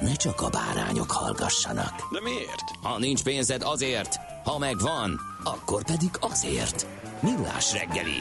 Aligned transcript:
ne 0.00 0.14
csak 0.14 0.40
a 0.40 0.48
bárányok 0.50 1.10
hallgassanak. 1.10 2.12
De 2.12 2.20
miért? 2.20 2.62
Ha 2.82 2.98
nincs 2.98 3.22
pénzed 3.22 3.62
azért, 3.62 4.16
ha 4.44 4.58
megvan, 4.58 5.20
akkor 5.44 5.84
pedig 5.84 6.08
azért. 6.20 6.86
Millás 7.22 7.72
reggeli. 7.72 8.18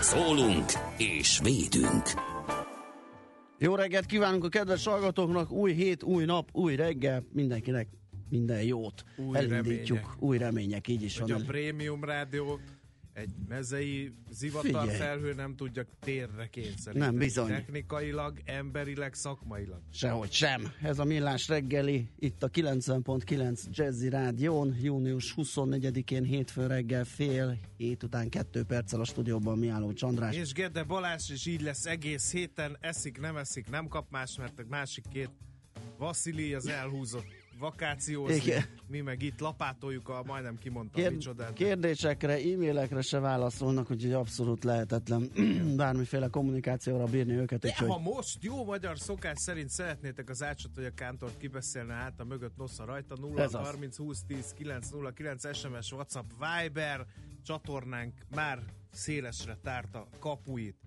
Szólunk 0.00 0.72
és 0.96 1.40
védünk. 1.42 2.02
Jó 3.58 3.74
reggelt 3.74 4.06
kívánunk 4.06 4.44
a 4.44 4.48
kedves 4.48 4.84
hallgatóknak, 4.84 5.50
új 5.50 5.72
hét, 5.72 6.02
új 6.02 6.24
nap, 6.24 6.48
új 6.52 6.76
reggel, 6.76 7.24
mindenkinek 7.32 7.88
minden 8.28 8.62
jót. 8.62 9.04
Új 9.16 9.36
Elindítjuk, 9.36 9.98
remények. 9.98 10.22
új 10.22 10.38
remények, 10.38 10.88
így 10.88 11.02
is 11.02 11.18
Hogy 11.18 11.30
van. 11.32 11.40
a 11.40 11.44
prémium 11.44 12.04
rádió 12.04 12.60
egy 13.14 13.30
mezei 13.48 14.12
zivatar 14.30 14.80
Figyelj. 14.80 14.98
felhő 14.98 15.32
nem 15.32 15.56
tudja 15.56 15.84
térre 16.00 16.46
kényszeríteni. 16.46 16.98
Nem, 16.98 17.16
bizony. 17.16 17.48
Technikailag, 17.48 18.40
emberileg, 18.44 19.14
szakmailag. 19.14 19.80
Sehogy 19.92 20.32
sem. 20.32 20.72
Ez 20.82 20.98
a 20.98 21.04
Millás 21.04 21.48
reggeli, 21.48 22.08
itt 22.18 22.42
a 22.42 22.50
90.9 22.50 23.60
Jazzy 23.70 24.08
Rádión, 24.08 24.76
június 24.80 25.34
24-én 25.36 26.24
hétfő 26.24 26.66
reggel 26.66 27.04
fél 27.04 27.58
hét 27.76 28.02
után 28.02 28.28
kettő 28.28 28.62
perccel 28.62 29.00
a 29.00 29.04
stúdióban 29.04 29.58
Miálló 29.58 29.92
Csandrás. 29.92 30.36
És 30.36 30.52
Gede 30.52 30.82
Balázs 30.82 31.30
is 31.30 31.46
így 31.46 31.62
lesz 31.62 31.86
egész 31.86 32.32
héten, 32.32 32.76
eszik, 32.80 33.20
nem 33.20 33.36
eszik, 33.36 33.70
nem 33.70 33.88
kap 33.88 34.10
más, 34.10 34.36
mert 34.38 34.58
a 34.58 34.62
másik 34.68 35.04
két 35.12 35.30
Vasili 35.98 36.54
az 36.54 36.66
elhúzott 36.66 37.43
vakációzni. 37.58 38.34
Igen. 38.34 38.62
Mi 38.86 39.00
meg 39.00 39.22
itt 39.22 39.40
lapátoljuk 39.40 40.08
a 40.08 40.22
majdnem 40.26 40.58
kimondtam 40.58 41.02
Kér, 41.02 41.12
micsodát. 41.12 41.52
kérdésekre, 41.52 42.32
e-mailekre 42.32 43.00
se 43.00 43.18
válaszolnak, 43.18 43.90
úgyhogy 43.90 44.12
abszolút 44.12 44.64
lehetetlen 44.64 45.30
bármiféle 45.76 46.28
kommunikációra 46.28 47.04
bírni 47.04 47.32
őket. 47.32 47.60
De 47.60 47.68
úgyhogy 47.68 47.88
ha 47.88 47.98
most 47.98 48.42
jó 48.42 48.64
magyar 48.64 48.98
szokás 48.98 49.38
szerint 49.38 49.68
szeretnétek 49.70 50.30
az 50.30 50.42
ácsot, 50.42 50.70
hogy 50.74 50.84
a 50.84 50.94
kántort 50.94 51.36
kibeszélne 51.38 51.94
át 51.94 52.20
a 52.20 52.24
mögött 52.24 52.56
nosza 52.56 52.84
rajta, 52.84 53.16
0 53.16 53.42
Ez 53.42 53.54
az. 53.54 53.66
30 53.66 53.96
20 53.96 54.22
10 54.26 54.52
9 54.52 54.88
0 54.90 55.10
9 55.10 55.56
SMS, 55.56 55.92
WhatsApp, 55.92 56.30
Viber 56.38 57.06
csatornánk 57.42 58.14
már 58.34 58.58
szélesre 58.90 59.58
tárta 59.62 60.08
kapuit. 60.18 60.83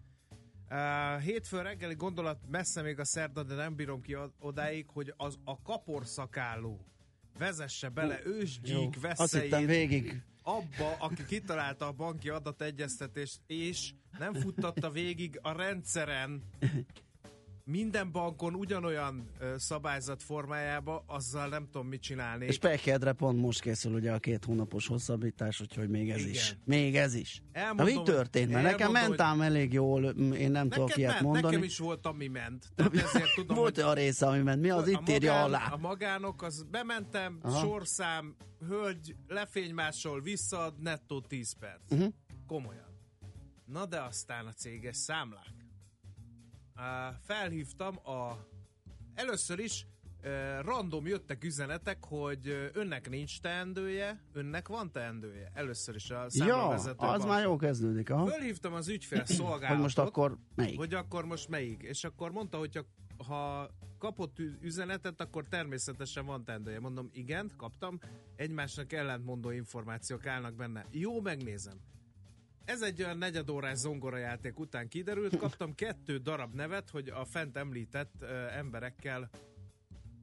Uh, 0.72 1.22
hétfő 1.22 1.62
reggeli 1.62 1.96
gondolat 1.96 2.40
messze 2.50 2.82
még 2.82 3.00
a 3.00 3.06
szerda, 3.06 3.44
de 3.44 3.56
nem 3.56 3.76
bírom 3.76 4.02
ki 4.02 4.16
od- 4.16 4.34
odáig, 4.40 4.86
hogy 4.90 5.14
az 5.18 5.38
a 5.44 5.62
kaporszakálló 5.62 6.86
vezesse 7.38 7.90
bele 7.90 8.20
jó, 8.26 8.32
ősgyík 8.32 9.00
veszélyét 9.02 9.66
végig. 9.66 10.22
abba, 10.44 10.96
aki 11.00 11.26
kitalálta 11.26 11.88
a 11.88 11.92
banki 11.92 12.30
adategyeztetést, 12.30 13.40
és 13.46 13.92
nem 14.20 14.34
futtatta 14.34 14.90
végig 14.90 15.40
a 15.42 15.52
rendszeren 15.52 16.44
minden 17.70 18.12
bankon 18.12 18.54
ugyanolyan 18.56 19.32
szabályzat 19.58 20.24
formájába, 20.24 21.04
azzal 21.08 21.48
nem 21.48 21.66
tudom 21.72 21.88
mit 21.88 22.02
csinálni. 22.02 22.46
És 22.46 22.58
Pekedre 22.58 23.12
pont 23.14 23.40
most 23.42 23.62
készül 23.62 23.94
ugye 23.94 24.12
a 24.12 24.20
két 24.20 24.46
hónapos 24.46 24.88
hosszabbítás, 24.88 25.62
úgyhogy 25.62 25.90
még 25.90 26.10
ez 26.10 26.20
Igen. 26.20 26.30
is. 26.32 26.58
Még 26.66 26.96
ez 26.96 27.14
is. 27.14 27.42
Elmondom, 27.52 27.94
Na 27.94 28.00
mi 28.00 28.06
történt? 28.06 28.52
Mert 28.52 28.64
nekem 28.64 28.80
elmondom, 28.96 29.10
ment 29.10 29.22
ám 29.22 29.42
elég 29.42 29.74
jól, 29.74 30.04
én 30.34 30.52
nem 30.52 30.70
tudok 30.70 30.98
ilyet 30.98 31.12
ment, 31.12 31.24
mondani. 31.24 31.46
nekem 31.46 31.64
is 31.64 31.78
volt, 31.78 32.06
ami 32.06 32.28
ment. 32.28 32.66
Tehát 32.76 32.94
ezért 33.14 33.34
tudom, 33.36 33.56
Volt 33.58 33.76
hogy 33.76 33.84
a 33.84 33.94
része, 33.94 34.28
ami 34.28 34.42
ment. 34.42 34.62
Mi 34.62 34.70
az 34.70 34.88
a 34.88 34.90
itt 34.90 35.10
írja 35.10 35.32
magán- 35.32 35.48
alá? 35.48 35.66
A 35.72 35.78
magánok, 35.78 36.42
az 36.42 36.66
bementem, 36.72 37.40
Aha. 37.42 37.60
sorszám, 37.60 38.36
hölgy, 38.68 39.16
lefénymásol, 39.28 40.22
visszaad, 40.22 40.82
nettó 40.82 41.22
10 41.22 41.54
perc. 41.60 41.92
Uh-huh. 41.92 42.14
Komolyan. 42.48 42.86
Na 43.66 43.86
de 43.86 44.02
aztán 44.02 44.46
a 44.46 44.52
céges 44.52 44.98
számlák. 44.98 45.56
Felhívtam 47.22 47.98
a... 48.10 48.48
Először 49.14 49.60
is 49.60 49.88
random 50.62 51.08
jöttek 51.08 51.44
üzenetek, 51.44 52.06
hogy 52.06 52.70
önnek 52.74 53.10
nincs 53.10 53.42
teendője, 53.42 54.24
önnek 54.34 54.68
van 54.68 54.92
teendője. 54.92 55.52
Először 55.54 55.96
is 55.96 56.10
a 56.10 56.22
Ja, 56.22 56.30
számlavezető 56.30 57.06
az 57.06 57.20
van. 57.20 57.28
már 57.28 57.44
jó 57.44 57.56
kezdődik. 57.56 58.10
Aha. 58.10 58.26
Fölhívtam 58.28 58.74
az 58.74 58.88
ügyfél 58.88 59.26
szolgálatot. 59.26 59.68
Hogy 59.70 59.78
most 59.80 59.98
akkor 59.98 60.38
melyik? 60.56 60.78
Hogy 60.78 60.94
akkor 60.94 61.26
most 61.26 61.50
melyik? 61.50 61.82
És 61.82 62.04
akkor 62.04 62.32
mondta, 62.32 62.58
hogy 62.58 62.76
ha, 62.76 63.24
ha 63.34 63.70
kapott 63.98 64.38
üzenetet, 64.62 65.22
akkor 65.22 65.46
természetesen 65.48 66.26
van 66.26 66.44
tendője. 66.44 66.80
Mondom, 66.80 67.10
igen, 67.12 67.52
kaptam. 67.58 68.00
Egymásnak 68.36 68.94
ellentmondó 68.94 69.50
információk 69.50 70.26
állnak 70.26 70.56
benne. 70.56 70.86
Jó, 70.92 71.22
megnézem. 71.22 71.80
Ez 72.68 72.82
egy 72.82 73.04
olyan 73.04 73.18
negyedórás 73.18 73.78
zongorajáték 73.78 74.60
után 74.60 74.88
kiderült, 74.88 75.38
kaptam 75.46 75.76
kettő 75.76 76.18
darab 76.18 76.54
nevet, 76.54 76.90
hogy 76.90 77.10
a 77.10 77.26
fent 77.26 77.58
említett 77.58 78.14
uh, 78.22 78.58
emberekkel 78.58 79.30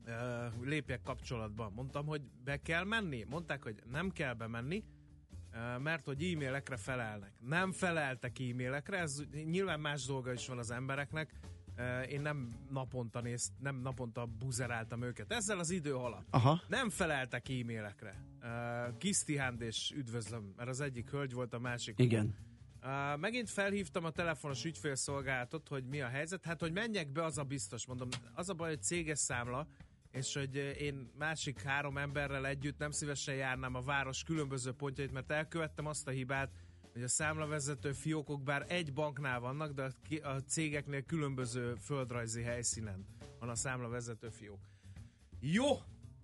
uh, 0.06 0.64
lépjek 0.64 1.02
kapcsolatba. 1.02 1.70
Mondtam, 1.74 2.06
hogy 2.06 2.22
be 2.44 2.62
kell 2.62 2.84
menni. 2.84 3.24
Mondták, 3.28 3.62
hogy 3.62 3.82
nem 3.90 4.10
kell 4.10 4.34
bemenni, 4.34 4.84
uh, 5.52 5.82
mert 5.82 6.04
hogy 6.04 6.22
e-mailekre 6.22 6.76
felelnek. 6.76 7.32
Nem 7.40 7.72
feleltek 7.72 8.38
e-mailekre, 8.38 8.98
ez 8.98 9.22
nyilván 9.44 9.80
más 9.80 10.04
dolga 10.04 10.32
is 10.32 10.46
van 10.46 10.58
az 10.58 10.70
embereknek. 10.70 11.34
Én 12.08 12.20
nem 12.20 12.54
naponta 12.70 13.20
nézt, 13.20 13.52
nem 13.58 13.76
naponta 13.76 14.26
buzeráltam 14.26 15.02
őket. 15.02 15.32
Ezzel 15.32 15.58
az 15.58 15.70
idő 15.70 15.94
alatt. 15.94 16.26
Aha. 16.30 16.60
Nem 16.68 16.90
feleltek 16.90 17.48
e-mailekre. 17.48 18.24
Kisztihánd 18.98 19.60
és 19.60 19.92
üdvözlöm, 19.96 20.52
mert 20.56 20.68
az 20.68 20.80
egyik 20.80 21.10
hölgy 21.10 21.32
volt, 21.32 21.54
a 21.54 21.58
másik 21.58 21.98
Igen. 21.98 22.34
Uh, 22.82 23.18
megint 23.18 23.50
felhívtam 23.50 24.04
a 24.04 24.10
telefonos 24.10 24.64
ügyfélszolgálatot, 24.64 25.68
hogy 25.68 25.84
mi 25.84 26.00
a 26.00 26.08
helyzet. 26.08 26.44
Hát, 26.44 26.60
hogy 26.60 26.72
menjek 26.72 27.12
be, 27.12 27.24
az 27.24 27.38
a 27.38 27.42
biztos. 27.42 27.86
Mondom, 27.86 28.08
az 28.34 28.48
a 28.48 28.54
baj, 28.54 28.68
hogy 28.68 28.82
céges 28.82 29.18
számla, 29.18 29.66
és 30.10 30.34
hogy 30.34 30.56
én 30.80 31.10
másik 31.18 31.62
három 31.62 31.98
emberrel 31.98 32.46
együtt 32.46 32.78
nem 32.78 32.90
szívesen 32.90 33.34
járnám 33.34 33.74
a 33.74 33.80
város 33.80 34.22
különböző 34.22 34.72
pontjait, 34.72 35.12
mert 35.12 35.30
elkövettem 35.30 35.86
azt 35.86 36.08
a 36.08 36.10
hibát, 36.10 36.50
hogy 36.94 37.02
a 37.02 37.08
számlavezető 37.08 37.92
fiókok 37.92 38.42
bár 38.42 38.64
egy 38.68 38.92
banknál 38.92 39.40
vannak, 39.40 39.72
de 39.72 39.90
a 40.22 40.36
cégeknél 40.36 41.02
különböző 41.02 41.74
földrajzi 41.74 42.42
helyszínen 42.42 43.06
van 43.38 43.48
a 43.48 43.54
számlavezető 43.54 44.28
fiók. 44.28 44.68
Jó, 45.40 45.66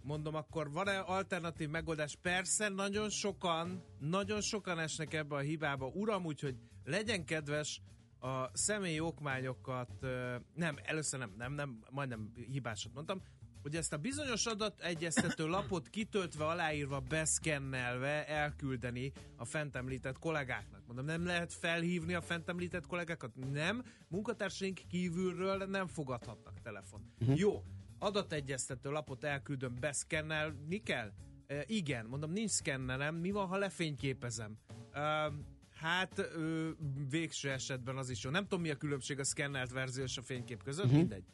mondom, 0.03 0.35
akkor 0.35 0.71
van-e 0.71 0.99
alternatív 0.99 1.69
megoldás? 1.69 2.17
Persze, 2.23 2.69
nagyon 2.69 3.11
sokan, 3.11 3.85
nagyon 3.99 4.41
sokan 4.41 4.79
esnek 4.79 5.15
ebbe 5.15 5.35
a 5.35 5.39
hibába. 5.39 5.87
Uram, 5.87 6.25
úgyhogy 6.25 6.57
legyen 6.85 7.25
kedves 7.25 7.83
a 8.21 8.57
személyi 8.57 9.01
okmányokat, 9.01 10.07
nem, 10.55 10.77
először 10.83 11.19
nem, 11.19 11.35
nem, 11.37 11.53
nem, 11.53 11.85
majdnem 11.91 12.33
hibásat 12.35 12.95
mondtam, 12.95 13.23
hogy 13.63 13.77
ezt 13.77 13.93
a 13.93 13.97
bizonyos 13.97 14.47
adategyeztető 14.47 15.47
lapot 15.47 15.89
kitöltve, 15.89 16.45
aláírva, 16.47 17.01
beszkennelve 17.01 18.27
elküldeni 18.27 19.13
a 19.37 19.45
fent 19.45 19.77
említett 19.77 20.19
kollégáknak. 20.19 20.87
Mondom, 20.87 21.05
nem 21.05 21.25
lehet 21.25 21.53
felhívni 21.53 22.15
a 22.15 22.21
fent 22.21 22.49
említett 22.49 22.87
kollégákat? 22.87 23.37
Nem. 23.53 23.85
Munkatársaink 24.09 24.81
kívülről 24.89 25.57
nem 25.57 25.87
fogadhatnak 25.87 26.61
telefon. 26.61 27.13
Uh-huh. 27.21 27.39
Jó, 27.39 27.65
adategyeztető 27.99 28.91
lapot 28.91 29.25
elküldöm, 29.25 29.77
beszkennelni 29.81 30.83
kell? 30.83 31.13
E, 31.47 31.65
igen, 31.67 32.07
mondom, 32.07 32.33
nincs 32.33 32.51
szkennelem, 32.51 33.15
mi 33.15 33.31
van, 33.31 33.47
ha 33.47 33.57
lefényképezem? 33.57 34.59
E, 34.93 35.33
hát 35.75 36.19
ö, 36.19 36.71
végső 37.11 37.51
esetben 37.51 37.97
az 37.97 38.11
is 38.11 38.25
jó. 38.25 38.31
Nem 38.31 38.43
tudom, 38.43 38.61
mi 38.61 38.71
a 38.71 38.77
különbség 38.77 39.19
a 39.19 39.25
szkennelt 39.25 39.71
verzió 39.71 40.05
és 40.05 40.17
a 40.17 40.23
fénykép 40.23 40.63
között, 40.63 40.85
uh-huh. 40.85 40.99
mindegy. 40.99 41.25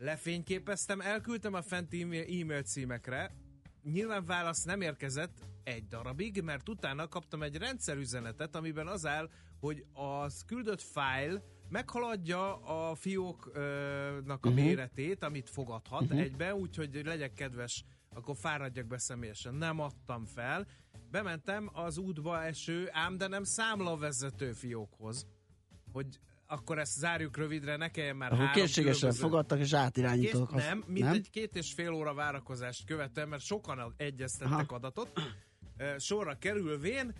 Lefényképeztem, 0.00 1.00
elküldtem 1.00 1.54
a 1.54 1.62
fenti 1.62 2.02
e-mail, 2.02 2.62
címekre, 2.62 3.34
nyilván 3.82 4.24
válasz 4.24 4.64
nem 4.64 4.80
érkezett 4.80 5.46
egy 5.64 5.86
darabig, 5.86 6.42
mert 6.42 6.68
utána 6.68 7.08
kaptam 7.08 7.42
egy 7.42 7.56
rendszerüzenetet, 7.56 8.56
amiben 8.56 8.86
az 8.86 9.06
áll, 9.06 9.30
hogy 9.60 9.84
az 9.92 10.44
küldött 10.46 10.80
fájl 10.80 11.42
meghaladja 11.68 12.56
a 12.56 12.94
fióknak 12.94 14.44
a 14.44 14.48
uh-huh. 14.48 14.54
méretét, 14.54 15.22
amit 15.22 15.50
fogadhat 15.50 16.02
uh-huh. 16.02 16.20
egybe, 16.20 16.54
úgyhogy 16.54 17.00
legyek 17.04 17.32
kedves, 17.32 17.84
akkor 18.14 18.36
fáradjak 18.36 18.86
be 18.86 18.98
személyesen. 18.98 19.54
Nem 19.54 19.80
adtam 19.80 20.24
fel. 20.24 20.66
Bementem 21.10 21.70
az 21.72 21.98
útba 21.98 22.42
eső, 22.42 22.88
ám 22.90 23.16
de 23.16 23.26
nem 23.26 23.44
számlavezető 23.44 24.52
fiókhoz, 24.52 25.26
hogy 25.92 26.20
akkor 26.50 26.78
ezt 26.78 26.98
zárjuk 26.98 27.36
rövidre, 27.36 27.76
ne 27.76 27.88
kelljen 27.88 28.16
már 28.16 28.32
Ahol 28.32 28.44
három 28.46 28.62
készségesen 28.62 28.94
különböző- 28.94 29.22
fogadtak 29.26 29.58
és 29.58 29.72
átirányítók. 29.72 30.54
Nem, 30.54 30.84
mint 30.86 31.04
nem? 31.04 31.14
egy 31.14 31.30
két 31.30 31.56
és 31.56 31.72
fél 31.72 31.90
óra 31.92 32.14
várakozást 32.14 32.86
követően, 32.86 33.28
mert 33.28 33.42
sokan 33.42 33.94
egyeztettek 33.96 34.52
Aha. 34.52 34.74
adatot. 34.74 35.20
Sorra 35.96 36.34
kerülvén, 36.38 37.12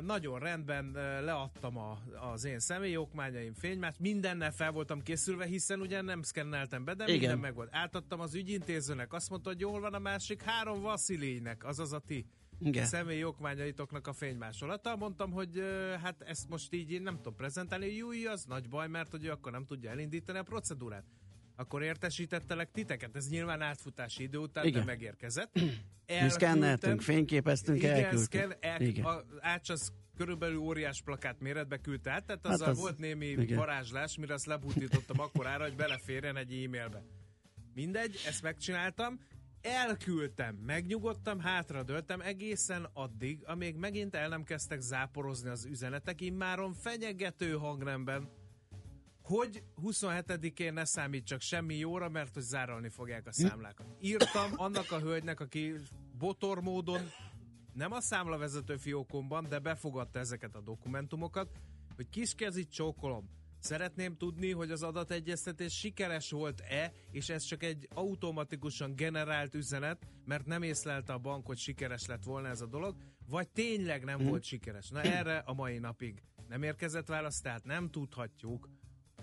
nagyon 0.00 0.38
rendben 0.38 0.90
leadtam 1.24 1.76
a, 1.78 1.98
az 2.32 2.44
én 2.44 2.58
személyi 2.58 2.96
okmányaim, 2.96 3.54
fénymát, 3.54 3.98
mindennel 3.98 4.52
fel 4.52 4.70
voltam 4.70 5.02
készülve, 5.02 5.44
hiszen 5.44 5.80
ugye 5.80 6.00
nem 6.00 6.22
szkenneltem 6.22 6.84
be, 6.84 6.94
de 6.94 7.04
Igen. 7.04 7.18
minden 7.18 7.38
meg 7.38 7.54
volt. 7.54 7.68
Átadtam 7.72 8.20
az 8.20 8.34
ügyintézőnek, 8.34 9.12
azt 9.12 9.30
mondta, 9.30 9.48
hogy 9.48 9.60
jól 9.60 9.80
van 9.80 9.94
a 9.94 9.98
másik 9.98 10.42
három 10.42 10.80
Vasilijnek, 10.80 11.64
azaz 11.64 11.92
a 11.92 11.98
ti 11.98 12.26
Igen. 12.62 12.86
személyi 12.86 13.24
okmányaitoknak 13.24 14.06
a 14.06 14.12
fénymásolata. 14.12 14.96
Mondtam, 14.96 15.30
hogy 15.30 15.62
hát 16.02 16.22
ezt 16.22 16.48
most 16.48 16.72
így 16.72 16.92
én 16.92 17.02
nem 17.02 17.16
tudom 17.16 17.34
prezentálni, 17.34 17.86
júj, 17.96 18.26
az 18.26 18.44
nagy 18.44 18.68
baj, 18.68 18.88
mert 18.88 19.10
hogy 19.10 19.24
ő 19.24 19.30
akkor 19.30 19.52
nem 19.52 19.64
tudja 19.64 19.90
elindítani 19.90 20.38
a 20.38 20.42
procedúrát. 20.42 21.04
Akkor 21.56 21.82
értesítettelek 21.82 22.70
titeket, 22.70 23.16
ez 23.16 23.28
nyilván 23.28 23.60
átfutási 23.62 24.22
idő 24.22 24.38
után 24.38 24.64
Igen. 24.64 24.78
nem 24.78 24.86
megérkezett. 24.86 25.54
Mi 26.22 26.28
szkenneltünk, 26.28 27.00
fényképeztünk, 27.00 27.78
Igen, 27.78 27.94
elküldtük. 27.94 28.20
szken, 28.40 28.54
el, 28.60 28.80
Igen. 28.80 29.04
a, 29.04 29.22
Ács 29.40 29.68
az 29.70 29.92
körülbelül 30.16 30.56
óriás 30.58 31.02
plakát 31.02 31.40
méretbe 31.40 31.76
küldte 31.78 32.10
át, 32.10 32.24
tehát 32.24 32.46
Hát 32.46 32.52
azzal 32.54 32.68
az- 32.68 32.78
volt 32.78 32.98
némi 32.98 33.26
igen. 33.26 33.56
varázslás, 33.58 34.16
mire 34.16 34.34
azt 34.34 34.46
lebutítottam 34.46 35.20
akkorára, 35.20 35.62
hogy 35.64 35.76
beleférjen 35.76 36.36
egy 36.36 36.52
e-mailbe. 36.52 37.02
Mindegy, 37.74 38.20
ezt 38.26 38.42
megcsináltam, 38.42 39.20
elküldtem, 39.62 40.54
megnyugodtam, 40.54 41.40
hátradőltem 41.40 42.20
egészen 42.20 42.88
addig, 42.92 43.42
amíg 43.44 43.76
megint 43.76 44.14
el 44.14 44.28
nem 44.28 44.44
kezdtek 44.44 44.80
záporozni 44.80 45.48
az 45.48 45.64
üzenetek, 45.64 46.20
immáron 46.20 46.72
fenyegető 46.72 47.52
hangnemben, 47.52 48.28
hogy 49.22 49.62
27-én 49.82 50.72
ne 50.72 50.84
számítsak 50.84 51.40
semmi 51.40 51.74
jóra, 51.76 52.08
mert 52.08 52.34
hogy 52.34 52.42
záralni 52.42 52.88
fogják 52.88 53.26
a 53.26 53.32
számlákat. 53.32 53.86
Írtam 54.00 54.52
annak 54.56 54.90
a 54.90 54.98
hölgynek, 54.98 55.40
aki 55.40 55.74
botor 56.18 56.60
módon 56.60 57.00
nem 57.72 57.92
a 57.92 58.00
számlavezető 58.00 58.76
fiókomban, 58.76 59.48
de 59.48 59.58
befogadta 59.58 60.18
ezeket 60.18 60.54
a 60.54 60.60
dokumentumokat, 60.60 61.48
hogy 61.96 62.08
kiskezit 62.08 62.72
csókolom. 62.72 63.39
Szeretném 63.60 64.16
tudni, 64.16 64.50
hogy 64.50 64.70
az 64.70 64.82
adategyeztetés 64.82 65.78
sikeres 65.78 66.30
volt-e, 66.30 66.92
és 67.10 67.28
ez 67.28 67.42
csak 67.42 67.62
egy 67.62 67.88
automatikusan 67.94 68.94
generált 68.96 69.54
üzenet, 69.54 70.06
mert 70.24 70.46
nem 70.46 70.62
észlelte 70.62 71.12
a 71.12 71.18
bank, 71.18 71.46
hogy 71.46 71.58
sikeres 71.58 72.06
lett 72.06 72.24
volna 72.24 72.48
ez 72.48 72.60
a 72.60 72.66
dolog, 72.66 72.96
vagy 73.28 73.48
tényleg 73.48 74.04
nem 74.04 74.18
volt 74.18 74.42
sikeres. 74.42 74.88
Na 74.88 75.02
erre 75.02 75.36
a 75.38 75.52
mai 75.52 75.78
napig 75.78 76.22
nem 76.48 76.62
érkezett 76.62 77.06
válasz, 77.06 77.40
tehát 77.40 77.64
nem 77.64 77.90
tudhatjuk, 77.90 78.68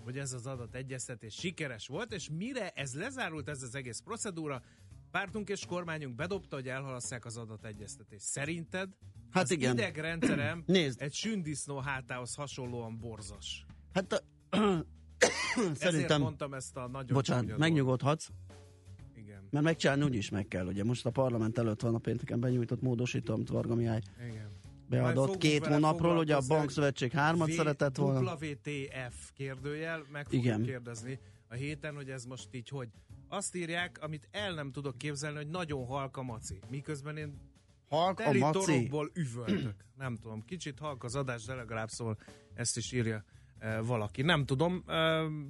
hogy 0.02 0.18
ez 0.18 0.32
az 0.32 0.46
adategyeztetés 0.46 1.34
sikeres 1.34 1.86
volt, 1.86 2.12
és 2.12 2.28
mire 2.30 2.70
ez 2.70 2.94
lezárult, 2.94 3.48
ez 3.48 3.62
az 3.62 3.74
egész 3.74 4.00
procedúra, 4.00 4.62
pártunk 5.10 5.48
és 5.48 5.66
kormányunk 5.66 6.14
bedobta, 6.14 6.56
hogy 6.56 6.68
elhalasszák 6.68 7.24
az 7.24 7.36
adategyeztetést. 7.36 8.24
Szerinted 8.24 8.88
Hát 9.30 9.42
az 9.42 9.50
igen. 9.50 9.72
idegrendszerem 9.72 10.62
Nézd. 10.66 11.02
egy 11.02 11.14
sündisznó 11.14 11.78
hátához 11.78 12.34
hasonlóan 12.34 12.98
borzas. 12.98 13.66
Hát 13.92 14.12
a, 14.12 14.20
Ezért 15.56 15.76
szerintem, 15.76 16.20
mondtam 16.20 16.54
ezt 16.54 16.76
a 16.76 16.88
nagyon 16.88 17.12
bocsánat, 17.12 17.58
megnyugodhatsz, 17.58 18.28
Igen, 19.16 19.48
mert 19.50 19.64
megcsinálni 19.64 20.04
úgyis 20.04 20.30
meg 20.30 20.48
kell, 20.48 20.66
ugye 20.66 20.84
most 20.84 21.06
a 21.06 21.10
parlament 21.10 21.58
előtt 21.58 21.80
van 21.80 21.94
a 21.94 21.98
pénteken 21.98 22.40
benyújtott 22.40 22.82
módosító, 22.82 23.32
amit 23.32 23.48
Varga 23.48 23.74
Mihály 23.74 24.00
igen. 24.28 24.56
Beadott 24.88 25.36
két 25.36 25.66
hónapról, 25.66 26.16
ugye 26.16 26.36
a 26.36 26.40
Bankszövetség 26.48 27.12
hármat 27.12 27.48
V- 27.48 27.52
szeretett 27.52 27.96
volna. 27.96 28.34
WTF 28.34 29.30
kérdőjel, 29.34 30.04
meg 30.12 30.24
fogjuk 30.24 30.44
Igen. 30.44 30.62
kérdezni 30.62 31.18
a 31.48 31.54
héten, 31.54 31.94
hogy 31.94 32.10
ez 32.10 32.24
most 32.24 32.48
így 32.50 32.68
hogy. 32.68 32.88
Azt 33.28 33.54
írják, 33.54 33.98
amit 34.02 34.28
el 34.30 34.54
nem 34.54 34.72
tudok 34.72 34.98
képzelni, 34.98 35.36
hogy 35.36 35.48
nagyon 35.48 35.86
halk 35.86 36.16
a 36.16 36.22
maci. 36.22 36.58
Miközben 36.70 37.16
én 37.16 37.40
Halk 37.88 38.20
a 38.20 38.32
maci. 38.32 38.58
torokból 38.58 39.10
üvöltök. 39.14 39.84
Nem 39.96 40.16
tudom, 40.16 40.44
kicsit 40.44 40.78
halk 40.78 41.04
az 41.04 41.14
adás, 41.14 41.44
de 41.44 41.54
legalább 41.54 41.88
szól, 41.88 42.18
ezt 42.54 42.76
is 42.76 42.92
írja 42.92 43.24
valaki. 43.82 44.22
Nem 44.22 44.44
tudom, 44.44 44.84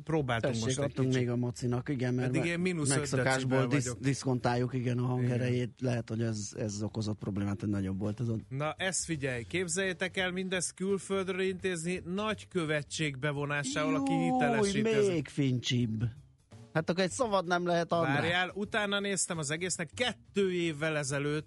próbáltunk 0.05 0.55
Tessék, 0.55 0.65
most 0.65 0.79
adtunk 0.79 1.15
még 1.15 1.31
a 1.31 1.37
macinak, 1.37 1.89
igen, 1.89 2.15
mert 2.15 2.37
Eddig 2.37 2.51
én 2.51 2.61
mínusz 2.61 2.89
megszokásból 2.89 3.67
disz, 3.67 3.97
diszkontáljuk 4.01 4.75
igen 4.75 4.99
a 4.99 5.07
hangerejét, 5.07 5.71
lehet, 5.81 6.09
hogy 6.09 6.23
ez, 6.23 6.53
ez 6.57 6.83
okozott 6.83 7.19
problémát, 7.19 7.61
hogy 7.61 7.69
nagyobb 7.69 7.99
volt 7.99 8.21
ez 8.21 8.29
a 8.29 8.37
Na, 8.49 8.73
ezt 8.73 9.05
figyelj, 9.05 9.43
képzeljétek 9.43 10.17
el 10.17 10.31
mindezt 10.31 10.75
külföldről 10.75 11.41
intézni, 11.41 12.03
nagy 12.05 12.49
követség 12.49 13.19
bevonásával, 13.19 13.95
aki 13.95 14.13
hitelesít 14.13 14.75
Júj, 14.75 14.93
ezeket. 14.93 15.13
még 15.13 15.29
fincsibb. 15.29 16.05
Hát 16.73 16.91
akkor 16.91 17.03
egy 17.03 17.11
szavad 17.11 17.47
nem 17.47 17.67
lehet 17.67 17.93
adni. 17.93 18.13
Várjál, 18.13 18.51
utána 18.55 19.01
néztem 19.01 19.39
az 19.39 19.51
egésznek, 19.51 19.91
kettő 19.95 20.53
évvel 20.53 20.97
ezelőtt 20.97 21.47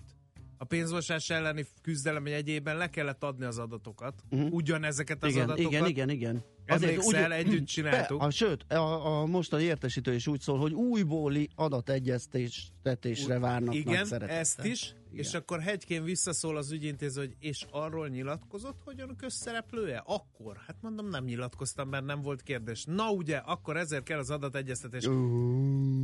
a 0.61 0.65
pénzmosás 0.65 1.29
elleni 1.29 1.65
küzdelem 1.81 2.25
jegyében 2.25 2.77
le 2.77 2.89
kellett 2.89 3.23
adni 3.23 3.45
az 3.45 3.57
adatokat, 3.57 4.23
uh-huh. 4.29 4.53
ugyanezeket 4.53 5.23
az 5.23 5.31
igen, 5.31 5.43
adatokat. 5.43 5.71
igen, 5.71 5.87
igen, 5.87 6.09
igen. 6.09 6.43
Emlékszel, 6.71 7.33
együtt 7.33 7.65
csináltuk. 7.75 8.19
Be, 8.19 8.25
a, 8.25 8.29
sőt, 8.29 8.73
a, 8.73 9.19
a 9.21 9.25
mostani 9.25 9.63
értesítő 9.63 10.13
is 10.13 10.27
úgy 10.27 10.41
szól, 10.41 10.59
hogy 10.59 10.73
újbóli 10.73 11.49
adategyeztetésre 11.55 13.39
várnak 13.39 13.75
Igen, 13.75 14.23
ezt 14.23 14.63
is, 14.63 14.87
Igen. 15.11 15.23
és 15.23 15.33
akkor 15.33 15.59
hegykén 15.59 16.03
visszaszól 16.03 16.57
az 16.57 16.71
ügyintéző, 16.71 17.21
hogy 17.21 17.35
és 17.39 17.65
arról 17.71 18.07
nyilatkozott, 18.07 18.81
hogy 18.83 19.01
ön 19.01 19.15
közszereplője? 19.15 20.03
Akkor? 20.05 20.57
Hát 20.67 20.75
mondom, 20.81 21.09
nem 21.09 21.23
nyilatkoztam, 21.23 21.89
mert 21.89 22.05
nem 22.05 22.21
volt 22.21 22.41
kérdés. 22.41 22.83
Na 22.87 23.11
ugye, 23.11 23.37
akkor 23.37 23.77
ezért 23.77 24.03
kell 24.03 24.19
az 24.19 24.29
adategyeztetés. 24.29 25.07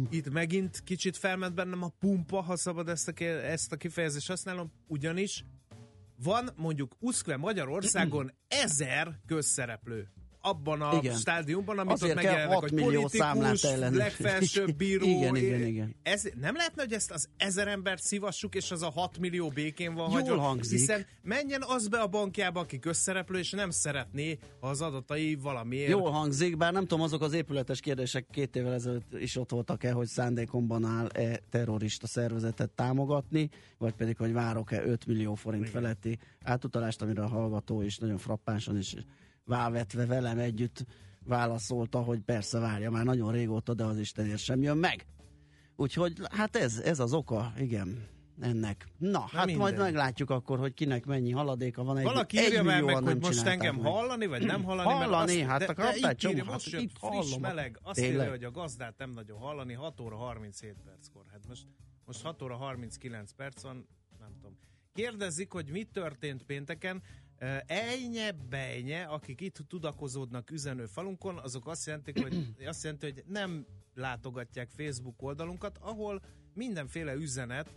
Itt 0.09 0.29
megint 0.31 0.81
kicsit 0.83 1.17
felment 1.17 1.55
bennem 1.55 1.83
a 1.83 1.91
pumpa, 1.99 2.41
ha 2.41 2.55
szabad 2.55 2.89
ezt 2.89 3.07
a, 3.07 3.23
ezt 3.23 3.71
a 3.71 3.75
kifejezést 3.75 4.27
használom, 4.27 4.71
ugyanis 4.87 5.43
van 6.23 6.49
mondjuk 6.55 6.95
Uszkve 6.99 7.37
Magyarországon 7.37 8.31
ezer 8.47 9.19
közszereplő 9.25 10.09
abban 10.47 10.81
a 10.81 10.87
Igen. 10.87 11.03
igen. 11.03 11.15
stádiumban, 11.17 11.79
amit 11.79 11.91
Azért 11.91 12.15
ott 12.15 12.21
kell 12.21 12.31
megjelennek, 12.31 12.59
6 12.59 12.69
hogy 12.69 12.79
millió 12.79 13.01
politikus, 13.01 13.97
legfelsőbb 13.97 14.75
bíró. 14.83 15.05
Igen, 15.05 15.35
igen, 15.35 15.61
igen. 15.61 15.95
Ez, 16.03 16.23
nem 16.39 16.55
lehetne, 16.55 16.81
hogy 16.81 16.93
ezt 16.93 17.11
az 17.11 17.29
ezer 17.37 17.67
embert 17.67 18.03
szívassuk, 18.03 18.55
és 18.55 18.71
az 18.71 18.81
a 18.81 18.89
6 18.89 19.17
millió 19.17 19.49
békén 19.49 19.93
van 19.93 20.25
Jól 20.25 20.37
hangzik. 20.37 20.79
hiszen 20.79 21.05
menjen 21.21 21.63
az 21.67 21.87
be 21.87 21.99
a 21.99 22.07
bankjába, 22.07 22.59
aki 22.59 22.79
közszereplő, 22.79 23.39
és 23.39 23.51
nem 23.51 23.69
szeretné, 23.69 24.37
ha 24.59 24.67
az 24.67 24.81
adatai 24.81 25.35
valamiért. 25.35 25.89
Jól 25.89 26.11
hangzik, 26.11 26.57
bár 26.57 26.73
nem 26.73 26.81
tudom, 26.81 27.01
azok 27.03 27.21
az 27.21 27.33
épületes 27.33 27.79
kérdések 27.79 28.25
két 28.31 28.55
évvel 28.55 28.73
ezelőtt 28.73 29.19
is 29.19 29.35
ott 29.35 29.51
voltak-e, 29.51 29.91
hogy 29.91 30.07
szándékomban 30.07 30.85
áll-e 30.85 31.39
terrorista 31.49 32.07
szervezetet 32.07 32.69
támogatni, 32.69 33.49
vagy 33.77 33.93
pedig, 33.93 34.17
hogy 34.17 34.33
várok-e 34.33 34.83
5 34.83 35.05
millió 35.05 35.33
forint 35.33 35.69
feletti 35.69 36.17
átutalást, 36.43 37.01
amire 37.01 37.21
a 37.23 37.27
hallgató 37.27 37.81
is 37.81 37.97
nagyon 37.97 38.17
frappánsan 38.17 38.77
is 38.77 38.95
vávetve 39.47 40.05
velem 40.05 40.37
együtt 40.37 40.85
válaszolta, 41.25 42.01
hogy 42.01 42.19
persze 42.19 42.59
várja 42.59 42.91
már 42.91 43.03
nagyon 43.05 43.31
régóta, 43.31 43.73
de 43.73 43.83
az 43.83 43.97
Istenért 43.99 44.39
sem 44.39 44.61
jön 44.61 44.77
meg. 44.77 45.05
Úgyhogy 45.75 46.13
hát 46.31 46.55
ez, 46.55 46.79
ez 46.79 46.99
az 46.99 47.13
oka, 47.13 47.53
igen, 47.57 48.07
ennek. 48.41 48.87
Na, 48.97 49.19
hát 49.19 49.45
minden. 49.45 49.61
majd 49.61 49.77
meglátjuk 49.77 50.29
akkor, 50.29 50.59
hogy 50.59 50.73
kinek 50.73 51.05
mennyi 51.05 51.31
haladéka 51.31 51.83
van. 51.83 51.97
Egy, 51.97 52.03
Valaki 52.03 52.37
egy 52.37 52.45
írja 52.45 52.63
már 52.63 52.81
meg, 52.81 53.03
hogy 53.03 53.19
most 53.19 53.45
engem 53.45 53.75
meg. 53.75 53.91
hallani, 53.91 54.25
vagy 54.25 54.45
nem 54.45 54.63
hallani. 54.67 54.87
mert 54.89 54.99
Hallani, 55.01 55.41
azt, 55.41 55.49
hát 55.49 55.59
de, 55.59 55.73
de 55.73 56.11
itt 56.11 56.17
csomó, 56.17 56.33
írja, 56.33 56.51
most 56.51 56.71
jött 56.71 56.81
friss, 56.81 56.99
hallom. 56.99 57.41
meleg. 57.41 57.79
Azt 57.81 57.99
Tényleg? 57.99 58.15
írja, 58.15 58.29
hogy 58.29 58.43
a 58.43 58.51
gazdát 58.51 58.97
nem 58.97 59.09
nagyon 59.09 59.39
hallani, 59.39 59.73
6 59.73 59.99
óra 59.99 60.15
37 60.15 60.75
perckor. 60.85 61.23
Hát 61.31 61.47
most, 61.47 61.65
most 62.05 62.21
6 62.21 62.41
óra 62.41 62.55
39 62.55 63.31
perc 63.31 63.61
van, 63.61 63.87
nem 64.19 64.29
tudom. 64.35 64.57
Kérdezik, 64.93 65.51
hogy 65.51 65.69
mi 65.71 65.83
történt 65.83 66.43
pénteken. 66.43 67.01
Ejnye, 67.65 68.31
bejnye, 68.31 69.03
akik 69.03 69.41
itt 69.41 69.59
tudakozódnak 69.67 70.51
üzenő 70.51 70.85
falunkon, 70.85 71.37
azok 71.37 71.67
azt 71.67 71.85
jelentik, 71.85 72.21
hogy, 72.21 72.53
azt 72.65 72.83
jelenti, 72.83 73.05
hogy 73.05 73.23
nem 73.27 73.65
látogatják 73.93 74.69
Facebook 74.69 75.21
oldalunkat, 75.21 75.77
ahol 75.77 76.21
mindenféle 76.53 77.13
üzenet 77.13 77.75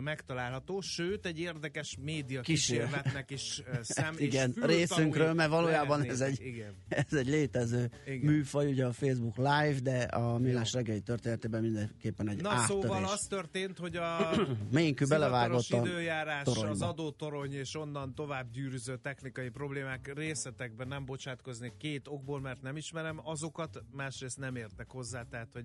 megtalálható, 0.00 0.80
sőt 0.80 1.26
egy 1.26 1.38
érdekes 1.40 1.96
média 2.00 2.40
Kísér. 2.40 2.78
kísérletnek 2.80 3.30
is 3.30 3.62
szem 3.82 4.14
és 4.16 4.26
Igen, 4.26 4.52
fültanúi 4.52 4.76
részünkről, 4.76 5.32
mert 5.32 5.50
valójában 5.50 6.02
ez 6.04 6.20
egy- 6.20 6.40
Igen. 6.40 6.74
Ez 6.88 7.12
egy 7.12 7.26
létező 7.28 7.90
Igen. 8.06 8.32
műfaj, 8.32 8.66
ugye 8.70 8.86
a 8.86 8.92
Facebook 8.92 9.36
Live, 9.36 9.76
de 9.82 10.02
a 10.02 10.38
Millás 10.38 10.72
reggeli 10.72 11.00
történetében 11.00 11.62
mindenképpen 11.62 12.28
egy 12.28 12.40
Na 12.42 12.50
áttörés. 12.50 12.82
szóval 12.82 13.04
az 13.04 13.20
történt, 13.28 13.78
hogy 13.78 13.96
a 13.96 14.30
Ménkű 14.72 15.04
belevágott 15.06 15.70
a 15.70 15.76
időjárás, 15.76 16.44
toronyba. 16.44 16.70
az 16.70 16.82
adótorony 16.82 17.52
és 17.54 17.74
onnan 17.74 18.14
tovább 18.14 18.50
gyűrűző 18.50 18.96
technikai 18.96 19.48
problémák 19.48 20.12
részletekben 20.14 20.88
nem 20.88 21.04
bocsátkoznék 21.04 21.76
két 21.76 22.06
okból, 22.08 22.40
mert 22.40 22.62
nem 22.62 22.76
ismerem 22.76 23.20
azokat, 23.24 23.82
másrészt 23.92 24.38
nem 24.38 24.56
értek 24.56 24.90
hozzá, 24.90 25.22
tehát 25.30 25.48
hogy 25.52 25.64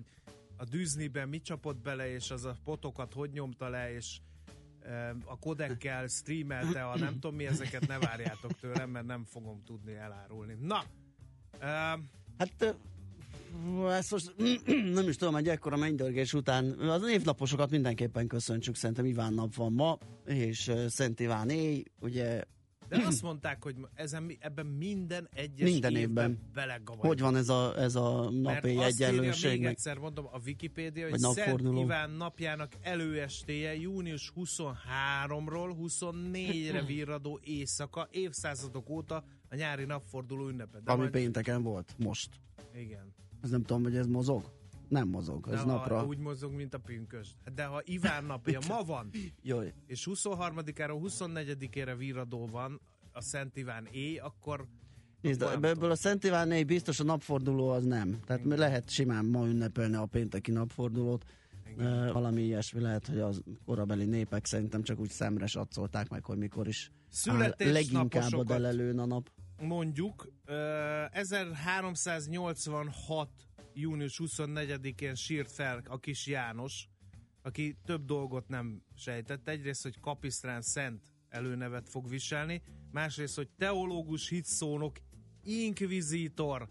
a 0.56 0.64
Disneyben 0.64 1.28
mi 1.28 1.40
csapott 1.40 1.76
bele, 1.82 2.10
és 2.10 2.30
az 2.30 2.44
a 2.44 2.56
potokat 2.64 3.12
hogy 3.12 3.30
nyomta 3.30 3.68
le, 3.68 3.94
és 3.94 4.18
a 5.24 5.38
kodekkel 5.38 6.06
streamelte, 6.06 6.84
a 6.84 6.98
nem 6.98 7.12
tudom 7.12 7.34
mi, 7.34 7.46
ezeket 7.46 7.86
ne 7.86 7.98
várjátok 7.98 8.58
tőlem, 8.60 8.90
mert 8.90 9.06
nem 9.06 9.24
fogom 9.24 9.62
tudni 9.64 9.94
elárulni. 9.94 10.56
Na, 10.60 10.84
Hát 12.38 12.76
ezt 13.88 14.10
most 14.10 14.34
nem 14.98 15.08
is 15.08 15.16
tudom, 15.16 15.36
egy 15.36 15.48
ekkora 15.48 15.76
mennydörgés 15.76 16.34
után 16.34 16.70
az 16.78 17.02
névnaposokat 17.02 17.70
mindenképpen 17.70 18.26
köszöntsük, 18.26 18.74
szerintem 18.74 19.04
Iván 19.04 19.32
nap 19.32 19.54
van 19.54 19.72
ma, 19.72 19.98
és 20.26 20.72
Szent 20.88 21.20
Iván 21.20 21.50
éj, 21.50 21.84
ugye 22.00 22.42
de 23.00 23.06
azt 23.06 23.22
mondták, 23.22 23.62
hogy 23.62 23.76
ezen, 23.94 24.36
ebben 24.38 24.66
minden 24.66 25.28
egyes 25.34 25.70
Minden 25.70 25.96
évben. 25.96 26.38
belegavajdunk. 26.54 27.06
hogy 27.06 27.20
van 27.20 27.36
ez 27.36 27.48
a, 27.48 27.78
ez 27.78 27.94
a 27.94 28.30
Mert 28.30 28.54
napi 28.62 28.68
írja, 28.68 28.84
egyenlőség? 28.84 29.50
még 29.50 29.60
Meg... 29.60 29.70
egyszer 29.70 29.98
mondom, 29.98 30.26
a 30.32 30.38
Wikipédia, 30.46 31.08
hogy 31.10 31.18
Szent. 31.18 31.60
Iván 31.60 32.10
napjának 32.10 32.72
előestéje 32.82 33.76
június 33.76 34.32
23-ról 34.36 35.74
24-re 35.82 36.82
virradó 36.92 37.40
éjszaka, 37.42 38.08
évszázadok 38.10 38.90
óta 38.90 39.24
a 39.48 39.54
nyári 39.54 39.84
napforduló 39.84 40.48
ünnepe. 40.48 40.78
De 40.80 40.90
Ami 40.90 41.00
majd- 41.00 41.12
pénteken 41.12 41.62
volt, 41.62 41.94
most. 41.98 42.28
Igen. 42.74 43.14
Ez 43.42 43.50
nem 43.50 43.62
tudom, 43.62 43.82
hogy 43.82 43.96
ez 43.96 44.06
mozog? 44.06 44.52
Nem 44.88 45.08
mozog, 45.08 45.46
De 45.46 45.52
ez 45.54 45.60
ha 45.60 45.66
napra. 45.66 46.04
úgy 46.04 46.18
mozog, 46.18 46.52
mint 46.52 46.74
a 46.74 46.78
pünkös. 46.78 47.34
De 47.54 47.64
ha 47.64 47.80
Iván 47.84 48.24
napja 48.24 48.60
ma 48.68 48.82
van, 48.82 49.10
Jaj. 49.42 49.72
és 49.86 50.08
23-ára, 50.10 50.98
24-ére 51.02 51.94
virradó 51.98 52.46
van 52.46 52.80
a 53.12 53.20
Szent 53.20 53.56
Iván 53.56 53.86
éj, 53.90 54.18
akkor 54.18 54.66
Nézd, 55.20 55.42
ebből 55.42 55.90
a 55.90 55.94
Szent 55.96 56.24
Ivánnél 56.24 56.64
biztos 56.64 57.00
a 57.00 57.04
napforduló 57.04 57.68
az 57.68 57.84
nem. 57.84 58.20
Tehát 58.26 58.44
lehet 58.44 58.90
simán 58.90 59.24
ma 59.24 59.46
ünnepelni 59.46 59.94
a 59.94 60.06
pénteki 60.06 60.50
napfordulót. 60.50 61.24
Uh, 61.76 62.12
valami 62.12 62.42
ilyesmi 62.42 62.80
lehet, 62.80 63.06
hogy 63.06 63.18
az 63.18 63.42
korabeli 63.64 64.04
népek 64.04 64.46
szerintem 64.46 64.82
csak 64.82 64.98
úgy 64.98 65.10
szemre 65.10 65.46
satszolták 65.46 66.08
meg, 66.08 66.24
hogy 66.24 66.38
mikor 66.38 66.68
is 66.68 66.90
áll 67.26 67.54
leginkább 67.58 68.32
a 68.32 68.44
delelőn 68.44 68.98
a 68.98 69.06
nap. 69.06 69.30
mondjuk 69.60 70.32
ö, 70.44 70.54
1386. 71.10 73.28
június 73.74 74.20
24-én 74.24 75.14
sírt 75.14 75.52
fel 75.52 75.82
a 75.86 75.98
kis 75.98 76.26
János, 76.26 76.88
aki 77.42 77.76
több 77.84 78.04
dolgot 78.04 78.48
nem 78.48 78.82
sejtett. 78.94 79.48
Egyrészt, 79.48 79.82
hogy 79.82 80.00
Kapisztrán 80.00 80.62
Szent 80.62 81.02
előnevet 81.28 81.88
fog 81.88 82.08
viselni, 82.08 82.62
másrészt, 82.90 83.36
hogy 83.36 83.48
teológus 83.58 84.28
hitszónok, 84.28 84.96
inkvizítor 85.42 86.68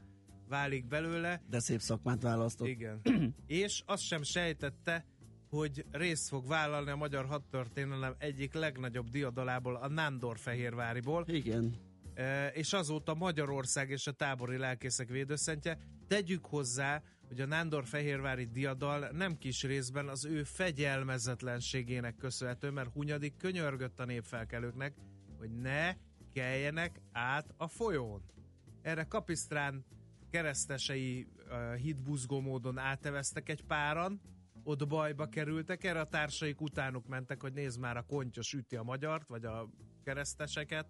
válik 0.47 0.87
belőle, 0.87 1.41
De 1.49 1.59
szép 1.59 1.79
szakmát 1.79 2.21
választott. 2.21 2.67
igen. 2.67 3.01
És 3.47 3.83
azt 3.85 4.03
sem 4.03 4.23
sejtette, 4.23 5.05
hogy 5.49 5.85
részt 5.91 6.27
fog 6.27 6.47
vállalni 6.47 6.89
a 6.89 6.95
magyar 6.95 7.25
hadtörténelem 7.25 8.15
egyik 8.17 8.53
legnagyobb 8.53 9.09
diadalából, 9.09 9.75
a 9.75 9.87
Nándorfehérváriból, 9.87 11.25
Igen. 11.27 11.75
E, 12.13 12.47
és 12.47 12.73
azóta 12.73 13.13
Magyarország 13.13 13.89
és 13.89 14.07
a 14.07 14.11
tábori 14.11 14.57
lelkészek 14.57 15.09
védőszentje. 15.09 15.77
Tegyük 16.13 16.45
hozzá, 16.45 17.01
hogy 17.27 17.41
a 17.41 17.45
Nándorfehérvári 17.45 18.45
diadal 18.45 19.09
nem 19.11 19.37
kis 19.37 19.63
részben 19.63 20.07
az 20.07 20.25
ő 20.25 20.43
fegyelmezetlenségének 20.43 22.15
köszönhető, 22.15 22.69
mert 22.69 22.93
Hunyadik 22.93 23.37
könyörgött 23.37 23.99
a 23.99 24.05
népfelkelőknek, 24.05 24.95
hogy 25.37 25.49
ne 25.51 25.93
keljenek 26.33 27.01
át 27.11 27.53
a 27.57 27.67
folyón. 27.67 28.21
Erre 28.81 29.03
Kapisztrán 29.03 29.85
keresztesei 30.29 31.27
uh, 31.49 31.75
hitbuzgó 31.75 32.39
módon 32.39 32.77
áteveztek 32.77 33.49
egy 33.49 33.63
páran, 33.63 34.21
ott 34.63 34.87
bajba 34.87 35.25
kerültek, 35.25 35.83
erre 35.83 35.99
a 35.99 36.09
társaik 36.09 36.61
utánuk 36.61 37.07
mentek, 37.07 37.41
hogy 37.41 37.53
nézd 37.53 37.79
már 37.79 37.97
a 37.97 38.05
kontyos 38.05 38.53
üti 38.53 38.75
a 38.75 38.83
magyart, 38.83 39.27
vagy 39.27 39.45
a 39.45 39.69
kereszteseket, 40.03 40.87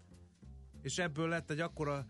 és 0.81 0.97
ebből 0.97 1.29
lett 1.29 1.49
egy 1.49 1.59
akkora 1.59 2.05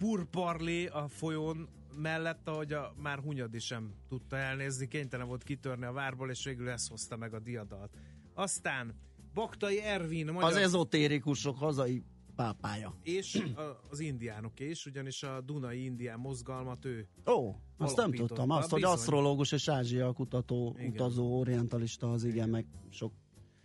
purparlé 0.00 0.86
a 0.86 1.08
folyón 1.08 1.68
mellett, 1.96 2.48
ahogy 2.48 2.72
a, 2.72 2.94
már 2.96 3.18
Hunyadi 3.18 3.58
sem 3.58 3.94
tudta 4.08 4.36
elnézni, 4.36 4.88
kénytelen 4.88 5.26
volt 5.26 5.42
kitörni 5.42 5.84
a 5.84 5.92
várból, 5.92 6.30
és 6.30 6.44
végül 6.44 6.68
ez 6.68 6.88
hozta 6.88 7.16
meg 7.16 7.34
a 7.34 7.38
diadalt. 7.38 7.90
Aztán 8.34 8.94
Baktai 9.34 9.80
Ervin, 9.80 10.26
magyar 10.26 10.50
Az 10.50 10.56
ezotérikusok 10.56 11.58
hazai 11.58 12.04
pápája. 12.34 12.94
és 13.02 13.34
a, 13.56 13.60
az 13.90 14.00
indiánok 14.00 14.60
is, 14.60 14.86
ugyanis 14.86 15.22
a 15.22 15.40
Dunai 15.40 15.84
Indián 15.84 16.18
mozgalmat 16.18 16.84
ő 16.84 17.08
Ó, 17.26 17.54
azt 17.76 17.96
nem 17.96 18.12
tudtam. 18.12 18.50
Azt, 18.50 18.70
hogy 18.70 18.82
asztrológus 18.82 19.52
és 19.52 19.68
ázsia 19.68 20.12
kutató, 20.12 20.74
Igen. 20.78 20.90
utazó, 20.90 21.38
orientalista 21.38 22.12
az 22.12 22.24
igen, 22.24 22.48
meg 22.48 22.66
sok 22.90 23.12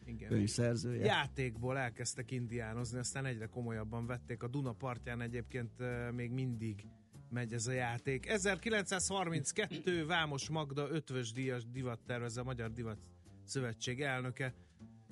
igen, 0.06 0.30
könyvszerzője. 0.30 1.06
játékból 1.06 1.78
elkezdtek 1.78 2.32
indiánozni, 2.32 3.00
aztán 3.00 3.26
egyre 3.26 3.46
komolyabban 3.46 4.06
vették. 4.06 4.44
A 4.44 4.48
Duna 4.48 4.72
partján 4.72 5.22
egyébként 5.22 5.72
még 6.12 6.32
mindig 6.32 6.86
megy 7.30 7.54
ez 7.54 7.68
a 7.68 7.72
játék. 7.72 8.26
1932 8.26 10.06
Vámos 10.06 10.50
Magda 10.50 10.90
ötvös 10.90 11.32
díjas 11.32 11.66
divattervező, 11.66 12.42
a 12.42 12.44
Magyar 12.44 12.72
Divat 12.72 13.00
Szövetség 13.44 14.02
elnöke 14.02 14.54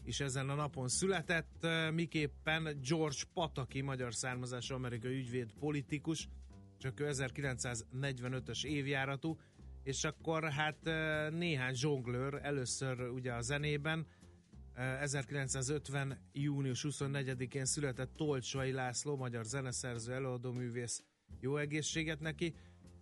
és 0.03 0.19
ezen 0.19 0.49
a 0.49 0.55
napon 0.55 0.87
született, 0.87 1.67
miképpen 1.93 2.77
George 2.87 3.21
Pataki, 3.33 3.81
magyar 3.81 4.13
származású 4.13 4.75
amerikai 4.75 5.15
ügyvéd 5.15 5.53
politikus, 5.59 6.29
csak 6.77 6.99
ő 6.99 7.09
1945-ös 7.11 8.65
évjáratú, 8.65 9.37
és 9.83 10.03
akkor 10.03 10.51
hát 10.51 10.77
néhány 11.31 11.73
zsonglőr, 11.73 12.39
először 12.41 13.09
ugye 13.09 13.33
a 13.33 13.41
zenében, 13.41 14.05
1950. 14.75 16.17
június 16.31 16.85
24-én 16.89 17.65
született 17.65 18.13
Tolcsai 18.15 18.71
László, 18.71 19.15
magyar 19.15 19.45
zeneszerző, 19.45 20.13
előadóművész, 20.13 21.03
jó 21.39 21.57
egészséget 21.57 22.19
neki, 22.19 22.53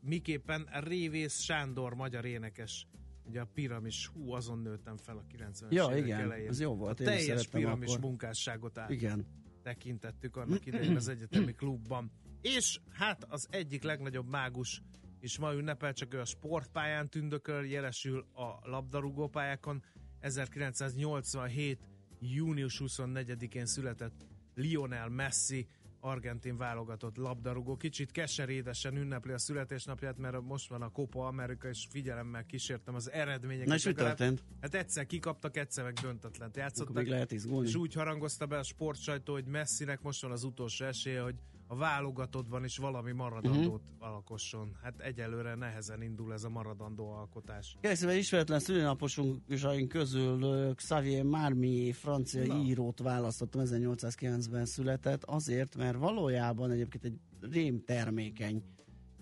miképpen 0.02 0.68
Révész 0.84 1.40
Sándor, 1.40 1.94
magyar 1.94 2.26
énekes, 2.26 2.88
ugye 3.24 3.42
a 3.42 3.48
piramis, 3.54 4.08
hú, 4.08 4.32
azon 4.32 4.60
nőttem 4.60 4.98
fel 4.98 5.18
a 5.18 5.24
90-es 5.38 5.70
Ja, 5.70 5.88
évek 5.90 6.04
igen, 6.06 6.20
elején. 6.20 6.48
ez 6.50 6.60
jó 6.60 6.76
volt, 6.76 7.00
A 7.00 7.04
teljes 7.04 7.48
piramis 7.48 7.90
akkor. 7.90 8.02
munkásságot 8.02 8.78
át 8.78 8.90
Igen. 8.90 9.26
tekintettük 9.64 10.36
annak 10.36 10.66
idején 10.66 10.96
az 10.96 11.08
egyetemi 11.08 11.54
klubban. 11.54 12.12
És 12.42 12.80
hát 12.90 13.24
az 13.24 13.48
egyik 13.50 13.84
legnagyobb 13.84 14.30
mágus 14.30 14.82
is 15.20 15.38
ma 15.38 15.54
ünnepel, 15.54 15.94
csak 15.94 16.14
ő 16.14 16.20
a 16.20 16.26
sportpályán 16.26 17.10
tündököl, 17.10 17.66
jelesül 17.66 18.26
a 18.34 18.70
labdarúgópályákon. 18.70 19.84
1987. 20.22 21.80
június 22.20 22.82
24-én 22.86 23.66
született 23.66 24.26
Lionel 24.56 25.10
Messi, 25.10 25.68
argentin 26.00 26.58
válogatott 26.58 27.18
labdarúgó. 27.18 27.78
Kicsit 27.78 28.12
keserédesen 28.12 28.98
ünnepli 28.98 29.32
a 29.32 29.38
születésnapját, 29.38 30.18
mert 30.18 30.42
most 30.42 30.70
van 30.70 30.82
a 30.82 30.90
Copa 30.90 31.28
Amerika, 31.28 31.70
és 31.70 31.88
figyelemmel 31.90 32.46
kísértem 32.46 32.96
az 32.96 33.12
eredményeket. 33.12 33.68
Na 33.68 33.76
és 33.76 33.86
mi 33.86 33.94
történt? 33.94 34.44
Hát 34.62 34.76
egyszer 34.76 35.06
kikaptak, 35.06 35.58
egyszer 35.58 35.84
meg 35.84 35.94
döntetlent 35.94 36.52
Akkor 36.52 36.64
játszottak. 36.64 36.96
még 36.96 37.08
lehet 37.08 37.32
izgulni. 37.32 37.68
És 37.68 37.76
úgy 37.76 37.94
harangozta 37.94 38.46
be 38.46 38.58
a 38.58 38.64
sportsajtó, 38.64 39.34
hogy 39.34 39.46
Messinek 39.46 40.02
most 40.02 40.22
van 40.22 40.32
az 40.32 40.44
utolsó 40.44 40.86
esélye, 40.86 41.22
hogy 41.22 41.36
a 41.72 41.76
válogatottban 41.76 42.64
is 42.64 42.78
valami 42.78 43.12
maradandót 43.12 43.82
uh-huh. 43.82 44.14
alkosson. 44.14 44.78
Hát 44.84 45.00
egyelőre 45.00 45.56
nehezen 45.56 46.02
indul 46.02 46.34
ez 46.34 46.44
a 46.44 46.50
maradandó 46.50 47.12
alkotás. 47.12 47.78
Keresztül 47.82 48.12
ismeretlen 48.12 48.60
szülőnaposaink 48.60 49.88
közül 49.88 50.76
Xavier 50.76 51.24
Marmier, 51.24 51.94
francia 51.94 52.46
Na. 52.46 52.62
írót 52.64 53.00
választottam, 53.00 53.62
1809-ben 53.66 54.66
született, 54.66 55.24
azért, 55.24 55.76
mert 55.76 55.98
valójában 55.98 56.72
egyébként 56.72 57.06
egy 57.06 57.20
rém 57.52 57.84
termékeny 57.86 58.64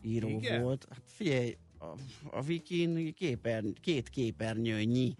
író 0.01 0.27
Igen? 0.27 0.61
volt. 0.61 0.85
Hát 0.89 1.01
figyelj, 1.05 1.57
a, 1.79 1.85
a 2.37 2.43
Wikin 2.47 3.13
képer, 3.13 3.63
két 3.81 4.09
képernyőnyi 4.09 5.15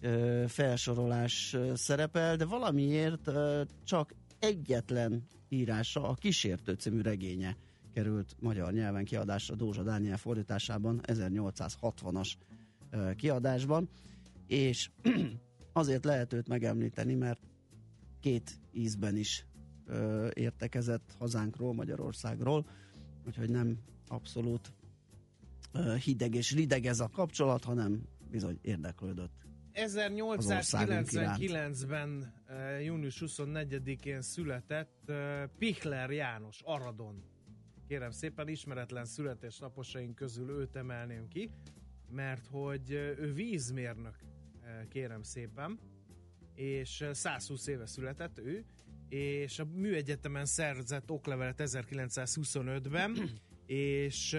ö, 0.00 0.44
felsorolás 0.48 1.54
ö, 1.54 1.72
szerepel, 1.74 2.36
de 2.36 2.44
valamiért 2.44 3.26
ö, 3.26 3.62
csak 3.84 4.14
egyetlen 4.38 5.26
írása, 5.48 6.08
a 6.08 6.14
Kísértő 6.14 6.72
című 6.72 7.00
regénye 7.00 7.56
került 7.92 8.36
magyar 8.40 8.72
nyelven 8.72 9.04
kiadásra 9.04 9.54
Dózsa 9.54 9.82
Dániel 9.82 10.16
fordításában 10.16 11.00
1860-as 11.02 12.32
ö, 12.90 13.10
kiadásban, 13.14 13.88
és 14.46 14.90
azért 15.72 16.04
lehet 16.04 16.32
őt 16.32 16.48
megemlíteni, 16.48 17.14
mert 17.14 17.40
két 18.20 18.60
ízben 18.72 19.16
is 19.16 19.46
értekezett 20.32 21.14
hazánkról, 21.18 21.74
Magyarországról, 21.74 22.66
úgyhogy 23.26 23.50
nem 23.50 23.78
abszolút 24.06 24.72
ö, 25.72 25.96
hideg 25.96 26.34
és 26.34 26.52
rideg 26.52 26.86
ez 26.86 27.00
a 27.00 27.08
kapcsolat, 27.08 27.64
hanem 27.64 28.02
bizony 28.30 28.58
érdeklődött. 28.62 29.46
1899-ben, 29.76 32.32
uh, 32.48 32.84
június 32.84 33.22
24-én 33.26 34.22
született 34.22 35.02
uh, 35.08 35.42
Pichler 35.58 36.10
János 36.10 36.60
Aradon. 36.64 37.24
Kérem 37.88 38.10
szépen, 38.10 38.48
ismeretlen 38.48 39.04
születésnaposaink 39.04 40.14
közül 40.14 40.50
őt 40.50 40.76
emelném 40.76 41.28
ki, 41.28 41.50
mert 42.10 42.46
hogy 42.46 42.92
uh, 42.92 42.98
ő 42.98 43.32
vízmérnök, 43.32 44.14
kérem 44.88 45.22
szépen, 45.22 45.78
és 46.54 47.00
uh, 47.00 47.12
120 47.12 47.66
éve 47.66 47.86
született 47.86 48.38
ő, 48.38 48.64
és 49.08 49.58
a 49.58 49.64
műegyetemen 49.64 50.44
szerzett 50.44 51.10
oklevelet 51.10 51.60
1925-ben, 51.64 53.16
és 53.66 54.38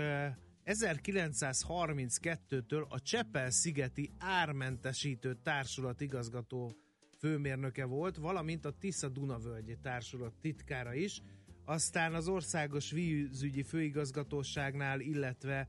1932-től 0.67 2.87
a 2.87 2.99
Csepel-szigeti 2.99 4.11
ármentesítő 4.17 5.33
társulat 5.33 6.01
igazgató 6.01 6.75
főmérnöke 7.19 7.85
volt, 7.85 8.17
valamint 8.17 8.65
a 8.65 8.71
Tisza 8.71 9.09
Dunavölgyi 9.09 9.77
társulat 9.81 10.33
titkára 10.41 10.93
is, 10.93 11.21
aztán 11.65 12.13
az 12.13 12.27
országos 12.27 12.91
vízügyi 12.91 13.63
főigazgatóságnál, 13.63 14.99
illetve 14.99 15.67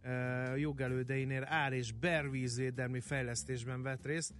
e, 0.00 0.10
jogelődeinél 0.56 1.44
ár- 1.44 1.72
és 1.72 1.92
bervízvédelmi 1.92 3.00
fejlesztésben 3.00 3.82
vett 3.82 4.06
részt, 4.06 4.34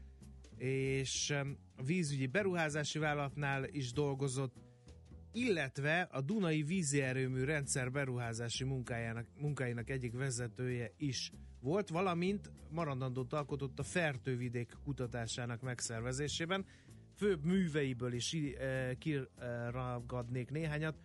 és 0.57 1.31
a 1.77 1.83
vízügyi 1.83 2.27
beruházási 2.27 2.99
vállalatnál 2.99 3.65
is 3.65 3.93
dolgozott, 3.93 4.55
illetve 5.33 6.01
a 6.01 6.21
Dunai 6.21 6.63
vízi 6.63 7.01
erőmű 7.01 7.45
rendszer 7.45 7.91
beruházási 7.91 8.65
munkájának, 8.65 9.27
munkájának 9.37 9.91
egyik 9.91 10.13
vezetője 10.13 10.93
is 10.97 11.33
volt, 11.61 11.89
valamint 11.89 12.51
marandandót 12.71 13.33
alkotott 13.33 13.79
a 13.79 13.83
Fertővidék 13.83 14.73
kutatásának 14.85 15.61
megszervezésében. 15.61 16.67
Főbb 17.17 17.45
műveiből 17.45 18.13
is 18.13 18.33
eh, 18.33 18.91
kiragadnék 18.99 20.51
néhányat. 20.51 20.99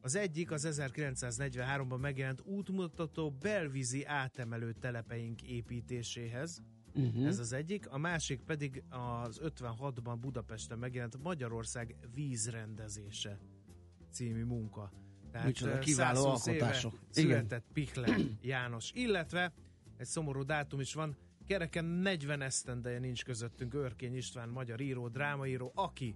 Az 0.00 0.14
egyik 0.14 0.50
az 0.50 0.68
1943-ban 0.70 2.00
megjelent 2.00 2.40
útmutató 2.40 3.30
belvízi 3.30 4.04
átemelő 4.04 4.72
telepeink 4.72 5.42
építéséhez, 5.42 6.62
Uh-huh. 6.94 7.26
Ez 7.26 7.38
az 7.38 7.52
egyik, 7.52 7.90
a 7.90 7.98
másik 7.98 8.40
pedig 8.40 8.82
az 8.88 9.40
56-ban 9.44 10.16
Budapesten 10.20 10.78
megjelent 10.78 11.22
Magyarország 11.22 11.96
vízrendezése 12.14 13.38
című 14.10 14.44
munka. 14.44 14.92
Tehát 15.30 15.46
Micsoda 15.46 15.78
kiváló 15.78 16.24
alkotások. 16.24 16.98
Született 17.10 17.64
Pichler 17.72 18.18
János, 18.40 18.92
illetve 18.94 19.52
egy 19.96 20.06
szomorú 20.06 20.42
dátum 20.42 20.80
is 20.80 20.94
van, 20.94 21.16
kereken 21.46 21.84
40 21.84 22.40
esztendeje 22.40 22.98
nincs 22.98 23.24
közöttünk 23.24 23.74
Örkény 23.74 24.16
István, 24.16 24.48
magyar 24.48 24.80
író, 24.80 25.08
drámaíró, 25.08 25.72
aki 25.74 26.14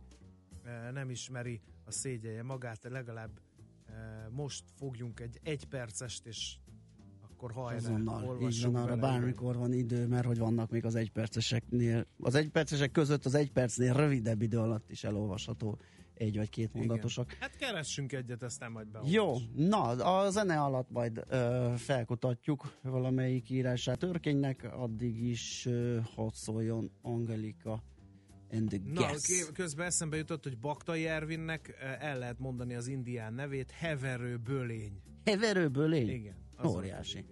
nem 0.93 1.11
ismeri 1.11 1.61
a 1.85 1.91
szégyeje 1.91 2.43
magát, 2.43 2.85
legalább 2.85 3.41
most 4.31 4.65
fogjunk 4.77 5.21
egy 5.21 5.41
egypercest, 5.43 6.27
és 6.27 6.57
akkor 7.43 7.55
hajrá, 7.63 7.77
Azonnal, 7.77 8.39
így 8.41 8.63
van, 8.63 8.75
arra 8.75 8.97
bármikor 8.97 9.57
van 9.57 9.73
idő, 9.73 10.07
mert 10.07 10.27
hogy 10.27 10.39
vannak 10.39 10.71
még 10.71 10.85
az 10.85 10.95
egyperceseknél, 10.95 12.07
az 12.19 12.35
egypercesek 12.35 12.91
között 12.91 13.25
az 13.25 13.35
egy 13.35 13.53
percnél 13.53 13.93
rövidebb 13.93 14.43
idő 14.43 14.59
alatt 14.59 14.91
is 14.91 15.05
elolvasható 15.05 15.79
egy 16.15 16.37
vagy 16.37 16.51
két 16.51 16.75
mondatosak. 16.75 17.27
Igen. 17.27 17.39
Hát 17.41 17.57
keressünk 17.57 18.13
egyet, 18.13 18.43
aztán 18.43 18.73
majd 18.73 18.87
beolvas. 18.87 19.13
Jó, 19.13 19.35
na, 19.55 19.81
a 19.83 20.31
zene 20.31 20.61
alatt 20.61 20.91
majd 20.91 21.25
ö, 21.29 21.73
felkutatjuk 21.77 22.79
valamelyik 22.83 23.51
írását 23.51 23.99
Törkénynek, 23.99 24.73
addig 24.73 25.23
is 25.23 25.67
ö, 25.67 25.99
hadd 26.15 26.33
szóljon 26.33 26.91
Angelika 27.03 27.83
and 28.51 28.69
the 28.69 28.79
Na, 28.85 29.07
közben 29.53 29.87
eszembe 29.87 30.17
jutott, 30.17 30.43
hogy 30.43 30.59
Baktai 30.59 31.07
Ervinnek 31.07 31.77
el 32.01 32.19
lehet 32.19 32.39
mondani 32.39 32.75
az 32.75 32.87
indián 32.87 33.35
nevét, 33.35 33.71
Heverő 33.71 34.37
Bölény. 34.37 35.01
Heverő 35.25 35.69
Bölény? 35.69 36.09
Igen. 36.09 36.41
Óriási. 36.65 37.25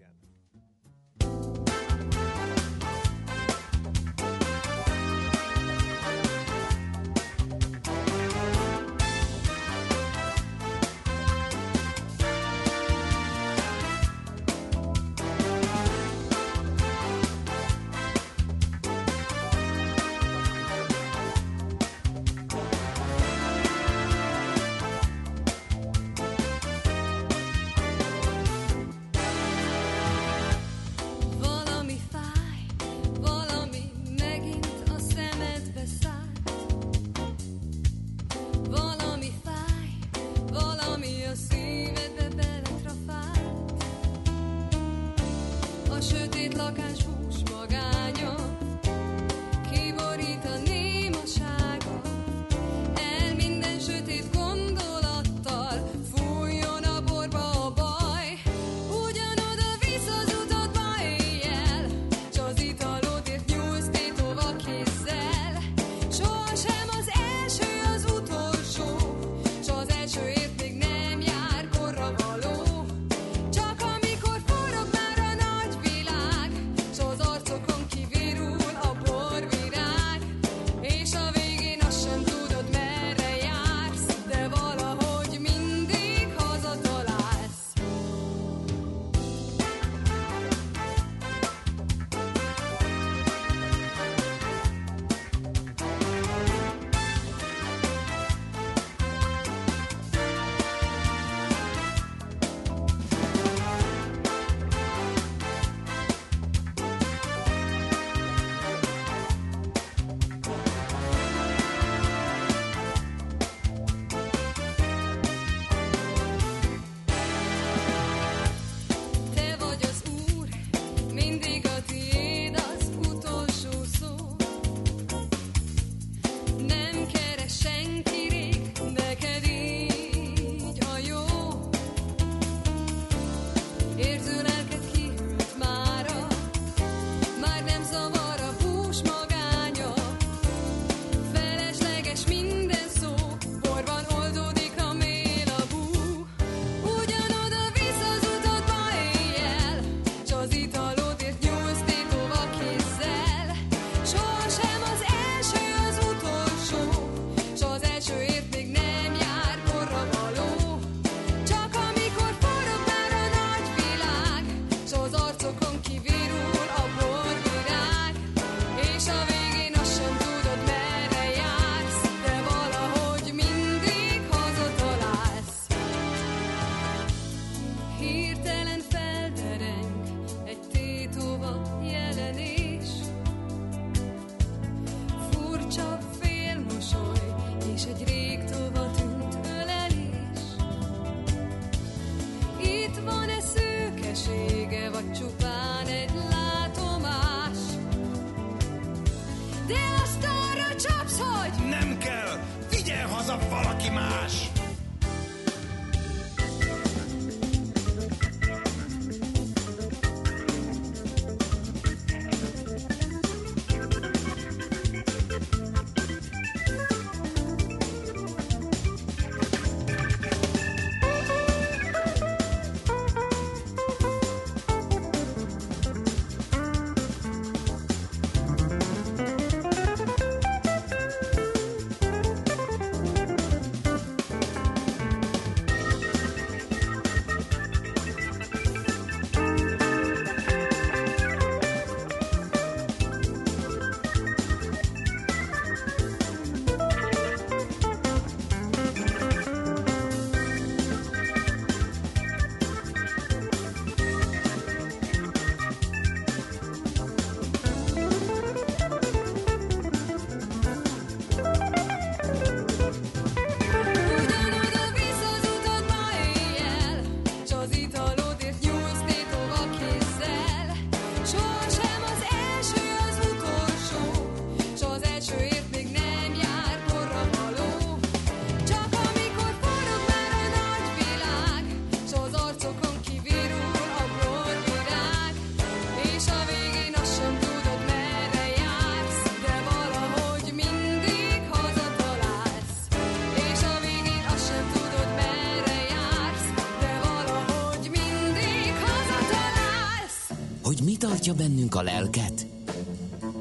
Tartja 301.01 301.35
bennünk 301.35 301.75
a 301.75 301.83
lelket? 301.83 302.47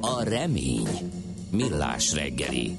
A 0.01 0.23
remény. 0.23 0.87
Millás 1.51 2.13
reggeli. 2.13 2.75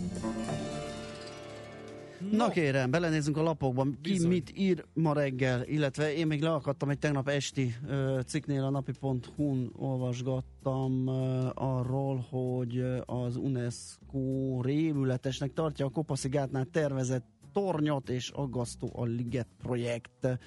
Na 2.31 2.49
kérem, 2.49 2.91
belenézzünk 2.91 3.37
a 3.37 3.43
lapokban, 3.43 3.99
ki 4.03 4.11
Bizony. 4.11 4.29
mit 4.29 4.53
ír 4.57 4.85
ma 4.95 5.13
reggel, 5.13 5.63
illetve 5.65 6.15
én 6.15 6.27
még 6.27 6.43
leakadtam 6.43 6.89
egy 6.89 6.99
tegnap 6.99 7.29
esti 7.29 7.75
ö, 7.89 8.21
cikknél 8.27 8.63
a 8.63 8.71
napi.hu-n 8.71 9.73
olvasgattam 9.77 11.07
ö, 11.07 11.49
arról, 11.55 12.27
hogy 12.31 12.85
az 13.05 13.37
UNESCO 13.37 14.61
rémületesnek 14.63 15.53
tartja 15.53 15.87
a 15.87 15.91
Kopaszigátnál 15.91 16.65
tervezett 16.65 17.27
tornyot 17.53 18.09
és 18.09 18.31
aggasztó 18.31 18.91
a 18.95 19.05
Liget 19.05 19.49
projekt. 19.63 20.39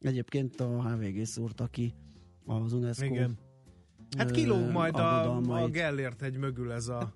Egyébként 0.00 0.60
a 0.60 0.88
HVG 0.88 1.24
szúrta 1.24 1.66
ki 1.66 1.94
az 2.46 2.72
UNESCO 2.72 3.04
Igen. 3.04 3.38
Hát 4.18 4.30
kilóg 4.30 4.70
majd 4.70 4.94
a, 4.94 5.36
a. 5.36 5.68
Gellért 5.68 6.20
hegy 6.20 6.36
mögül 6.36 6.72
ez 6.72 6.88
a 6.88 7.14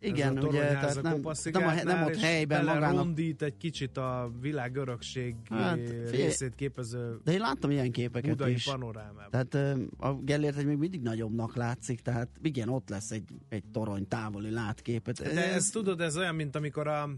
Igen, 0.00 0.36
ez 0.36 0.44
a 0.44 0.46
ugye, 0.46 0.60
tehát 0.60 1.02
nem, 1.02 1.20
nem, 1.52 1.66
a, 1.66 1.82
nem 1.82 2.02
ott 2.02 2.16
helyben 2.16 2.64
magának 2.64 2.96
rondít 2.96 3.42
egy 3.42 3.56
kicsit 3.56 3.96
a 3.96 4.32
világ 4.40 4.76
örökség 4.76 5.34
Hát, 5.50 5.78
részét 6.10 6.54
képező 6.54 7.20
De 7.24 7.32
én 7.32 7.38
láttam 7.38 7.70
ilyen 7.70 7.90
képeket 7.90 8.30
budai 8.30 8.52
is. 8.52 8.64
panorámában. 8.64 9.30
Tehát 9.30 9.78
a 9.98 10.14
Gellért 10.14 10.56
egy 10.56 10.66
még 10.66 10.76
mindig 10.76 11.02
nagyobbnak 11.02 11.56
látszik, 11.56 12.00
tehát 12.00 12.28
igen, 12.42 12.68
ott 12.68 12.88
lesz 12.88 13.10
egy, 13.10 13.24
egy 13.48 13.64
torony 13.72 14.08
távoli 14.08 14.50
látképet. 14.50 15.22
De 15.22 15.52
ez 15.52 15.70
tudod, 15.70 16.00
ez 16.00 16.16
olyan, 16.16 16.34
mint 16.34 16.56
amikor 16.56 16.86
a 16.86 17.08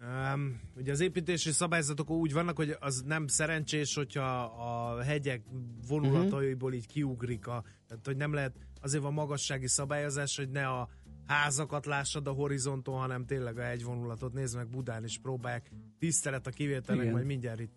Um, 0.00 0.60
ugye 0.76 0.92
az 0.92 1.00
építési 1.00 1.50
szabályzatok 1.50 2.10
úgy 2.10 2.32
vannak, 2.32 2.56
hogy 2.56 2.76
az 2.80 3.02
nem 3.06 3.26
szerencsés, 3.26 3.94
hogyha 3.94 4.42
a 4.42 5.02
hegyek 5.02 5.42
vonulataiból 5.88 6.72
így 6.74 6.86
kiugrik 6.86 7.46
a, 7.46 7.64
tehát 7.88 8.06
hogy 8.06 8.16
nem 8.16 8.32
lehet, 8.32 8.56
azért 8.80 9.02
van 9.02 9.12
magassági 9.12 9.66
szabályozás, 9.66 10.36
hogy 10.36 10.48
ne 10.50 10.68
a 10.68 10.88
házakat 11.26 11.86
lássad 11.86 12.26
a 12.26 12.32
horizonton, 12.32 12.98
hanem 12.98 13.26
tényleg 13.26 13.58
a 13.58 13.62
hegyvonulatot. 13.62 14.32
Nézd 14.32 14.56
meg 14.56 14.68
Budán 14.68 15.04
is 15.04 15.18
próbálják. 15.18 15.70
Tisztelet 15.98 16.46
a 16.46 16.50
kivételnek, 16.50 17.02
Igen. 17.04 17.14
majd 17.14 17.26
mindjárt 17.26 17.60
itt 17.60 17.74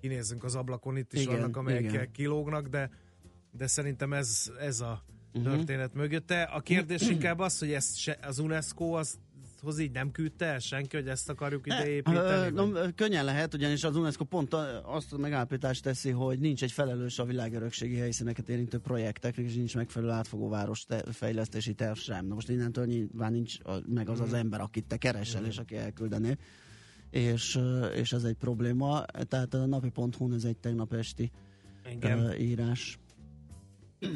kinézzünk 0.00 0.44
az 0.44 0.54
ablakon, 0.54 0.96
itt 0.96 1.12
is 1.12 1.22
Igen, 1.22 1.34
vannak, 1.36 1.56
amelyek 1.56 1.82
igen. 1.82 2.12
kilógnak, 2.12 2.66
de, 2.68 2.90
de 3.50 3.66
szerintem 3.66 4.12
ez, 4.12 4.52
ez 4.60 4.80
a 4.80 5.04
Mhm. 5.32 5.42
történet 5.44 5.94
mögötte. 5.94 6.42
A 6.42 6.60
kérdés 6.60 7.08
inkább 7.16 7.38
az, 7.38 7.58
hogy 7.58 7.72
ezt 7.72 7.96
se, 7.96 8.18
az 8.22 8.38
UNESCO 8.38 8.84
az 8.84 9.18
hoz 9.60 9.78
így 9.78 9.90
nem 9.90 10.10
küldte 10.10 10.44
el 10.44 10.58
senki, 10.58 10.96
hogy 10.96 11.08
ezt 11.08 11.28
akarjuk 11.28 11.66
ide 11.66 11.88
építeni? 11.88 12.50
no, 12.50 12.70
vagy- 12.70 12.94
könnyen 12.94 13.24
lehet, 13.24 13.54
ugyanis 13.54 13.84
az 13.84 13.96
UNESCO 13.96 14.24
pont 14.24 14.54
azt 14.84 15.12
a 15.12 15.16
megállapítást 15.18 15.82
teszi, 15.82 16.10
hogy 16.10 16.38
nincs 16.38 16.62
egy 16.62 16.72
felelős 16.72 17.18
a 17.18 17.24
világörökségi 17.24 17.96
helyszíneket 17.96 18.48
érintő 18.48 18.78
projekteknek, 18.78 19.46
és 19.46 19.54
nincs 19.54 19.74
megfelelő 19.74 20.12
átfogó 20.12 20.48
város 20.48 20.84
te- 20.84 21.04
fejlesztési 21.12 21.74
terv 21.74 21.96
sem. 21.96 22.26
Na 22.26 22.34
most 22.34 22.48
innentől 22.48 22.84
nyilván 22.86 23.32
nincs 23.32 23.56
meg 23.86 24.08
az 24.08 24.20
az 24.20 24.32
ember, 24.32 24.60
akit 24.60 24.86
te 24.86 24.96
keresel, 24.96 25.44
és 25.44 25.58
aki 25.58 25.76
elküldené. 25.76 26.36
És, 27.10 27.58
és 27.94 28.12
ez 28.12 28.24
egy 28.24 28.36
probléma. 28.36 29.04
Tehát 29.28 29.54
a 29.54 29.66
napi.hu 29.66 30.34
ez 30.34 30.44
egy 30.44 30.56
tegnap 30.58 30.92
esti 30.92 31.30
ö, 32.00 32.34
írás. 32.34 32.98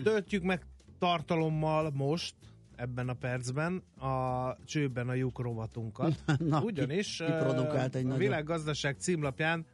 Töltjük 0.02 0.42
meg 0.42 0.66
tartalommal 0.98 1.90
most, 1.94 2.34
ebben 2.76 3.08
a 3.08 3.14
percben, 3.14 3.76
a 3.98 4.56
csőben 4.64 5.08
a 5.08 5.14
lyuk 5.14 5.38
rovatunkat. 5.38 6.24
Na, 6.38 6.58
ki- 6.58 6.64
Ugyanis 6.66 7.16
ki 7.16 7.22
ö, 7.24 7.48
a 7.48 7.62
nagyot? 7.62 8.16
világgazdaság 8.16 8.96
címlapján 8.98 9.66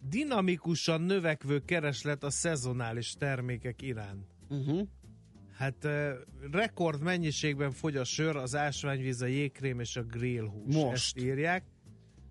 dinamikusan 0.00 1.00
növekvő 1.00 1.58
kereslet 1.64 2.24
a 2.24 2.30
szezonális 2.30 3.12
termékek 3.12 3.82
iránt. 3.82 4.26
Uh-huh. 4.48 4.86
Hát 5.56 5.88
rekord 6.52 7.02
mennyiségben 7.02 7.70
fogy 7.70 7.96
a 7.96 8.04
sör, 8.04 8.36
az 8.36 8.54
ásványvíz, 8.56 9.22
a 9.22 9.26
jégkrém 9.26 9.80
és 9.80 9.96
a 9.96 10.02
grillhús. 10.02 10.74
Most. 10.74 10.92
Ezt 10.92 11.18
írják. 11.26 11.64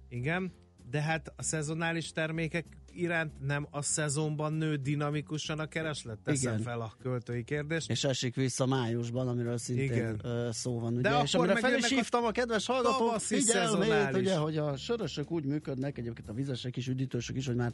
Igen, 0.09 0.51
de 0.89 1.01
hát 1.01 1.33
a 1.35 1.43
szezonális 1.43 2.11
termékek 2.11 2.65
iránt 3.01 3.31
nem 3.45 3.67
a 3.71 3.81
szezonban 3.81 4.53
nő 4.53 4.75
dinamikusan 4.75 5.59
a 5.59 5.65
kereslet? 5.65 6.17
Teszem 6.23 6.51
Igen. 6.51 6.63
fel 6.63 6.81
a 6.81 6.93
költői 7.01 7.43
kérdést. 7.43 7.89
És 7.89 8.03
esik 8.03 8.35
vissza 8.35 8.65
májusban, 8.65 9.27
amiről 9.27 9.57
szintén 9.57 9.91
Igen. 9.91 10.51
szó 10.51 10.79
van. 10.79 10.93
Ugye? 10.93 11.09
De 11.09 11.21
és 11.23 11.33
akkor 11.33 11.49
amire 11.49 11.67
fel 11.67 11.77
is 11.77 11.89
hívtam 11.89 12.25
a 12.25 12.31
kedves 12.31 12.65
hallgatók 12.65 12.97
tavaszi 12.97 13.35
figyelmét, 13.35 14.15
ugye, 14.15 14.35
hogy 14.35 14.57
a 14.57 14.77
sörösök 14.77 15.31
úgy 15.31 15.45
működnek, 15.45 15.97
egyébként 15.97 16.29
a 16.29 16.33
vizesek 16.33 16.77
is, 16.77 16.87
üdítősök 16.87 17.35
is, 17.35 17.45
hogy 17.45 17.55
már 17.55 17.73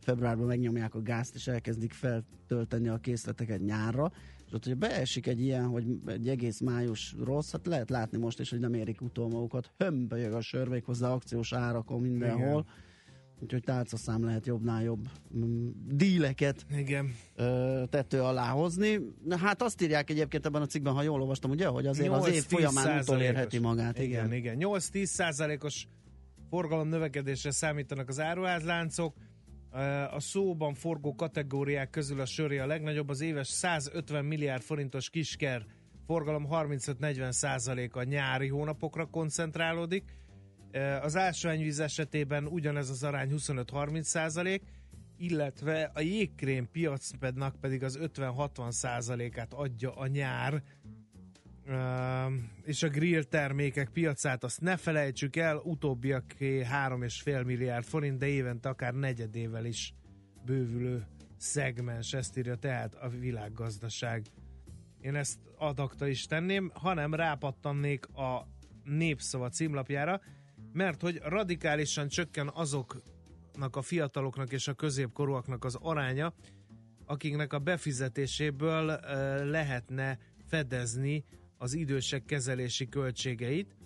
februárban 0.00 0.46
megnyomják 0.46 0.94
a 0.94 1.02
gázt, 1.02 1.34
és 1.34 1.46
elkezdik 1.46 1.92
feltölteni 1.92 2.88
a 2.88 2.96
készleteket 2.96 3.60
nyárra, 3.60 4.12
és 4.46 4.52
ott, 4.52 4.64
hogy 4.64 4.76
beesik 4.76 5.26
egy 5.26 5.40
ilyen, 5.40 5.66
hogy 5.66 5.84
egy 6.06 6.28
egész 6.28 6.60
május 6.60 7.14
rossz, 7.24 7.52
hát 7.52 7.66
lehet 7.66 7.90
látni 7.90 8.18
most 8.18 8.40
is, 8.40 8.50
hogy 8.50 8.58
nem 8.58 8.74
érik 8.74 9.00
utol 9.00 9.28
magukat, 9.28 9.70
hömbölyög 9.76 10.32
a 10.32 10.40
sör, 10.40 10.82
hozzá 10.84 11.10
akciós 11.10 11.52
árakon 11.52 12.00
mindenhol, 12.00 12.60
Igen. 12.60 12.90
Úgyhogy 13.42 13.62
tálcaszám 13.62 14.24
lehet 14.24 14.46
jobbnál 14.46 14.82
jobb 14.82 15.08
mm, 15.36 15.68
díleket 15.86 16.66
Igen. 16.76 17.14
ö, 17.34 17.82
tető 17.90 18.20
alá 18.20 18.50
hozni. 18.50 18.98
Na, 19.24 19.36
Hát 19.36 19.62
azt 19.62 19.82
írják 19.82 20.10
egyébként 20.10 20.46
ebben 20.46 20.62
a 20.62 20.66
cikkben, 20.66 20.92
ha 20.92 21.02
jól 21.02 21.20
olvastam, 21.20 21.50
ugye, 21.50 21.66
hogy 21.66 21.86
azért 21.86 22.12
az 22.12 22.24
8-10 22.24 22.32
év 22.32 22.44
folyamán 22.44 23.00
utolérheti 23.00 23.58
magát. 23.58 23.98
Igen, 23.98 24.32
Igen, 24.32 24.56
igen. 24.56 24.56
8-10 24.80 25.04
százalékos 25.04 25.86
forgalom 26.50 26.88
növekedésre 26.88 27.50
számítanak 27.50 28.08
az 28.08 28.20
áruházláncok. 28.20 29.14
A 30.10 30.20
szóban 30.20 30.74
forgó 30.74 31.14
kategóriák 31.14 31.90
közül 31.90 32.20
a 32.20 32.26
söré 32.26 32.58
a 32.58 32.66
legnagyobb, 32.66 33.08
az 33.08 33.20
éves 33.20 33.48
150 33.48 34.24
milliárd 34.24 34.62
forintos 34.62 35.10
kisker 35.10 35.66
forgalom 36.06 36.46
35-40 36.50 37.30
százaléka 37.30 38.02
nyári 38.02 38.48
hónapokra 38.48 39.06
koncentrálódik. 39.06 40.04
Az 41.02 41.16
ásványvíz 41.16 41.80
esetében 41.80 42.46
ugyanez 42.46 42.90
az 42.90 43.02
arány 43.02 43.30
25-30 43.36 44.02
százalék, 44.02 44.62
illetve 45.16 45.90
a 45.94 46.00
jégkrém 46.00 46.68
piacnak 46.70 47.56
pedig 47.60 47.82
az 47.82 47.98
50-60 48.02 48.70
százalékát 48.70 49.52
adja 49.52 49.94
a 49.94 50.06
nyár, 50.06 50.62
és 52.64 52.82
a 52.82 52.88
grill 52.88 53.22
termékek 53.22 53.88
piacát 53.88 54.44
azt 54.44 54.60
ne 54.60 54.76
felejtsük 54.76 55.36
el, 55.36 55.56
utóbbiak 55.56 56.24
3,5 56.38 57.44
milliárd 57.44 57.84
forint, 57.84 58.18
de 58.18 58.26
évente 58.26 58.68
akár 58.68 58.94
negyedével 58.94 59.64
is 59.64 59.94
bővülő 60.44 61.06
szegmens, 61.36 62.12
ezt 62.12 62.38
írja 62.38 62.54
tehát 62.54 62.94
a 62.94 63.08
világgazdaság. 63.08 64.26
Én 65.00 65.14
ezt 65.14 65.38
adakta 65.56 66.06
is 66.06 66.26
tenném, 66.26 66.70
hanem 66.74 67.14
rápattannék 67.14 68.06
a 68.06 68.48
népszava 68.84 69.48
címlapjára, 69.48 70.20
mert 70.72 71.00
hogy 71.00 71.20
radikálisan 71.22 72.08
csökken 72.08 72.50
azoknak 72.54 73.76
a 73.76 73.82
fiataloknak 73.82 74.52
és 74.52 74.68
a 74.68 74.74
középkorúaknak 74.74 75.64
az 75.64 75.74
aránya, 75.80 76.34
akiknek 77.04 77.52
a 77.52 77.58
befizetéséből 77.58 78.84
lehetne 79.44 80.18
fedezni 80.46 81.24
az 81.58 81.74
idősek 81.74 82.24
kezelési 82.24 82.88
költségeit. 82.88 83.76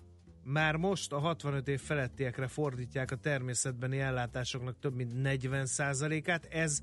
Már 0.42 0.76
most 0.76 1.12
a 1.12 1.18
65 1.18 1.68
év 1.68 1.80
felettiekre 1.80 2.46
fordítják 2.46 3.10
a 3.10 3.16
természetbeni 3.16 3.98
ellátásoknak 3.98 4.78
több 4.78 4.94
mint 4.94 5.12
40%-át, 5.14 6.44
ez 6.44 6.80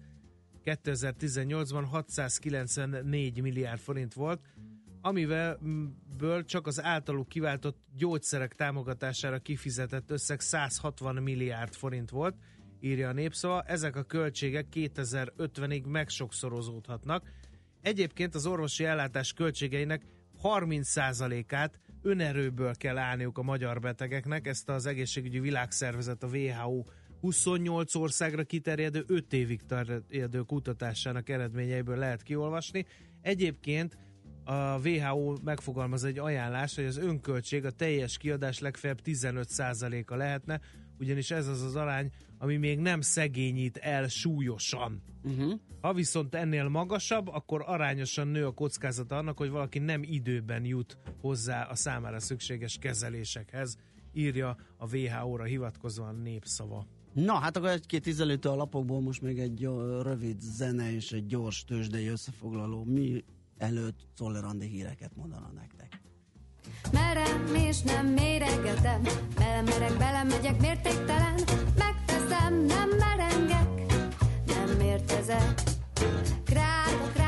2018-ban 0.66 1.86
694 1.90 3.42
milliárd 3.42 3.80
forint 3.80 4.14
volt, 4.14 4.42
amivel 5.06 5.60
ből 6.18 6.44
csak 6.44 6.68
az 6.68 6.82
általuk 6.82 7.30
kiváltott 7.30 7.78
gyógyszerek 7.96 8.54
támogatására 8.54 9.40
kifizetett 9.40 10.12
összeg 10.12 10.40
160 10.40 11.16
milliárd 11.16 11.74
forint 11.74 12.10
volt, 12.10 12.36
írja 12.80 13.10
a 13.10 13.14
népszava. 13.14 13.62
Ezek 13.62 13.96
a 13.96 14.04
költségek 14.04 14.68
2050-ig 14.74 15.86
megsokszorozódhatnak. 15.86 17.32
Egyébként 17.82 18.36
az 18.36 18.46
orvosi 18.46 18.86
ellátás 18.86 19.34
költségeinek 19.34 20.06
30%-át 20.44 21.80
önerőből 22.02 22.76
kell 22.76 22.98
állniuk 22.98 23.38
a 23.38 23.44
magyar 23.44 23.80
betegeknek, 23.80 24.48
ezt 24.48 24.70
az 24.70 24.86
egészségügyi 24.86 25.40
világszervezet, 25.40 26.24
a 26.24 26.28
WHO 26.28 26.84
28 27.20 27.96
országra 27.96 28.44
kiterjedő 28.44 29.04
5 29.08 29.34
évig 29.34 29.62
terjedő 29.66 30.42
kutatásának 30.42 31.30
eredményeiből 31.30 31.98
lehet 31.98 32.24
kiolvasni. 32.24 32.86
Egyébként 33.22 33.98
a 34.44 34.80
WHO 34.88 35.36
megfogalmaz 35.44 36.04
egy 36.04 36.18
ajánlás, 36.18 36.76
hogy 36.76 36.86
az 36.86 36.98
önköltség 36.98 37.66
a 37.66 37.72
teljes 37.72 38.18
kiadás 38.18 38.60
legfeljebb 38.60 39.00
15%-a 39.06 40.16
lehetne, 40.16 40.60
ugyanis 41.00 41.32
ez 41.32 41.48
az 41.48 41.62
az 41.62 41.76
arány, 41.76 42.12
ami 42.38 42.58
még 42.58 42.80
nem 42.80 43.02
szegényít 43.02 43.78
el 43.78 44.08
súlyosan. 44.08 45.04
Uh-huh. 45.24 45.60
Ha 45.82 45.94
viszont 45.94 46.36
ennél 46.36 46.68
magasabb, 46.68 47.28
akkor 47.28 47.64
arányosan 47.66 48.28
nő 48.28 48.46
a 48.46 48.52
kockázata 48.52 49.18
annak, 49.18 49.38
hogy 49.38 49.50
valaki 49.50 49.80
nem 49.80 50.04
időben 50.04 50.66
jut 50.66 50.98
hozzá 51.22 51.64
a 51.64 51.76
számára 51.76 52.20
szükséges 52.20 52.78
kezelésekhez, 52.78 53.78
írja 54.14 54.58
a 54.78 54.96
WHO-ra 54.96 55.44
hivatkozóan 55.44 56.16
népszava. 56.16 56.88
Na, 57.14 57.34
hát 57.34 57.58
akkor 57.58 57.70
egy-két 57.70 58.08
ízelítő 58.08 58.50
a 58.50 58.56
lapokból 58.56 59.02
most 59.02 59.22
még 59.22 59.40
egy 59.40 59.62
rövid 60.02 60.40
zene 60.40 60.94
és 60.94 61.12
egy 61.12 61.26
gyors 61.26 61.64
tőzsdei 61.64 62.08
összefoglaló. 62.08 62.84
Mi 62.84 63.24
előtt 63.58 64.08
Czoller 64.16 64.44
Andi 64.44 64.68
híreket 64.68 65.16
mondana 65.16 65.52
nektek. 65.54 66.02
Merem 66.92 67.56
és 67.56 67.82
nem 67.82 68.08
méregetem, 68.08 69.02
belemerek, 69.36 69.98
belemegyek 69.98 70.60
mértéktelen, 70.60 71.40
megteszem, 71.78 72.66
nem 72.66 72.90
merengek, 72.90 73.94
nem 74.46 74.70
mértezek. 74.78 75.62
Králok, 76.44 77.14
králok, 77.14 77.23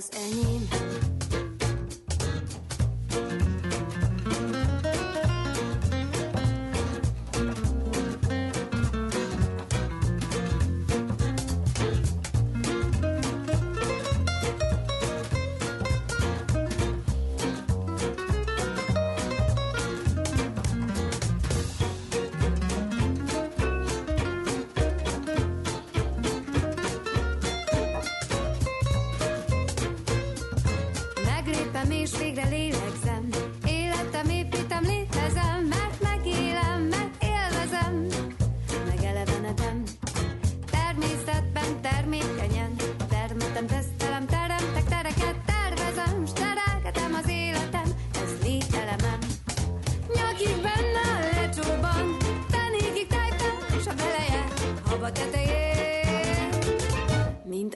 az 0.00 0.08
enyém. 0.12 0.68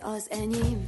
Az 0.05 0.27
enyém 0.31 0.87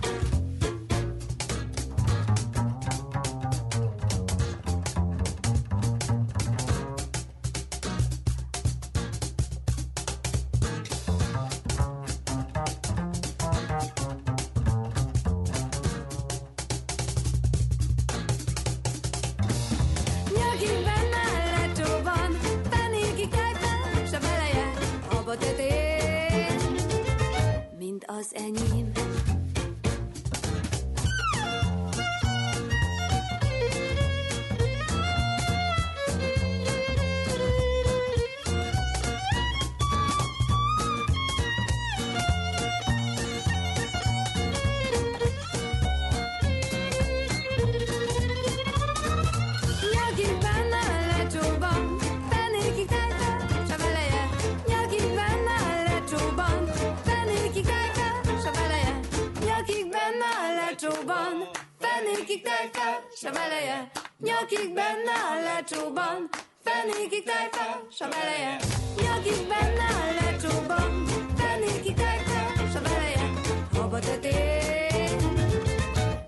tejfel, 62.97 63.11
s 63.15 63.25
a 63.25 63.31
beleje. 63.31 63.91
Nyakig 64.19 64.75
benne 64.75 65.17
a 65.31 65.35
lecsóban, 65.43 66.29
fenékig 66.65 67.25
tejfel, 67.25 67.87
s 67.91 68.01
a 68.01 68.09
beleje. 68.09 68.57
Nyakig 69.03 69.49
benne 69.49 69.87
a 70.01 70.07
lecsóban, 70.21 71.05
fenékig 71.37 71.95
tejfel, 71.95 72.69
s 72.73 72.75
a 72.75 72.81
beleje. 72.81 73.33
Haba 73.73 73.99
tetén, 73.99 75.19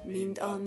mint 0.04 0.38
a. 0.38 0.60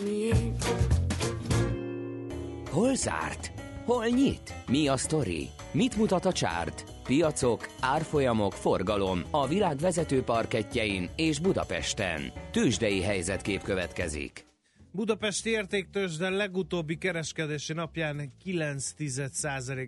Hol 2.71 2.95
zárt? 2.95 3.51
Hol 3.85 4.05
nyit? 4.05 4.53
Mi 4.67 4.87
a 4.87 4.97
sztori? 4.97 5.49
Mit 5.71 5.95
mutat 5.95 6.25
a 6.25 6.31
csárt? 6.31 6.83
Piacok, 7.03 7.67
árfolyamok, 7.79 8.53
forgalom 8.53 9.23
a 9.31 9.47
világ 9.47 9.77
vezető 9.77 10.23
parketjein 10.23 11.09
és 11.15 11.39
Budapesten. 11.39 12.31
Tősdei 12.51 13.01
helyzetkép 13.01 13.61
következik. 13.63 14.50
Budapesti 14.93 15.49
értéktősde 15.49 16.29
legutóbbi 16.29 16.97
kereskedési 16.97 17.73
napján 17.73 18.33
9 18.43 18.93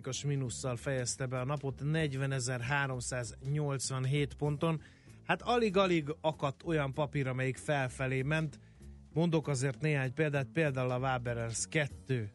os 0.06 0.24
mínusszal 0.24 0.76
fejezte 0.76 1.26
be 1.26 1.40
a 1.40 1.44
napot 1.44 1.80
40.387 1.84 4.28
ponton. 4.38 4.80
Hát 5.24 5.42
alig-alig 5.42 6.14
akadt 6.20 6.62
olyan 6.64 6.92
papír, 6.92 7.26
amelyik 7.26 7.56
felfelé 7.56 8.22
ment. 8.22 8.58
Mondok 9.12 9.48
azért 9.48 9.80
néhány 9.80 10.14
példát, 10.14 10.46
például 10.52 10.90
a 10.90 10.98
Waberers 10.98 11.66
2 11.68 12.32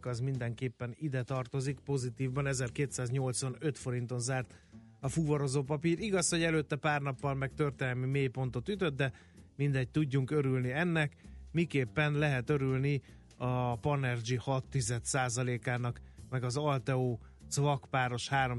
az 0.00 0.20
mindenképpen 0.20 0.94
ide 0.98 1.22
tartozik, 1.22 1.78
pozitívban 1.78 2.46
1285 2.46 3.78
forinton 3.78 4.20
zárt 4.20 4.54
a 5.00 5.08
fuvarozó 5.08 5.62
papír. 5.62 5.98
Igaz, 5.98 6.28
hogy 6.28 6.42
előtte 6.42 6.76
pár 6.76 7.00
nappal 7.00 7.34
meg 7.34 7.54
történelmi 7.54 8.06
mélypontot 8.06 8.68
ütött, 8.68 8.96
de 8.96 9.12
mindegy, 9.56 9.88
tudjunk 9.88 10.30
örülni 10.30 10.72
ennek. 10.72 11.16
Miképpen 11.56 12.12
lehet 12.12 12.50
örülni 12.50 13.02
a 13.36 13.76
Panergy 13.76 14.40
6% 14.44 15.60
ának 15.64 16.00
meg 16.30 16.44
az 16.44 16.56
Alteo 16.56 17.18
Cvak 17.48 17.86
páros 17.90 18.28
3 18.28 18.58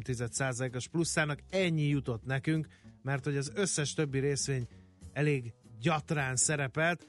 as 0.74 0.88
plusszának. 0.88 1.40
Ennyi 1.50 1.88
jutott 1.88 2.26
nekünk, 2.26 2.68
mert 3.02 3.24
hogy 3.24 3.38
az 3.38 3.52
összes 3.56 3.94
többi 3.94 4.20
részvény 4.20 4.68
elég 5.14 5.54
gyatrán 5.80 6.36
szerepelt. 6.36 7.08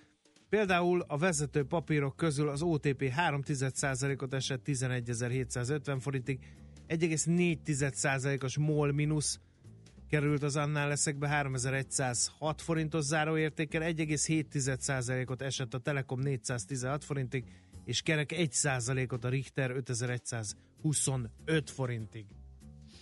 Például 0.49 1.05
a 1.07 1.17
vezető 1.17 1.65
papírok 1.65 2.17
közül 2.17 2.49
az 2.49 2.63
OTP 2.63 3.13
3% 3.17 4.23
ot 4.23 4.35
esett 4.35 4.67
11.750 4.67 5.97
forintig, 6.01 6.39
1,4%-os 6.89 8.59
MOL 8.59 8.93
mínusz 8.93 9.41
került 10.09 10.43
az 10.43 10.57
annál 10.57 10.89
leszekbe 10.89 11.29
3106 11.29 12.63
forintos 12.63 13.05
záróértékkel, 13.05 13.83
1,7%-ot 13.83 15.43
esett 15.43 15.75
a 15.75 15.79
Telekom 15.79 16.21
416 16.21 17.05
forintig, 17.05 17.45
és 17.85 18.03
kerek 18.03 18.33
1%-ot 18.35 19.25
a 19.25 19.29
Richter 19.29 19.71
5125 19.71 21.71
forintig. 21.71 22.27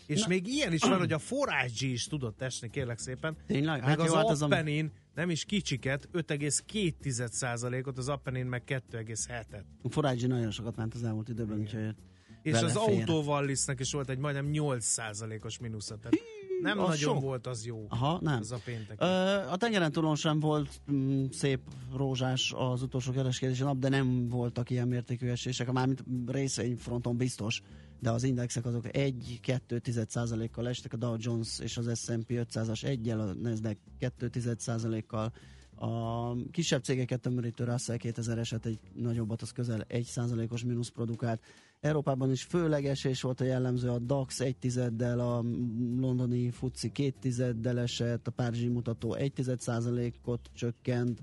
És 0.06 0.20
Na. 0.20 0.26
még 0.28 0.46
ilyen 0.46 0.72
is 0.72 0.82
van, 0.82 0.98
hogy 0.98 1.12
a 1.12 1.18
Forage 1.18 1.86
is 1.86 2.06
tudott 2.06 2.42
esni, 2.42 2.70
kérlek 2.70 2.98
szépen. 2.98 3.36
Tényleg? 3.46 3.80
Meg 3.80 3.88
hát 3.88 4.00
az 4.00 4.06
jó, 4.06 4.14
hát 4.14 4.40
Appenin 4.40 4.92
nem 5.14 5.30
is 5.30 5.44
kicsiket, 5.44 6.08
5,2%-ot, 6.12 7.98
az 7.98 8.08
Appenin 8.08 8.46
meg 8.46 8.62
2,7-et. 8.66 9.64
A 9.82 9.90
Forage 9.90 10.26
nagyon 10.26 10.50
sokat 10.50 10.76
ment 10.76 10.94
az 10.94 11.04
elmúlt 11.04 11.28
időben, 11.28 11.58
úgyhogy 11.58 11.94
és 12.42 12.62
az 12.62 12.76
autóvallisznek 12.76 13.80
is 13.80 13.92
volt 13.92 14.10
egy 14.10 14.18
majdnem 14.18 14.50
8%-os 14.52 15.58
mínusza. 15.58 15.98
Tehát 15.98 16.18
nem 16.60 16.78
az 16.78 16.88
nagyon 16.88 17.14
sok. 17.14 17.20
volt 17.20 17.46
az 17.46 17.66
jó. 17.66 17.86
Aha, 17.88 18.18
nem. 18.22 18.38
Az 18.38 18.52
a 18.52 18.58
péntek. 18.64 19.00
A 19.50 19.56
tengeren 19.56 19.92
túlon 19.92 20.16
sem 20.16 20.40
volt 20.40 20.80
m, 20.86 20.94
mm, 20.94 21.24
szép 21.30 21.60
rózsás 21.96 22.52
az 22.56 22.82
utolsó 22.82 23.12
kereskedési 23.12 23.62
nap, 23.62 23.78
de 23.78 23.88
nem 23.88 24.28
voltak 24.28 24.70
ilyen 24.70 24.88
mértékű 24.88 25.28
esések. 25.28 25.72
Mármint 25.72 26.04
részvényfronton 26.26 27.16
biztos, 27.16 27.62
de 28.00 28.10
az 28.10 28.22
indexek 28.22 28.66
azok 28.66 28.84
1-2 28.92 30.48
kal 30.52 30.68
estek, 30.68 30.92
a 30.92 30.96
Dow 30.96 31.14
Jones 31.18 31.58
és 31.58 31.76
az 31.76 31.98
S&P 31.98 32.26
500-as 32.28 32.84
1 32.84 33.08
a 33.08 33.14
Nasdaq 33.14 33.76
2 33.98 34.30
kal 35.06 35.32
a 35.78 36.32
kisebb 36.50 36.82
cégeket 36.82 37.20
tömörítő 37.20 37.64
Russell 37.64 37.96
2000 37.96 38.38
eset 38.38 38.66
egy 38.66 38.78
nagyobbat, 38.94 39.42
az 39.42 39.50
közel 39.50 39.84
1 39.88 40.12
os 40.48 40.64
mínusz 40.64 40.88
produkált. 40.88 41.42
Európában 41.80 42.30
is 42.30 42.42
főleg 42.42 42.84
esés 42.84 43.22
volt 43.22 43.40
a 43.40 43.44
jellemző, 43.44 43.88
a 43.88 43.98
DAX 43.98 44.40
1 44.40 44.56
tizeddel, 44.56 45.20
a 45.20 45.42
londoni 46.00 46.50
FUCI 46.50 46.92
2 46.92 47.14
tizeddel 47.20 47.78
esett, 47.78 48.26
a 48.26 48.30
párizsi 48.30 48.68
mutató 48.68 49.16
1% 49.18 50.12
ot 50.24 50.50
csökkent, 50.52 51.22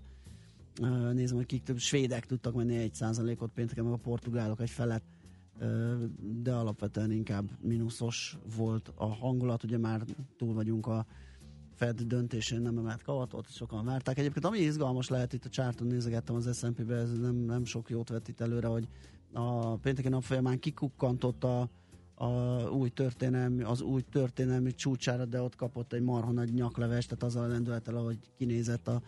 nézem, 1.13 1.35
hogy 1.35 1.45
kik 1.45 1.63
több, 1.63 1.77
svédek 1.77 2.25
tudtak 2.25 2.53
menni 2.53 2.89
1% 2.93 3.39
ot 3.39 3.51
pénteken, 3.51 3.83
meg 3.83 3.93
a 3.93 3.97
portugálok 3.97 4.61
egy 4.61 4.69
felett, 4.69 5.05
de 6.19 6.53
alapvetően 6.53 7.11
inkább 7.11 7.49
mínuszos 7.61 8.37
volt 8.55 8.91
a 8.95 9.05
hangulat, 9.05 9.63
ugye 9.63 9.77
már 9.77 10.01
túl 10.37 10.53
vagyunk 10.53 10.87
a 10.87 11.05
Fed 11.75 12.01
döntésén 12.01 12.61
nem 12.61 12.77
emelt 12.77 13.03
kavatot, 13.03 13.51
sokan 13.51 13.85
várták. 13.85 14.17
Egyébként 14.17 14.45
ami 14.45 14.57
izgalmas 14.57 15.09
lehet, 15.09 15.33
itt 15.33 15.45
a 15.45 15.49
csárton 15.49 15.87
nézegettem 15.87 16.35
az 16.35 16.57
S&P-be, 16.57 16.95
ez 16.95 17.17
nem, 17.19 17.35
nem 17.35 17.65
sok 17.65 17.89
jót 17.89 18.09
vett 18.09 18.27
itt 18.27 18.41
előre, 18.41 18.67
hogy 18.67 18.87
a 19.33 19.75
pénteki 19.75 20.09
nap 20.09 20.23
folyamán 20.23 20.59
kikukkantott 20.59 21.43
a, 21.43 21.69
a 22.15 22.27
új 22.69 22.89
történelmi, 22.89 23.63
az 23.63 23.81
új 23.81 24.01
történelmi 24.01 24.73
csúcsára, 24.73 25.25
de 25.25 25.41
ott 25.41 25.55
kapott 25.55 25.93
egy 25.93 26.01
marha 26.01 26.31
nagy 26.31 26.53
nyaklevest, 26.53 27.07
tehát 27.09 27.23
azzal 27.23 27.43
a 27.43 27.47
lendülettel, 27.47 27.95
ahogy 27.95 28.17
kinézett 28.37 28.87
a 28.87 29.01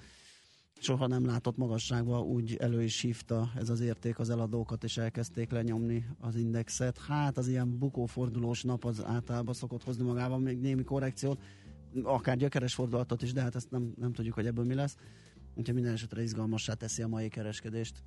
soha 0.80 1.08
nem 1.08 1.26
látott 1.26 1.58
magasságba, 1.58 2.22
úgy 2.22 2.56
elő 2.56 2.84
is 2.84 3.02
hívta 3.02 3.52
ez 3.56 3.70
az 3.70 3.80
érték 3.80 4.20
az 4.20 4.30
eladókat, 4.30 4.84
és 4.84 4.98
elkezdték 4.98 5.52
lenyomni 5.52 6.06
az 6.20 6.36
indexet. 6.36 6.98
Hát 6.98 7.38
az 7.38 7.48
ilyen 7.48 7.78
bukófordulós 7.78 8.64
nap 8.64 8.86
az 8.86 9.04
általában 9.04 9.54
szokott 9.54 9.84
hozni 9.84 10.04
magában 10.04 10.42
még 10.42 10.60
némi 10.60 10.84
korrekciót, 10.84 11.42
akár 12.04 12.38
gyökeres 12.38 12.74
fordulatot 12.74 13.22
is, 13.22 13.34
de 13.34 13.42
hát 13.42 13.56
ezt 13.56 13.72
nem, 13.72 13.94
nem 14.00 14.14
tudjuk, 14.14 14.34
hogy 14.34 14.46
ebből 14.46 14.66
mi 14.66 14.74
lesz. 14.74 14.96
Úgyhogy 15.56 15.76
minden 15.76 15.94
esetre 15.94 16.22
izgalmassá 16.22 16.74
teszi 16.74 17.02
a 17.02 17.08
mai 17.08 17.28
kereskedést. 17.28 18.04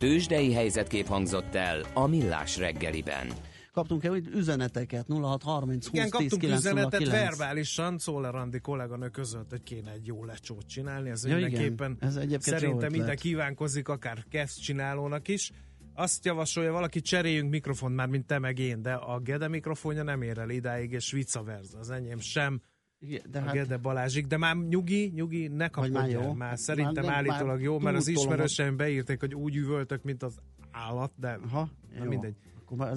Tőzsdei 0.00 0.52
helyzetkép 0.52 1.06
hangzott 1.06 1.54
el 1.54 1.80
a 1.94 2.06
Millás 2.06 2.56
reggeliben. 2.56 3.26
Kaptunk-e 3.72 4.10
üzeneteket? 4.34 5.06
0630 5.08 5.86
20 5.86 5.94
Igen, 5.94 6.10
10 6.10 6.30
kaptunk 6.30 6.42
üzenetet 6.42 7.00
9. 7.00 7.10
verbálisan, 7.10 7.98
Szóler 7.98 8.34
Andi 8.34 8.60
kolléganő 8.60 9.08
között, 9.08 9.50
hogy 9.50 9.62
kéne 9.62 9.90
egy 9.90 10.06
jó 10.06 10.24
lecsót 10.24 10.66
csinálni. 10.66 11.10
Ez 11.10 11.26
ja, 11.26 11.36
mindenképpen 11.36 11.98
igen. 12.00 12.34
Ez 12.34 12.44
szerintem 12.44 12.90
minden 12.90 13.16
kívánkozik, 13.16 13.88
akár 13.88 14.24
kezd 14.30 14.60
csinálónak 14.60 15.28
is. 15.28 15.52
Azt 15.94 16.24
javasolja 16.24 16.72
valaki, 16.72 17.00
cseréljünk 17.00 17.50
mikrofon 17.50 17.92
már, 17.92 18.08
mint 18.08 18.26
te 18.26 18.38
meg 18.38 18.58
én, 18.58 18.82
de 18.82 18.92
a 18.92 19.18
Gede 19.18 19.48
mikrofonja 19.48 20.02
nem 20.02 20.22
ér 20.22 20.38
el 20.38 20.50
idáig, 20.50 20.92
és 20.92 21.10
vice 21.10 21.42
versa. 21.42 21.78
Az 21.78 21.90
enyém 21.90 22.18
sem 22.18 22.60
igen, 23.00 23.22
de 23.30 23.40
hát... 23.40 23.52
Gede 23.52 23.76
Balázsik, 23.76 24.26
de 24.26 24.36
már 24.36 24.56
nyugi, 24.56 25.12
nyugi, 25.14 25.46
ne 25.46 25.68
kapod 25.68 25.90
már, 25.90 26.10
jó. 26.10 26.32
már 26.32 26.58
szerintem 26.58 27.04
már, 27.04 27.14
állítólag 27.14 27.46
már 27.46 27.60
jó, 27.60 27.78
mert 27.78 27.96
az 27.96 28.08
ismerőseim 28.08 28.76
beírták, 28.76 29.20
hogy 29.20 29.34
úgy 29.34 29.56
üvöltök, 29.56 30.02
mint 30.02 30.22
az 30.22 30.38
állat, 30.70 31.12
de 31.16 31.38
Aha, 31.44 31.70
na, 31.98 32.04
mindegy. 32.04 32.34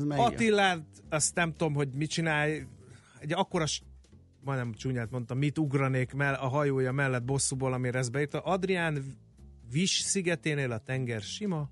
Attilát, 0.10 0.86
azt 1.10 1.36
nem 1.36 1.52
tudom, 1.52 1.74
hogy 1.74 1.90
mit 1.96 2.10
csinál, 2.10 2.48
egy 3.20 3.34
akkora 3.34 3.66
majdnem 4.44 4.74
csúnyát 4.74 5.12
mondtam, 5.12 5.38
mit 5.38 5.58
ugranék 5.58 6.14
mell 6.14 6.34
a 6.34 6.48
hajója 6.48 6.92
mellett 6.92 7.24
bosszúból, 7.24 7.74
amire 7.74 8.00
ezt 8.00 8.12
beírta. 8.12 8.40
Adrián 8.40 9.04
Vis 9.72 9.92
szigeténél 9.92 10.72
a 10.72 10.78
tenger 10.78 11.22
sima, 11.22 11.70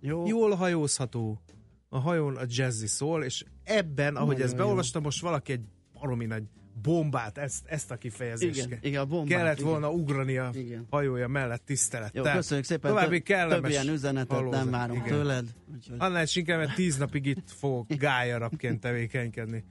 jó. 0.00 0.26
jól 0.26 0.54
hajózható, 0.54 1.42
a 1.88 1.98
hajón 1.98 2.36
a 2.36 2.44
jazzy 2.46 2.86
szól, 2.86 3.24
és 3.24 3.44
ebben, 3.62 4.16
ahogy 4.16 4.28
Nagyon 4.28 4.46
ezt 4.46 4.56
beolvastam, 4.56 5.02
most 5.02 5.20
valaki 5.20 5.52
egy 5.52 5.64
baromi 5.92 6.26
nagy 6.26 6.44
bombát, 6.82 7.38
ezt, 7.38 7.66
ezt 7.66 7.90
a 7.90 7.96
kifejezést 7.96 8.66
igen, 8.66 8.78
igen, 8.82 9.00
a 9.00 9.04
bombát, 9.04 9.38
kellett 9.38 9.58
igen. 9.58 9.70
volna 9.70 9.90
ugrani 9.90 10.36
a 10.36 10.50
igen. 10.54 10.86
hajója 10.90 11.28
mellett 11.28 11.64
tisztelettel. 11.64 12.24
Jó, 12.24 12.32
köszönjük 12.32 12.66
szépen. 12.66 12.90
További 12.90 13.20
kellemes 13.20 13.60
több 13.60 13.70
ilyen 13.70 13.94
üzenetet 13.94 14.36
halózat. 14.36 14.62
nem 14.62 14.70
várunk 14.70 15.06
igen. 15.06 15.18
tőled. 15.18 15.44
Úgyhogy... 15.74 15.96
Annál 15.98 16.22
is 16.22 16.36
inkább, 16.36 16.58
mert 16.58 16.74
tíz 16.74 16.96
napig 16.96 17.26
itt 17.26 17.50
fogok 17.50 17.86
gályarabként 18.06 18.80
tevékenykedni. 18.80 19.64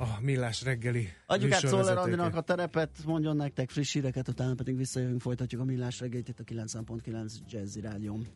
A 0.00 0.20
millás 0.20 0.62
reggeli 0.62 1.08
Adjuk 1.26 1.52
át 1.52 1.66
Szoller 1.66 1.96
Andinak 1.96 2.36
a 2.36 2.40
terepet, 2.40 2.90
mondjon 3.04 3.36
nektek 3.36 3.70
friss 3.70 3.92
híreket, 3.92 4.28
utána 4.28 4.54
pedig 4.54 4.76
visszajövünk, 4.76 5.20
folytatjuk 5.20 5.60
a 5.60 5.64
millás 5.64 6.00
reggelit 6.00 6.28
itt 6.28 6.40
a 6.40 6.44
9.9 6.44 7.32
Jazzy 7.50 7.80
Rádión. 7.80 8.26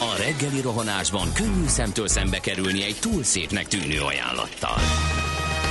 A 0.00 0.16
reggeli 0.18 0.60
rohanásban 0.60 1.32
könnyű 1.32 1.66
szemtől 1.66 2.08
szembe 2.08 2.40
kerülni 2.40 2.84
egy 2.84 2.98
túl 3.00 3.22
szépnek 3.22 3.66
tűnő 3.66 4.00
ajánlattal. 4.00 4.76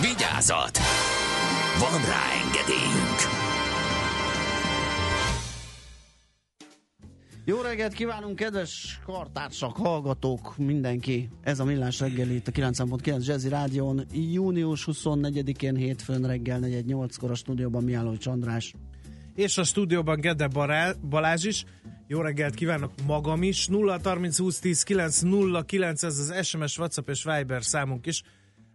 Vigyázat! 0.00 0.78
Van 1.78 2.00
rá 2.04 2.22
engedélyünk! 2.44 3.18
Jó 7.44 7.60
reggelt 7.60 7.92
kívánunk, 7.92 8.36
kedves 8.36 9.00
kartársak, 9.06 9.76
hallgatók, 9.76 10.56
mindenki! 10.56 11.28
Ez 11.42 11.60
a 11.60 11.64
Millás 11.64 12.00
reggeli 12.00 12.34
itt 12.34 12.48
a 12.48 12.52
9.9 12.52 13.26
Jazzy 13.26 13.48
Rádión. 13.48 14.06
Június 14.12 14.88
24-én 14.92 15.76
hétfőn 15.76 16.26
reggel 16.26 16.60
4-8-kor 16.62 17.30
a 17.30 17.34
stúdióban 17.34 17.84
Miálló 17.84 18.16
Csandrás. 18.16 18.74
És 19.34 19.58
a 19.58 19.64
stúdióban 19.64 20.20
Gede 20.20 20.48
Balázs 21.08 21.44
is. 21.44 21.64
Jó 22.06 22.20
reggelt 22.20 22.54
kívánok 22.54 22.92
magam 23.06 23.42
is. 23.42 23.66
0 23.66 23.98
30 24.04 24.38
20 24.38 24.58
10 24.58 24.82
9 24.82 25.20
0 25.20 25.62
9 25.62 26.02
ez 26.02 26.18
az 26.18 26.46
SMS, 26.46 26.78
WhatsApp 26.78 27.08
és 27.08 27.24
Viber 27.24 27.64
számunk 27.64 28.06
is. 28.06 28.22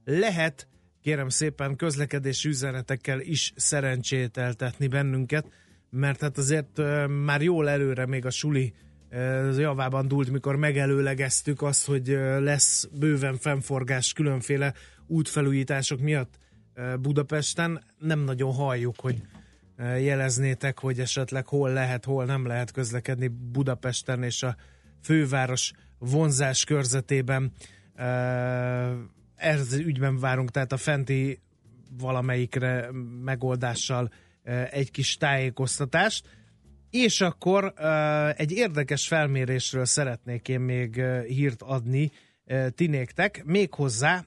Lehet 0.03 0.67
kérem 1.01 1.29
szépen 1.29 1.75
közlekedési 1.75 2.47
üzenetekkel 2.47 3.19
is 3.19 3.53
szerencsét 3.55 4.37
eltetni 4.37 4.87
bennünket, 4.87 5.45
mert 5.89 6.21
hát 6.21 6.37
azért 6.37 6.81
már 7.23 7.41
jól 7.41 7.69
előre 7.69 8.05
még 8.05 8.25
a 8.25 8.29
suli 8.29 8.73
javában 9.57 10.07
dúlt, 10.07 10.31
mikor 10.31 10.55
megelőlegeztük 10.55 11.61
azt, 11.61 11.85
hogy 11.85 12.07
lesz 12.39 12.87
bőven 12.99 13.37
fennforgás 13.37 14.13
különféle 14.13 14.73
útfelújítások 15.07 15.99
miatt 15.99 16.39
Budapesten. 17.01 17.83
Nem 17.97 18.19
nagyon 18.19 18.53
halljuk, 18.53 18.95
hogy 18.99 19.21
jeleznétek, 19.77 20.79
hogy 20.79 20.99
esetleg 20.99 21.47
hol 21.47 21.73
lehet, 21.73 22.05
hol 22.05 22.25
nem 22.25 22.45
lehet 22.45 22.71
közlekedni 22.71 23.27
Budapesten 23.27 24.23
és 24.23 24.43
a 24.43 24.55
főváros 25.03 25.71
vonzás 25.97 26.63
körzetében. 26.63 27.51
Ez 29.39 29.73
ügyben 29.73 30.19
várunk, 30.19 30.51
tehát 30.51 30.71
a 30.71 30.77
fenti 30.77 31.39
valamelyikre 31.97 32.89
megoldással 33.23 34.11
egy 34.69 34.91
kis 34.91 35.17
tájékoztatást. 35.17 36.27
És 36.89 37.21
akkor 37.21 37.73
egy 38.37 38.51
érdekes 38.51 39.07
felmérésről 39.07 39.85
szeretnék 39.85 40.47
én 40.47 40.59
még 40.59 41.01
hírt 41.27 41.61
adni 41.61 42.11
tinéktek. 42.75 43.43
Méghozzá 43.45 44.25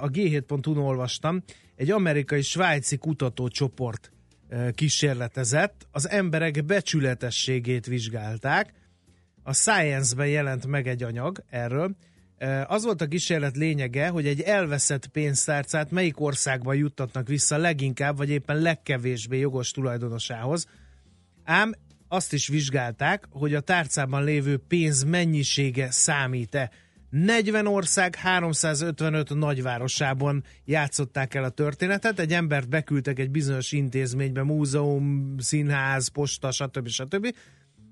a 0.00 0.08
G7.hu-n 0.08 0.78
olvastam, 0.78 1.42
egy 1.76 1.90
amerikai-svájci 1.90 2.96
kutatócsoport 2.96 4.12
kísérletezett, 4.72 5.86
az 5.90 6.08
emberek 6.08 6.64
becsületességét 6.64 7.86
vizsgálták, 7.86 8.72
a 9.42 9.52
Science-ben 9.52 10.28
jelent 10.28 10.66
meg 10.66 10.86
egy 10.88 11.02
anyag 11.02 11.44
erről. 11.48 11.96
Az 12.66 12.84
volt 12.84 13.00
a 13.00 13.06
kísérlet 13.06 13.56
lényege, 13.56 14.08
hogy 14.08 14.26
egy 14.26 14.40
elveszett 14.40 15.06
pénztárcát 15.06 15.90
melyik 15.90 16.20
országban 16.20 16.76
juttatnak 16.76 17.28
vissza 17.28 17.56
leginkább, 17.56 18.16
vagy 18.16 18.30
éppen 18.30 18.56
legkevésbé 18.56 19.38
jogos 19.38 19.70
tulajdonosához. 19.70 20.66
Ám 21.44 21.72
azt 22.08 22.32
is 22.32 22.48
vizsgálták, 22.48 23.24
hogy 23.30 23.54
a 23.54 23.60
tárcában 23.60 24.24
lévő 24.24 24.56
pénz 24.68 25.02
mennyisége 25.02 25.90
számít-e. 25.90 26.70
40 27.10 27.66
ország 27.66 28.14
355 28.14 29.34
nagyvárosában 29.34 30.44
játszották 30.64 31.34
el 31.34 31.44
a 31.44 31.48
történetet, 31.48 32.18
egy 32.18 32.32
embert 32.32 32.68
beküldtek 32.68 33.18
egy 33.18 33.30
bizonyos 33.30 33.72
intézménybe, 33.72 34.42
múzeum, 34.42 35.34
színház, 35.38 36.08
posta, 36.08 36.50
stb. 36.50 36.88
stb. 36.88 37.34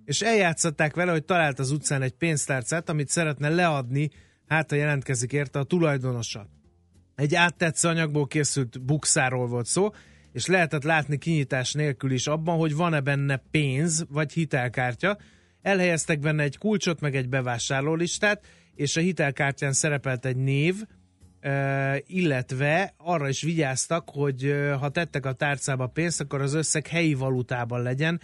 És 0.05 0.21
eljátszották 0.21 0.95
vele, 0.95 1.11
hogy 1.11 1.25
talált 1.25 1.59
az 1.59 1.71
utcán 1.71 2.03
egy 2.03 2.13
pénztárcát, 2.13 2.89
amit 2.89 3.09
szeretne 3.09 3.49
leadni, 3.49 4.11
hát 4.47 4.71
ha 4.71 4.77
jelentkezik 4.77 5.33
érte 5.33 5.59
a 5.59 5.65
tulajdonosa. 5.65 6.49
Egy 7.15 7.35
áttetsző 7.35 7.89
anyagból 7.89 8.27
készült 8.27 8.83
bukszáról 8.83 9.47
volt 9.47 9.67
szó, 9.67 9.91
és 10.33 10.47
lehetett 10.47 10.83
látni 10.83 11.19
kinyitás 11.19 11.73
nélkül 11.73 12.13
is 12.13 12.27
abban, 12.27 12.59
hogy 12.59 12.75
van-e 12.75 13.01
benne 13.01 13.43
pénz 13.51 14.07
vagy 14.09 14.33
hitelkártya. 14.33 15.19
Elhelyeztek 15.63 16.19
benne 16.19 16.43
egy 16.43 16.59
kulcsot, 16.59 17.01
meg 17.01 17.17
egy 17.17 17.29
bevásárlólistát, 17.29 18.45
és 18.75 18.97
a 18.97 19.01
hitelkártyán 19.01 19.73
szerepelt 19.73 20.27
egy 20.27 20.37
név, 20.37 20.75
illetve 22.07 22.95
arra 22.97 23.29
is 23.29 23.43
vigyáztak, 23.43 24.11
hogy 24.11 24.55
ha 24.81 24.89
tettek 24.89 25.27
a 25.27 25.33
tárcába 25.33 25.87
pénzt, 25.87 26.21
akkor 26.21 26.41
az 26.41 26.55
összeg 26.55 26.87
helyi 26.87 27.15
valutában 27.15 27.83
legyen, 27.83 28.21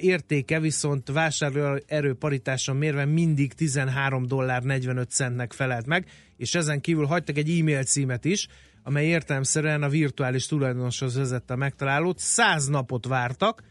értéke 0.00 0.60
viszont 0.60 1.08
vásárlóerő 1.08 2.14
paritáson 2.14 2.76
mérve 2.76 3.04
mindig 3.04 3.52
13 3.52 4.26
dollár 4.26 4.62
45 4.62 5.10
centnek 5.10 5.52
felelt 5.52 5.86
meg, 5.86 6.06
és 6.36 6.54
ezen 6.54 6.80
kívül 6.80 7.04
hagytak 7.04 7.36
egy 7.36 7.58
e-mail 7.58 7.82
címet 7.82 8.24
is, 8.24 8.48
amely 8.82 9.06
értelemszerűen 9.06 9.82
a 9.82 9.88
virtuális 9.88 10.46
tulajdonoshoz 10.46 11.16
vezette 11.16 11.52
a 11.52 11.56
megtalálót. 11.56 12.18
100 12.18 12.66
napot 12.66 13.06
vártak, 13.06 13.62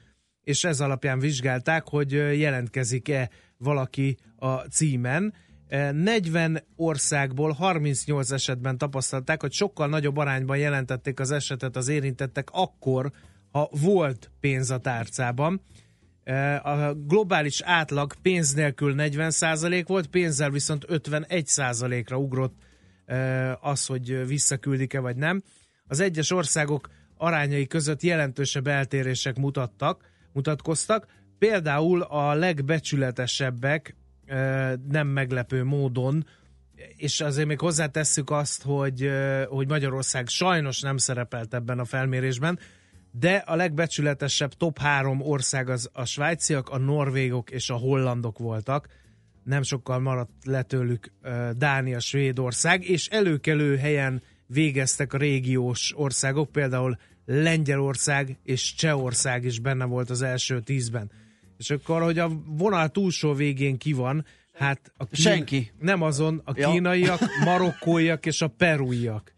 és 0.43 0.63
ez 0.63 0.81
alapján 0.81 1.19
vizsgálták, 1.19 1.87
hogy 1.87 2.13
ö, 2.13 2.31
jelentkezik-e 2.31 3.29
valaki 3.57 4.17
a 4.35 4.55
címen. 4.55 5.33
E, 5.67 5.91
40 5.91 6.63
országból 6.75 7.51
38 7.51 8.31
esetben 8.31 8.77
tapasztalták, 8.77 9.41
hogy 9.41 9.51
sokkal 9.51 9.87
nagyobb 9.87 10.17
arányban 10.17 10.57
jelentették 10.57 11.19
az 11.19 11.31
esetet 11.31 11.75
az 11.75 11.87
érintettek 11.87 12.49
akkor, 12.51 13.11
ha 13.51 13.69
volt 13.81 14.31
pénz 14.39 14.71
a 14.71 14.77
tárcában. 14.77 15.61
E, 16.29 16.61
A 16.63 16.93
globális 16.93 17.61
átlag 17.61 18.13
pénz 18.21 18.53
nélkül 18.53 18.95
40% 18.97 19.83
volt, 19.87 20.07
pénzzel 20.07 20.49
viszont 20.49 20.85
51%-ra 20.87 22.17
ugrott 22.17 22.55
e, 23.05 23.57
az, 23.61 23.85
hogy 23.85 24.27
visszaküldik-e 24.27 24.99
vagy 24.99 25.15
nem. 25.15 25.43
Az 25.87 25.99
egyes 25.99 26.31
országok 26.31 26.89
arányai 27.17 27.67
között 27.67 28.01
jelentősebb 28.01 28.67
eltérések 28.67 29.37
mutattak, 29.37 30.03
mutatkoztak. 30.33 31.05
Például 31.39 32.01
a 32.01 32.33
legbecsületesebbek 32.33 33.95
e, 34.25 34.75
nem 34.89 35.07
meglepő 35.07 35.63
módon, 35.63 36.25
és 36.95 37.21
azért 37.21 37.47
még 37.47 37.59
hozzátesszük 37.59 38.29
azt, 38.29 38.63
hogy, 38.63 39.09
hogy 39.47 39.67
Magyarország 39.67 40.27
sajnos 40.27 40.81
nem 40.81 40.97
szerepelt 40.97 41.53
ebben 41.53 41.79
a 41.79 41.85
felmérésben, 41.85 42.59
de 43.11 43.35
a 43.35 43.55
legbecsületesebb 43.55 44.53
top 44.53 44.79
három 44.79 45.21
ország 45.21 45.69
az 45.69 45.89
a 45.93 46.05
svájciak, 46.05 46.69
a 46.69 46.77
norvégok 46.77 47.51
és 47.51 47.69
a 47.69 47.75
hollandok 47.75 48.37
voltak. 48.37 48.87
Nem 49.43 49.61
sokkal 49.61 49.99
maradt 49.99 50.31
le 50.43 50.61
tőlük 50.61 51.11
Dánia, 51.57 51.99
Svédország, 51.99 52.89
és 52.89 53.07
előkelő 53.07 53.77
helyen 53.77 54.21
végeztek 54.45 55.13
a 55.13 55.17
régiós 55.17 55.93
országok, 55.95 56.51
például 56.51 56.97
Lengyelország 57.25 58.37
és 58.43 58.73
Csehország 58.73 59.43
is 59.43 59.59
benne 59.59 59.85
volt 59.85 60.09
az 60.09 60.21
első 60.21 60.61
tízben. 60.61 61.11
És 61.57 61.69
akkor, 61.69 62.01
hogy 62.01 62.19
a 62.19 62.31
vonal 62.45 62.89
túlsó 62.89 63.33
végén 63.33 63.77
ki 63.77 63.93
van, 63.93 64.25
hát 64.53 64.91
a 64.97 65.05
kín... 65.05 65.23
Senki. 65.23 65.71
Nem 65.79 66.01
azon, 66.01 66.41
a 66.45 66.51
Ja. 66.55 66.71
kínaiak, 66.71 67.19
marokkóiak 67.45 68.25
és 68.25 68.41
a 68.41 68.47
peruiak 68.47 69.33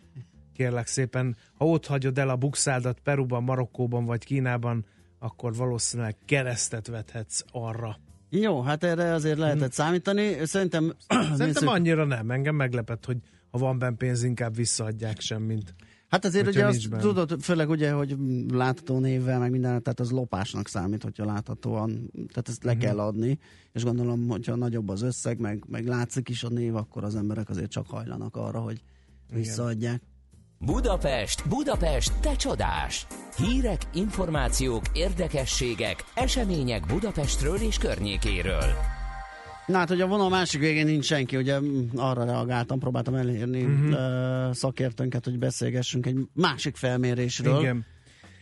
kérlek 0.61 0.87
szépen, 0.87 1.35
ha 1.53 1.65
ott 1.65 1.85
hagyod 1.85 2.17
el 2.17 2.29
a 2.29 2.35
bukszádat 2.35 2.99
Peruban, 2.99 3.43
Marokkóban 3.43 4.05
vagy 4.05 4.23
Kínában, 4.25 4.85
akkor 5.19 5.55
valószínűleg 5.55 6.15
keresztet 6.25 6.87
vethetsz 6.87 7.43
arra. 7.51 7.97
Jó, 8.29 8.61
hát 8.61 8.83
erre 8.83 9.13
azért 9.13 9.37
lehetett 9.37 9.71
számítani. 9.71 10.45
Szerintem, 10.45 10.93
Szerintem 11.09 11.45
nézzük. 11.45 11.69
annyira 11.69 12.05
nem. 12.05 12.31
Engem 12.31 12.55
meglepett, 12.55 13.05
hogy 13.05 13.17
ha 13.51 13.57
van 13.57 13.79
benne 13.79 13.95
pénz, 13.95 14.23
inkább 14.23 14.55
visszaadják 14.55 15.19
sem, 15.19 15.41
mint... 15.41 15.75
Hát 16.07 16.25
azért 16.25 16.45
Hogyha 16.45 16.59
ugye 16.59 16.69
azt 16.69 16.89
benne. 16.89 17.01
tudod, 17.01 17.41
főleg 17.41 17.69
ugye, 17.69 17.91
hogy 17.91 18.15
látható 18.51 18.99
névvel, 18.99 19.39
meg 19.39 19.51
minden, 19.51 19.83
tehát 19.83 19.99
az 19.99 20.11
lopásnak 20.11 20.67
számít, 20.67 21.03
hogyha 21.03 21.25
láthatóan, 21.25 22.11
tehát 22.13 22.49
ezt 22.49 22.63
le 22.63 22.77
kell 22.77 22.99
adni, 22.99 23.39
és 23.71 23.83
gondolom, 23.83 24.27
hogyha 24.27 24.55
nagyobb 24.55 24.89
az 24.89 25.01
összeg, 25.01 25.39
meg, 25.39 25.63
meg 25.67 25.85
látszik 25.85 26.29
is 26.29 26.43
a 26.43 26.49
név, 26.49 26.75
akkor 26.75 27.03
az 27.03 27.15
emberek 27.15 27.49
azért 27.49 27.71
csak 27.71 27.87
hajlanak 27.87 28.35
arra, 28.35 28.59
hogy 28.59 28.81
visszaadják. 29.33 30.01
Budapest, 30.65 31.49
Budapest, 31.49 32.13
te 32.19 32.35
csodás! 32.35 33.07
Hírek, 33.37 33.81
információk, 33.93 34.81
érdekességek, 34.93 36.03
események 36.13 36.85
Budapestről 36.85 37.55
és 37.55 37.77
környékéről. 37.77 38.63
Na 39.65 39.77
hát, 39.77 39.87
hogy 39.87 40.01
a 40.01 40.07
vonal 40.07 40.29
másik 40.29 40.59
végén 40.59 40.85
nincs 40.85 41.05
senki, 41.05 41.37
ugye 41.37 41.57
arra 41.95 42.23
reagáltam, 42.23 42.79
próbáltam 42.79 43.15
elérni 43.15 43.63
uh-huh. 43.63 44.53
szakértőnket, 44.53 45.25
hogy 45.25 45.39
beszélgessünk 45.39 46.05
egy 46.05 46.17
másik 46.33 46.75
felmérésről. 46.75 47.59
Igen. 47.59 47.85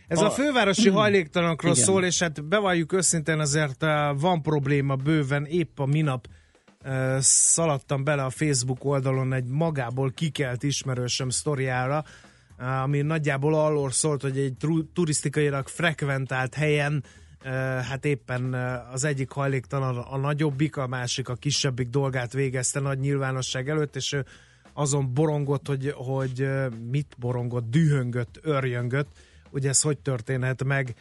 Ez 0.08 0.20
a, 0.20 0.26
A- 0.26 0.30
fővárosi 0.30 0.88
hajléktalanokról 0.98 1.72
Igen. 1.72 1.84
szól, 1.84 2.04
és 2.04 2.18
hát 2.18 2.44
bevalljuk 2.44 2.92
őszintén 2.92 3.38
azért 3.38 3.84
van 4.16 4.42
probléma 4.42 4.96
bőven. 4.96 5.44
Épp 5.44 5.78
a 5.78 5.86
minap 5.86 6.26
uh, 6.28 6.39
szaladtam 7.18 8.04
bele 8.04 8.24
a 8.24 8.30
Facebook 8.30 8.84
oldalon 8.84 9.32
egy 9.32 9.46
magából 9.46 10.10
kikelt 10.10 10.62
ismerősöm 10.62 11.28
sztoriára, 11.28 12.04
ami 12.82 13.00
nagyjából 13.00 13.54
arról 13.54 13.90
szólt, 13.90 14.22
hogy 14.22 14.38
egy 14.38 14.56
turisztikailag 14.92 15.68
frekventált 15.68 16.54
helyen 16.54 17.04
hát 17.88 18.04
éppen 18.04 18.54
az 18.92 19.04
egyik 19.04 19.30
hajléktalan 19.30 19.98
a 19.98 20.16
nagyobbik, 20.16 20.76
a 20.76 20.86
másik 20.86 21.28
a 21.28 21.34
kisebbik 21.34 21.88
dolgát 21.88 22.32
végezte 22.32 22.80
nagy 22.80 22.98
nyilvánosság 22.98 23.68
előtt, 23.68 23.96
és 23.96 24.12
ő 24.12 24.24
azon 24.72 25.14
borongott, 25.14 25.66
hogy, 25.66 25.92
hogy 25.96 26.48
mit 26.90 27.16
borongott, 27.18 27.70
dühöngött, 27.70 28.38
örjöngött, 28.42 29.08
hogy 29.50 29.66
ez 29.66 29.80
hogy 29.80 29.98
történhet 29.98 30.64
meg 30.64 30.94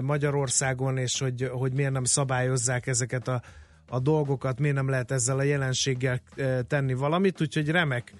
Magyarországon, 0.00 0.96
és 0.96 1.18
hogy, 1.18 1.50
hogy 1.52 1.72
miért 1.72 1.92
nem 1.92 2.04
szabályozzák 2.04 2.86
ezeket 2.86 3.28
a, 3.28 3.42
a 3.92 4.00
dolgokat, 4.00 4.58
miért 4.58 4.76
nem 4.76 4.88
lehet 4.88 5.10
ezzel 5.10 5.38
a 5.38 5.42
jelenséggel 5.42 6.20
ö, 6.34 6.60
tenni 6.68 6.94
valamit, 6.94 7.40
úgyhogy 7.40 7.68
remek 7.68 8.14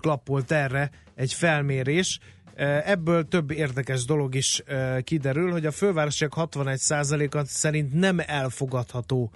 klappolt 0.00 0.50
erre 0.50 0.90
egy 1.14 1.32
felmérés. 1.32 2.18
Ö, 2.54 2.78
Ebből 2.84 3.28
több 3.28 3.50
érdekes 3.50 4.04
dolog 4.04 4.34
is 4.34 4.62
ö, 4.66 4.98
kiderül, 5.04 5.50
hogy 5.50 5.66
a 5.66 5.70
fővárosiak 5.70 6.32
61%-a 6.36 7.44
szerint 7.44 7.92
nem 7.92 8.18
elfogadható 8.26 9.32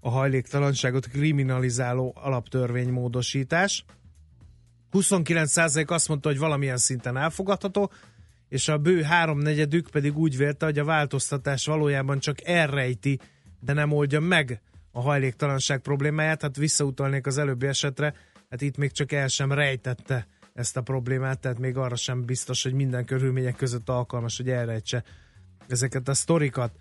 a 0.00 0.10
hajléktalanságot 0.10 1.08
kriminalizáló 1.08 2.12
alaptörvénymódosítás. 2.16 3.84
29% 4.92 5.86
azt 5.86 6.08
mondta, 6.08 6.28
hogy 6.28 6.38
valamilyen 6.38 6.76
szinten 6.76 7.16
elfogadható, 7.16 7.90
és 8.48 8.68
a 8.68 8.78
bő 8.78 9.02
háromnegyedük 9.02 9.90
pedig 9.90 10.18
úgy 10.18 10.36
vélte, 10.36 10.64
hogy 10.64 10.78
a 10.78 10.84
változtatás 10.84 11.66
valójában 11.66 12.18
csak 12.18 12.46
elrejti, 12.46 13.18
de 13.60 13.72
nem 13.72 13.92
oldja 13.92 14.20
meg 14.20 14.62
a 14.96 15.00
hajléktalanság 15.00 15.78
problémáját. 15.80 16.42
Hát 16.42 16.56
visszautalnék 16.56 17.26
az 17.26 17.38
előbbi 17.38 17.66
esetre, 17.66 18.14
hát 18.50 18.60
itt 18.60 18.76
még 18.76 18.92
csak 18.92 19.12
el 19.12 19.28
sem 19.28 19.52
rejtette 19.52 20.26
ezt 20.52 20.76
a 20.76 20.82
problémát, 20.82 21.40
tehát 21.40 21.58
még 21.58 21.76
arra 21.76 21.96
sem 21.96 22.24
biztos, 22.24 22.62
hogy 22.62 22.72
minden 22.72 23.04
körülmények 23.04 23.56
között 23.56 23.88
alkalmas, 23.88 24.36
hogy 24.36 24.48
elrejtse 24.48 25.04
ezeket 25.68 26.08
a 26.08 26.14
sztorikat. 26.14 26.72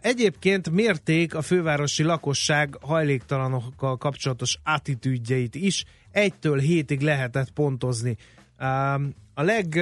Egyébként 0.00 0.70
mérték 0.70 1.34
a 1.34 1.42
fővárosi 1.42 2.02
lakosság 2.02 2.76
hajléktalanokkal 2.80 3.96
kapcsolatos 3.96 4.58
attitűdjeit 4.64 5.54
is. 5.54 5.84
Egytől 6.10 6.58
hétig 6.58 7.00
lehetett 7.00 7.50
pontozni. 7.50 8.16
A 9.34 9.42
leg, 9.42 9.80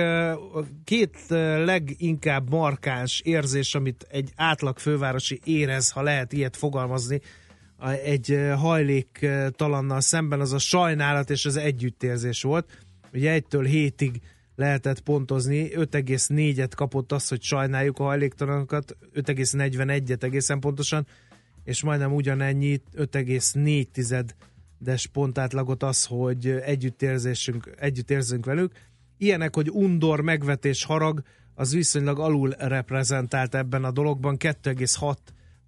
két 0.84 1.18
leginkább 1.64 2.50
markáns 2.50 3.20
érzés, 3.24 3.74
amit 3.74 4.06
egy 4.10 4.32
átlag 4.34 4.78
fővárosi 4.78 5.40
érez, 5.44 5.90
ha 5.90 6.02
lehet 6.02 6.32
ilyet 6.32 6.56
fogalmazni, 6.56 7.20
egy 8.04 8.38
hajléktalannal 8.56 10.00
szemben, 10.00 10.40
az 10.40 10.52
a 10.52 10.58
sajnálat 10.58 11.30
és 11.30 11.44
az 11.44 11.56
együttérzés 11.56 12.42
volt. 12.42 12.78
Ugye 13.12 13.30
egytől 13.30 13.64
hétig 13.64 14.20
lehetett 14.56 15.00
pontozni, 15.00 15.70
5,4-et 15.74 16.70
kapott 16.76 17.12
az, 17.12 17.28
hogy 17.28 17.42
sajnáljuk 17.42 17.98
a 17.98 18.02
hajléktalanokat, 18.02 18.96
5,41-et 19.14 20.22
egészen 20.22 20.60
pontosan, 20.60 21.06
és 21.64 21.82
majdnem 21.82 22.14
ugyanennyi, 22.14 22.80
5,4-es 22.96 25.04
pontátlagot 25.12 25.82
az, 25.82 26.04
hogy 26.04 26.48
együttérzésünk, 26.48 27.70
együttérzünk 27.78 28.44
velük. 28.44 28.72
Ilyenek, 29.18 29.54
hogy 29.54 29.70
undor, 29.70 30.20
megvetés, 30.20 30.84
harag, 30.84 31.22
az 31.54 31.72
viszonylag 31.72 32.18
alul 32.18 32.54
reprezentált 32.58 33.54
ebben 33.54 33.84
a 33.84 33.90
dologban, 33.90 34.36
2,6 34.38 35.16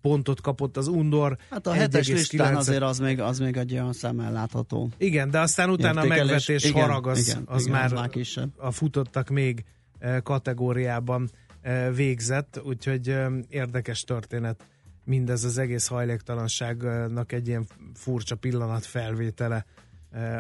pontot 0.01 0.41
kapott 0.41 0.77
az 0.77 0.87
Undor. 0.87 1.37
Hát 1.51 1.67
a 1.67 1.73
hetes 1.73 2.09
listán 2.09 2.57
azért 2.57 2.83
az 2.83 2.99
még, 2.99 3.21
az 3.21 3.39
még 3.39 3.57
egy 3.57 3.73
olyan 3.73 3.93
szemmel 3.93 4.33
látható. 4.33 4.91
Igen, 4.97 5.31
de 5.31 5.41
aztán 5.41 5.71
utána 5.71 6.01
a 6.01 6.07
megvetés 6.07 6.65
igen, 6.65 6.83
harag 6.83 7.07
az, 7.07 7.29
igen, 7.29 7.43
az 7.47 7.61
igen, 7.61 7.73
már 7.73 7.85
az 7.85 7.93
már 7.93 8.09
kisebb. 8.09 8.51
a 8.57 8.71
futottak 8.71 9.29
még 9.29 9.65
eh, 9.99 10.21
kategóriában 10.21 11.31
eh, 11.61 11.95
végzett, 11.95 12.61
úgyhogy 12.65 13.09
eh, 13.09 13.27
érdekes 13.49 14.03
történet 14.03 14.65
mindez 15.05 15.45
az 15.45 15.59
egész 15.59 15.87
hajléktalanságnak 15.87 17.33
egy 17.33 17.49
ilyen 17.49 17.67
furcsa 17.95 18.37
pillanat 18.37 18.87
felvétele 18.87 19.65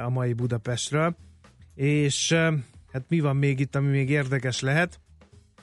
a 0.05 0.09
mai 0.09 0.33
Budapestről. 0.33 1.17
És 1.75 2.33
hát 2.93 3.05
mi 3.09 3.21
van 3.21 3.37
még 3.37 3.61
itt, 3.61 3.75
ami 3.75 3.89
még 3.89 4.11
érdekes 4.11 4.61
lehet? 4.61 5.01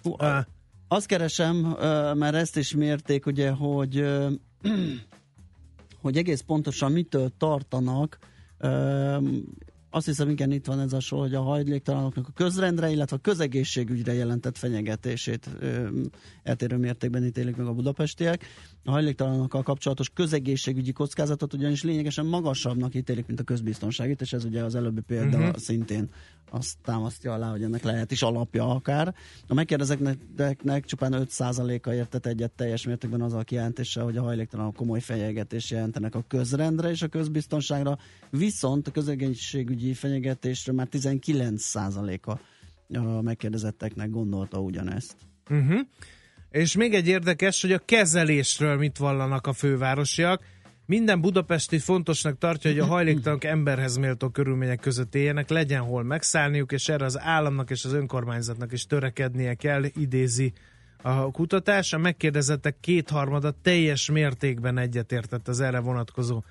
A, 0.04 0.46
azt 0.88 1.05
keresem, 1.05 1.55
mert 2.17 2.36
ezt 2.36 2.57
is 2.57 2.75
mérték, 2.75 3.25
ugye, 3.25 3.49
hogy, 3.49 4.05
hogy 6.01 6.17
egész 6.17 6.41
pontosan 6.41 6.91
mitől 6.91 7.31
tartanak 7.38 8.19
azt 9.95 10.05
hiszem, 10.05 10.29
igen, 10.29 10.51
itt 10.51 10.65
van 10.65 10.79
ez 10.79 10.93
a 10.93 10.99
sor, 10.99 11.19
hogy 11.19 11.33
a 11.36 11.41
hajléktalanoknak 11.41 12.27
a 12.27 12.31
közrendre, 12.31 12.89
illetve 12.89 13.15
a 13.15 13.19
közegészségügyre 13.19 14.13
jelentett 14.13 14.57
fenyegetését 14.57 15.49
ö, 15.59 15.89
eltérő 16.43 16.77
mértékben 16.77 17.23
ítélik 17.25 17.55
meg 17.55 17.67
a 17.67 17.73
budapestiek. 17.73 18.45
A 18.88 18.91
hajléktalanokkal 18.91 19.63
kapcsolatos 19.63 20.09
közegészségügyi 20.09 20.91
kockázatot 20.91 21.53
ugyanis 21.53 21.83
lényegesen 21.83 22.25
magasabbnak 22.25 22.95
ítélik, 22.95 23.25
mint 23.27 23.39
a 23.39 23.43
közbiztonságit, 23.43 24.21
és 24.21 24.33
ez 24.33 24.45
ugye 24.45 24.63
az 24.63 24.75
előbbi 24.75 25.01
példa 25.01 25.38
uh-huh. 25.38 25.55
szintén 25.55 26.09
azt 26.49 26.77
támasztja 26.83 27.33
alá, 27.33 27.49
hogy 27.49 27.63
ennek 27.63 27.83
lehet 27.83 28.11
is 28.11 28.21
alapja 28.21 28.69
akár. 28.69 29.15
A 29.47 29.53
megkérdezetteknek 29.53 30.86
csupán 30.86 31.13
5%-a 31.15 31.91
értett 31.91 32.25
egyet 32.25 32.51
teljes 32.51 32.86
mértékben 32.86 33.21
az 33.21 33.33
a 33.33 33.43
kijelentése, 33.43 34.01
hogy 34.01 34.17
a 34.17 34.21
hajléktalanok 34.21 34.75
komoly 34.75 34.99
fenyegetés 34.99 35.71
jelentenek 35.71 36.15
a 36.15 36.23
közrendre 36.27 36.89
és 36.89 37.01
a 37.01 37.07
közbiztonságra, 37.07 37.97
viszont 38.29 38.88
a 38.88 38.91
közegészségügyi 38.91 39.93
fenyegetésre 39.93 40.73
már 40.73 40.88
19%-a 40.91 42.39
a 42.97 43.21
megkérdezetteknek 43.21 44.09
gondolta 44.09 44.59
ugyanezt. 44.59 45.15
Uh-huh. 45.49 45.79
És 46.56 46.76
még 46.76 46.93
egy 46.93 47.08
érdekes, 47.08 47.62
hogy 47.62 47.72
a 47.72 47.82
kezelésről 47.86 48.78
mit 48.78 48.97
vallanak 48.97 49.47
a 49.47 49.53
fővárosiak. 49.53 50.41
Minden 50.86 51.22
budapesti 51.22 51.80
fontosnak 51.80 52.38
tartja, 52.38 52.70
hogy 52.72 52.80
a 52.80 52.86
hajléktalanok 52.86 53.43
emberhez 53.43 53.97
méltó 53.97 54.30
körülmények 54.30 54.80
között 54.80 55.16
éljenek, 55.16 55.49
legyen 55.49 55.82
hol 55.82 56.03
megszállniuk, 56.03 56.72
és 56.72 56.89
erre 56.89 57.06
az 57.06 57.20
államnak 57.20 57.70
és 57.70 57.86
az 57.86 57.93
önkormányzatnak 57.93 58.72
is 58.72 58.86
törekednie 58.86 59.53
kell, 59.53 59.84
idézi 59.95 60.53
a 61.01 61.32
kutatás. 61.32 61.93
A 61.93 61.97
megkérdezettek 61.97 62.80
kétharmada 62.80 63.56
teljes 63.62 64.10
mértékben 64.10 64.78
egyetértett 64.78 65.47
az 65.47 65.60
erre 65.60 65.80
vonatkozó 65.80 66.43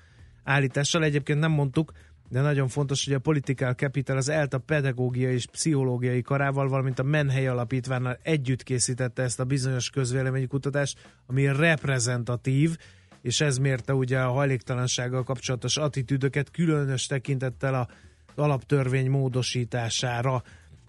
állítással. 0.43 1.03
Egyébként 1.03 1.39
nem 1.39 1.51
mondtuk, 1.51 1.91
de 2.29 2.41
nagyon 2.41 2.67
fontos, 2.67 3.05
hogy 3.05 3.13
a 3.13 3.19
Political 3.19 3.73
Capital 3.73 4.17
az 4.17 4.29
ELTA 4.29 4.57
pedagógiai 4.57 5.33
és 5.33 5.45
pszichológiai 5.45 6.21
karával, 6.21 6.67
valamint 6.67 6.99
a 6.99 7.03
Menhely 7.03 7.47
Alapítványnal 7.47 8.17
együtt 8.21 8.63
készítette 8.63 9.23
ezt 9.23 9.39
a 9.39 9.45
bizonyos 9.45 9.89
közvéleménykutatást, 9.89 10.97
ami 11.25 11.45
reprezentatív, 11.45 12.77
és 13.21 13.41
ez 13.41 13.57
mérte 13.57 13.93
ugye 13.93 14.19
a 14.19 14.31
hajléktalansággal 14.31 15.23
kapcsolatos 15.23 15.77
attitűdöket, 15.77 16.51
különös 16.51 17.05
tekintettel 17.05 17.73
a 17.73 17.87
alaptörvény 18.35 19.09
módosítására. 19.09 20.43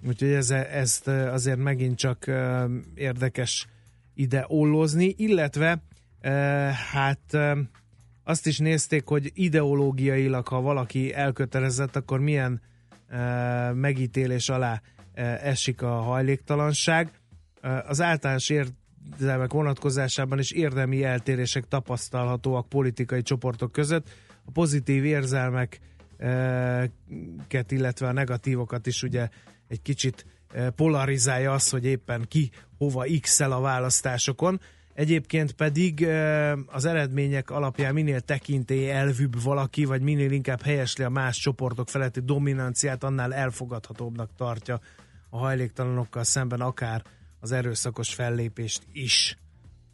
Úgyhogy 0.07 0.32
ez, 0.32 0.51
ezt 0.51 1.09
azért 1.09 1.59
megint 1.59 1.99
csak 1.99 2.30
érdekes 2.95 3.66
ide 4.14 4.45
ollozni, 4.49 5.14
illetve 5.16 5.82
hát 6.93 7.39
azt 8.29 8.47
is 8.47 8.59
nézték, 8.59 9.07
hogy 9.07 9.31
ideológiailag, 9.35 10.49
ha 10.49 10.61
valaki 10.61 11.14
elkötelezett, 11.14 11.97
akkor 11.97 12.20
milyen 12.20 12.61
megítélés 13.72 14.49
alá 14.49 14.83
esik 15.43 15.83
a 15.83 15.91
hajléktalanság. 15.91 17.11
Az 17.87 18.01
általános 18.01 18.49
érzelmek 18.49 19.53
vonatkozásában 19.53 20.39
is 20.39 20.51
érdemi 20.51 21.05
eltérések 21.05 21.64
tapasztalhatóak 21.68 22.68
politikai 22.68 23.22
csoportok 23.22 23.72
között. 23.72 24.09
A 24.45 24.51
pozitív 24.51 25.05
érzelmeket, 25.05 26.91
illetve 27.68 28.07
a 28.07 28.12
negatívokat 28.12 28.87
is 28.87 29.03
ugye 29.03 29.29
egy 29.68 29.83
kicsit 29.83 30.27
polarizálja 30.77 31.53
az, 31.53 31.70
hogy 31.70 31.85
éppen 31.85 32.24
ki 32.29 32.51
hova 32.79 33.05
x-el 33.20 33.53
a 33.53 33.61
választásokon. 33.61 34.61
Egyébként 34.97 35.53
pedig 35.53 36.07
az 36.66 36.84
eredmények 36.84 37.51
alapján 37.51 37.94
minél 37.94 38.20
tekintély 38.20 38.90
elvűbb 38.90 39.42
valaki, 39.42 39.84
vagy 39.84 40.03
minél 40.03 40.30
inkább 40.30 40.62
helyesli 40.62 41.05
a 41.05 41.09
más 41.09 41.38
csoportok 41.38 41.88
feletti 41.88 42.20
dominanciát, 42.20 43.05
annál 43.05 43.34
elfogadhatóbbnak 43.34 44.30
tartja 44.36 44.80
a 45.30 45.38
hajléktalanokkal 45.38 46.24
szemben 46.24 46.61
akár 46.61 47.03
az 47.40 47.53
erőszakos 47.53 48.14
fellépést 48.14 48.82
is. 48.92 49.38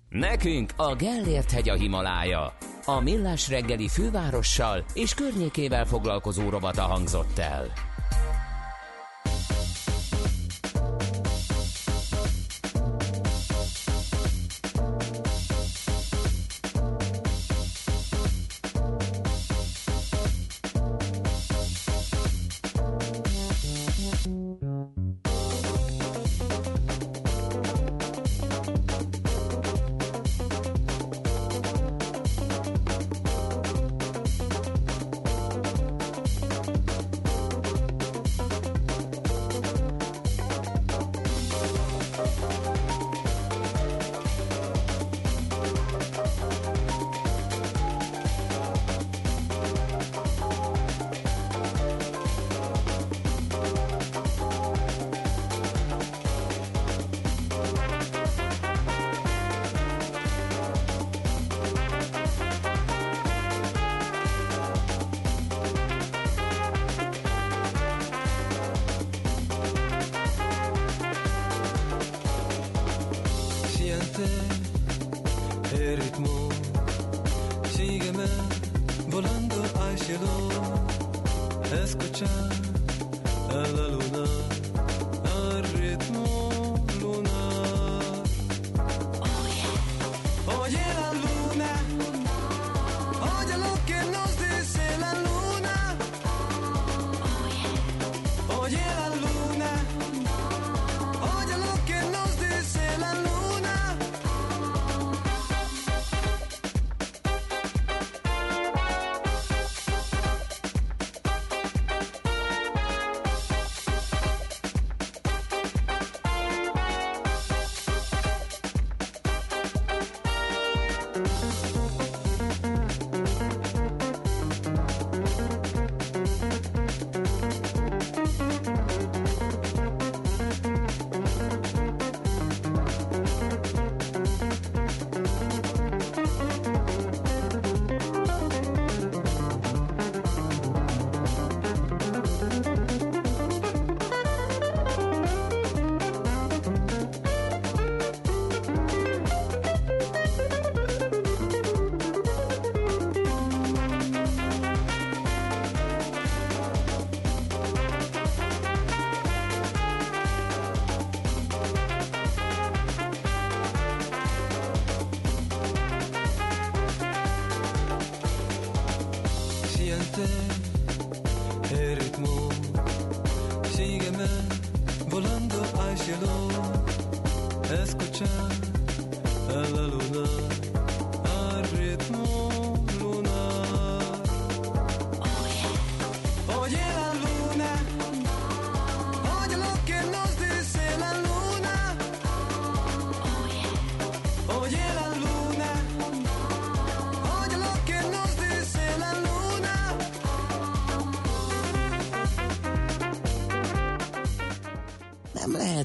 Nekünk 0.09 0.73
a 0.77 0.95
Gellért 0.95 1.51
hegy 1.51 1.69
a 1.69 1.75
Himalája. 1.75 2.57
A 2.85 3.01
Millás 3.01 3.49
reggeli 3.49 3.89
fővárossal 3.89 4.85
és 4.95 5.15
környékével 5.15 5.85
foglalkozó 5.85 6.49
rovata 6.49 6.83
hangzott 6.83 7.39
el. 7.39 7.73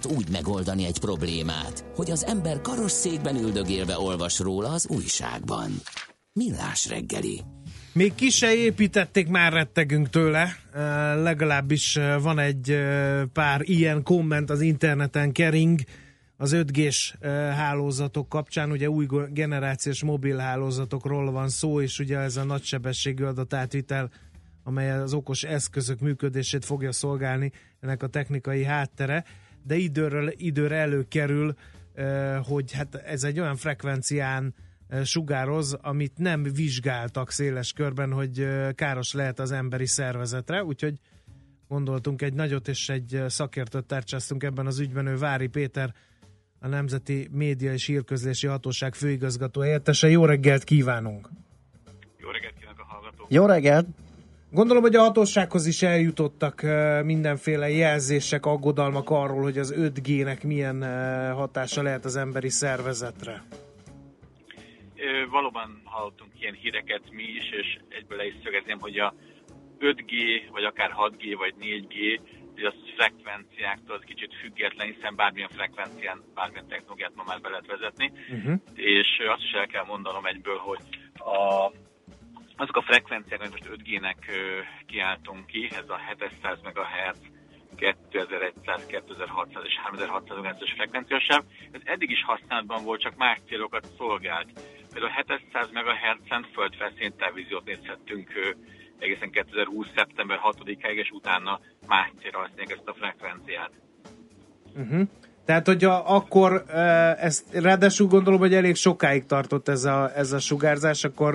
Úgy 0.07 0.29
megoldani 0.31 0.85
egy 0.85 0.99
problémát, 0.99 1.85
hogy 1.95 2.11
az 2.11 2.25
ember 2.25 2.61
karosszékben 2.61 3.35
üldögélve 3.35 3.99
olvas 3.99 4.39
róla 4.39 4.69
az 4.69 4.87
újságban. 4.87 5.71
Millás 6.33 6.87
reggeli. 6.87 7.41
Még 7.93 8.15
ki 8.15 8.29
se 8.29 8.55
építették, 8.55 9.27
már 9.27 9.53
rettegünk 9.53 10.09
tőle. 10.09 10.55
Legalábbis 11.15 11.99
van 12.21 12.39
egy 12.39 12.77
pár 13.33 13.61
ilyen 13.63 14.03
komment 14.03 14.49
az 14.49 14.61
interneten 14.61 15.31
kering 15.31 15.79
az 16.37 16.51
5G-s 16.55 17.13
uh, 17.21 17.29
hálózatok 17.49 18.29
kapcsán. 18.29 18.71
Ugye 18.71 18.89
új 18.89 19.07
generációs 19.29 20.03
mobil 20.03 20.37
hálózatokról 20.37 21.31
van 21.31 21.49
szó, 21.49 21.81
és 21.81 21.99
ugye 21.99 22.17
ez 22.17 22.37
a 22.37 22.43
nagysebességű 22.43 23.23
adatátvitel, 23.23 24.09
amely 24.63 24.91
az 24.91 25.13
okos 25.13 25.43
eszközök 25.43 25.99
működését 25.99 26.65
fogja 26.65 26.91
szolgálni, 26.91 27.51
ennek 27.79 28.03
a 28.03 28.07
technikai 28.07 28.63
háttere, 28.63 29.25
de 29.67 29.75
időről 29.75 30.33
időre 30.37 30.75
előkerül, 30.75 31.55
hogy 32.43 32.71
hát 32.71 32.95
ez 32.95 33.23
egy 33.23 33.39
olyan 33.39 33.55
frekvencián 33.55 34.53
sugároz, 35.03 35.77
amit 35.81 36.17
nem 36.17 36.43
vizsgáltak 36.43 37.31
széles 37.31 37.73
körben, 37.73 38.11
hogy 38.11 38.47
káros 38.75 39.13
lehet 39.13 39.39
az 39.39 39.51
emberi 39.51 39.85
szervezetre, 39.85 40.63
úgyhogy 40.63 40.99
gondoltunk 41.67 42.21
egy 42.21 42.33
nagyot 42.33 42.67
és 42.67 42.89
egy 42.89 43.23
szakértőt 43.27 43.85
tárcsáztunk 43.85 44.43
ebben 44.43 44.65
az 44.65 44.79
ügyben, 44.79 45.07
ő 45.07 45.17
Vári 45.17 45.47
Péter, 45.47 45.93
a 46.59 46.67
Nemzeti 46.67 47.27
Média 47.31 47.73
és 47.73 47.85
Hírközlési 47.85 48.47
Hatóság 48.47 48.95
főigazgató 48.95 49.61
helyettese. 49.61 50.09
Jó 50.09 50.25
reggelt 50.25 50.63
kívánunk! 50.63 51.29
Jó 52.17 52.29
reggelt 52.29 52.53
kívánok 52.59 52.79
a 52.79 52.83
hallgatók! 52.83 53.31
Jó 53.31 53.45
reggelt! 53.45 53.87
Gondolom, 54.51 54.81
hogy 54.81 54.95
a 54.95 55.01
hatósághoz 55.01 55.65
is 55.65 55.81
eljutottak 55.81 56.61
mindenféle 57.03 57.69
jelzések, 57.69 58.45
aggodalmak 58.45 59.09
arról, 59.09 59.41
hogy 59.41 59.57
az 59.57 59.73
5G-nek 59.77 60.43
milyen 60.43 60.83
hatása 61.33 61.81
lehet 61.81 62.05
az 62.05 62.15
emberi 62.15 62.49
szervezetre. 62.49 63.43
Valóban 65.29 65.81
hallottunk 65.83 66.31
ilyen 66.39 66.53
híreket 66.53 67.01
mi 67.11 67.23
is, 67.23 67.49
és 67.51 67.77
egyből 67.89 68.17
le 68.17 68.25
is 68.25 68.33
szögezném, 68.43 68.79
hogy 68.79 68.99
a 68.99 69.13
5G, 69.79 70.11
vagy 70.51 70.63
akár 70.63 70.91
6G, 70.97 71.35
vagy 71.37 71.53
4G, 71.61 72.19
hogy 72.53 72.63
az 72.63 72.73
frekvenciáktól 72.95 73.95
az 73.95 74.03
kicsit 74.05 74.33
független, 74.41 74.87
hiszen 74.87 75.15
bármilyen 75.15 75.49
frekvencián, 75.49 76.23
bármilyen 76.35 76.67
technológiát 76.67 77.15
ma 77.15 77.23
már 77.27 77.41
be 77.41 77.49
lehet 77.49 77.67
vezetni. 77.67 78.11
Uh-huh. 78.29 78.61
És 78.73 79.07
azt 79.33 79.43
is 79.43 79.51
el 79.51 79.67
kell 79.67 79.85
mondanom 79.85 80.25
egyből, 80.25 80.57
hogy 80.57 80.79
a, 81.13 81.71
azok 82.57 82.77
a 82.77 82.81
frekvenciák, 82.81 83.39
amit 83.39 83.51
most 83.51 83.81
5G-nek 83.81 84.17
ö, 84.29 84.59
kiáltunk 84.85 85.45
ki, 85.45 85.69
ez 85.71 85.89
a 85.89 85.99
700 86.07 86.59
MHz, 86.61 87.19
2100, 87.75 88.85
2600 88.85 89.63
és 89.65 89.77
3600 89.83 90.37
MHz-es 90.37 90.73
frekvenciasáv, 90.73 91.43
ez 91.71 91.81
eddig 91.83 92.09
is 92.09 92.23
használatban 92.23 92.83
volt, 92.83 93.01
csak 93.01 93.15
más 93.15 93.39
célokat 93.47 93.87
szolgált. 93.97 94.49
Például 94.93 95.13
700 95.27 95.71
MHz-en 95.71 96.45
földfelszíni 96.53 97.13
televíziót 97.17 97.65
nézhettünk 97.65 98.31
egészen 98.99 99.31
2020. 99.31 99.87
szeptember 99.95 100.39
6-áig, 100.43 100.95
és 100.95 101.09
utána 101.09 101.59
más 101.87 102.11
célra 102.21 102.39
használják 102.39 102.71
ezt 102.71 102.87
a 102.87 102.93
frekvenciát. 102.93 103.71
Uh-huh. 104.75 105.07
Tehát, 105.47 105.65
hogy 105.67 105.83
a, 105.83 106.15
akkor 106.15 106.63
ezt 107.19 107.53
ráadásul 107.53 108.07
gondolom, 108.07 108.39
hogy 108.39 108.53
elég 108.53 108.75
sokáig 108.75 109.25
tartott 109.25 109.67
ez 109.67 109.83
a, 109.83 110.11
ez 110.15 110.31
a 110.31 110.39
sugárzás, 110.39 111.03
akkor 111.03 111.33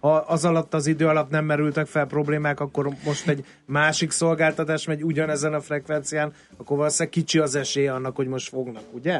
ha 0.00 0.14
az 0.14 0.44
alatt 0.44 0.74
az 0.74 0.86
idő 0.86 1.06
alatt 1.06 1.30
nem 1.30 1.44
merültek 1.44 1.86
fel 1.86 2.06
problémák, 2.06 2.60
akkor 2.60 2.88
most 3.04 3.28
egy 3.28 3.44
másik 3.66 4.10
szolgáltatás 4.10 4.86
megy 4.86 5.02
ugyanezen 5.02 5.54
a 5.54 5.60
frekvencián, 5.60 6.32
akkor 6.56 6.76
valószínűleg 6.76 7.12
kicsi 7.12 7.38
az 7.38 7.54
esélye 7.54 7.92
annak, 7.92 8.16
hogy 8.16 8.26
most 8.26 8.48
fognak, 8.48 8.94
ugye? 8.94 9.14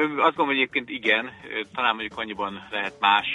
Azt 0.00 0.36
gondolom, 0.36 0.46
hogy 0.46 0.56
egyébként 0.56 0.88
igen, 0.88 1.30
talán 1.74 1.94
mondjuk 1.94 2.18
annyiban 2.18 2.68
lehet 2.70 2.94
más 3.00 3.26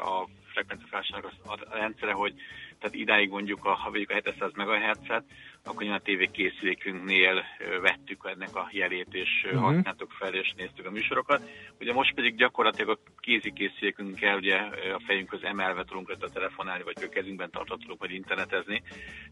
a 0.00 0.28
frekvenciafelhasználók 0.52 1.32
a 1.70 1.76
rendszere, 1.76 2.12
hogy 2.12 2.34
tehát 2.78 2.94
idáig 2.94 3.30
mondjuk, 3.30 3.64
a, 3.64 3.74
ha 3.74 3.90
vegyük 3.90 4.10
a 4.10 4.14
700 4.14 4.50
MHz-et, 4.54 5.24
akkor 5.64 5.86
a 5.86 6.00
tévékészülékünknél 6.04 7.34
ö, 7.36 7.80
vettük 7.80 8.20
ennek 8.34 8.54
a 8.56 8.68
jelét, 8.72 9.08
és 9.10 9.30
uh-huh. 9.44 9.60
Használtuk 9.60 10.10
fel, 10.10 10.34
és 10.34 10.54
néztük 10.56 10.86
a 10.86 10.90
műsorokat. 10.90 11.42
Ugye 11.80 11.92
most 11.92 12.14
pedig 12.14 12.36
gyakorlatilag 12.36 12.88
a 12.90 13.10
kézikészülékünkkel 13.20 14.36
ugye 14.36 14.56
ö, 14.56 14.94
a 14.94 15.00
fejünkhöz 15.06 15.42
emelve 15.42 15.84
tudunk 15.84 16.08
rajta 16.08 16.28
telefonálni, 16.28 16.82
vagy 16.82 16.94
a 17.02 17.08
kezünkben 17.08 17.50
tartva 17.50 17.76
tudunk 17.76 18.00
vagy 18.00 18.12
internetezni. 18.12 18.82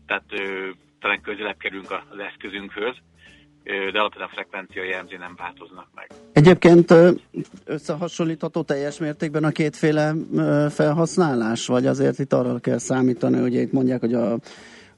Tehát 0.06 0.24
ö, 0.30 0.68
talán 1.00 1.20
közelebb 1.20 1.58
kerülünk 1.58 1.90
az 1.90 2.18
eszközünkhöz, 2.18 2.94
de 3.64 3.98
alapvetően 3.98 4.28
a 4.28 4.34
frekvencia 4.34 4.84
jelzé 4.84 5.16
nem 5.16 5.34
változnak 5.36 5.88
meg. 5.94 6.10
Egyébként 6.32 6.94
összehasonlítható 7.64 8.62
teljes 8.62 8.98
mértékben 8.98 9.44
a 9.44 9.50
kétféle 9.50 10.14
felhasználás, 10.70 11.66
vagy 11.66 11.86
azért 11.86 12.18
itt 12.18 12.32
arra 12.32 12.58
kell 12.58 12.78
számítani, 12.78 13.38
hogy 13.40 13.54
itt 13.54 13.72
mondják, 13.72 14.00
hogy 14.00 14.14
a, 14.14 14.38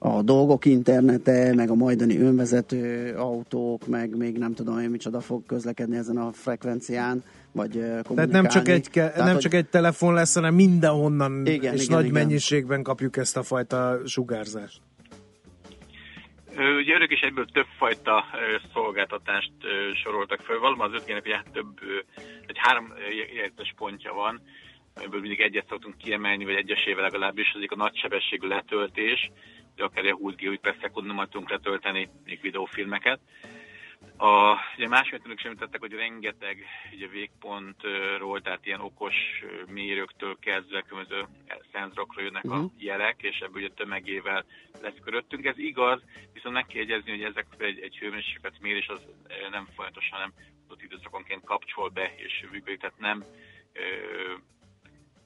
a 0.07 0.23
dolgok 0.23 0.65
internete, 0.65 1.55
meg 1.55 1.71
a 1.71 1.75
majdani 1.75 2.19
önvezető 2.19 3.15
autók, 3.17 3.87
meg 3.87 4.17
még 4.17 4.39
nem 4.39 4.55
tudom 4.55 4.79
én 4.79 4.91
micsoda 4.91 5.21
fog 5.21 5.47
közlekedni 5.47 5.97
ezen 5.97 6.17
a 6.17 6.33
frekvencián, 6.33 7.23
vagy 7.53 7.71
kommunikálni. 7.73 8.15
Tehát 8.15 8.31
nem 8.31 8.47
csak, 8.47 8.69
egy, 8.69 8.91
ke- 8.91 9.17
nem 9.17 9.33
hogy- 9.33 9.39
csak 9.39 9.55
egy 9.55 9.67
telefon 9.69 10.15
lesz, 10.15 10.35
hanem 10.35 10.55
mindenhonnan 10.55 11.47
Igen, 11.47 11.75
és 11.75 11.85
igen, 11.85 11.97
nagy 11.97 12.07
igen. 12.07 12.23
mennyiségben 12.23 12.83
kapjuk 12.83 13.17
ezt 13.17 13.37
a 13.37 13.43
fajta 13.43 13.99
sugárzást. 14.07 14.81
Ugye 16.81 16.95
örök 16.95 17.13
is 17.13 17.21
egyből 17.21 17.47
többfajta 17.53 18.25
szolgáltatást 18.73 19.53
soroltak 20.05 20.41
föl. 20.41 20.59
Valóban 20.61 20.93
az 20.93 21.03
5G-nek 21.03 21.25
ugye 21.25 21.41
több, 21.53 21.79
ö, 21.83 21.99
egy 22.47 22.57
három 22.59 22.93
érdekes 23.35 23.75
pontja 23.77 24.13
van, 24.13 24.41
amiből 24.95 25.21
mindig 25.21 25.41
egyet 25.41 25.67
szoktunk 25.69 25.97
kiemelni, 25.97 26.45
vagy 26.45 26.55
egyesével 26.55 27.03
legalábbis, 27.03 27.49
az 27.53 27.57
egyik 27.59 27.73
a 27.73 27.77
nagysebességű 27.77 28.47
letöltés, 28.49 29.31
akár 29.77 30.05
egy 30.05 30.13
20 30.13 30.35
GB 30.35 30.57
per 30.57 30.77
szekundummal 30.81 31.29
tudunk 31.29 31.51
letölteni 31.51 32.09
még 32.25 32.41
videófilmeket. 32.41 33.21
A, 34.17 34.57
ugye 34.77 34.89
másik 34.89 35.25
önök 35.25 35.39
sem 35.39 35.51
említettek, 35.51 35.81
hogy 35.81 35.93
rengeteg 35.93 36.65
ugye 36.93 37.09
végpontról, 37.09 38.41
tehát 38.41 38.67
ilyen 38.67 38.81
okos 38.81 39.15
mérőktől 39.67 40.37
kezdve 40.41 40.81
különböző 40.83 41.25
szenzorokról 41.73 42.25
jönnek 42.25 42.45
a 42.45 42.57
Mhm. 42.57 42.65
jelek, 42.79 43.23
és 43.23 43.39
ebből 43.39 43.63
ugye 43.63 43.73
tömegével 43.75 44.45
lesz 44.83 44.99
köröttünk. 45.05 45.45
Ez 45.45 45.59
igaz, 45.59 46.03
viszont 46.33 46.55
meg 46.55 46.67
kell 46.67 46.81
jegyezni, 46.81 47.11
hogy 47.11 47.23
ezek 47.23 47.47
egy, 47.59 47.81
egy 47.81 47.97
hőmérséklet 47.97 48.61
mérés 48.61 48.87
az 48.89 49.01
nem 49.51 49.67
folyamatosan, 49.75 50.19
hanem 50.19 50.33
adott 50.67 50.83
időszakonként 50.83 51.45
kapcsol 51.45 51.89
be 51.89 52.13
és 52.17 52.45
működik, 52.51 52.81
tehát 52.81 52.99
nem 52.99 53.25
ö, 53.73 53.83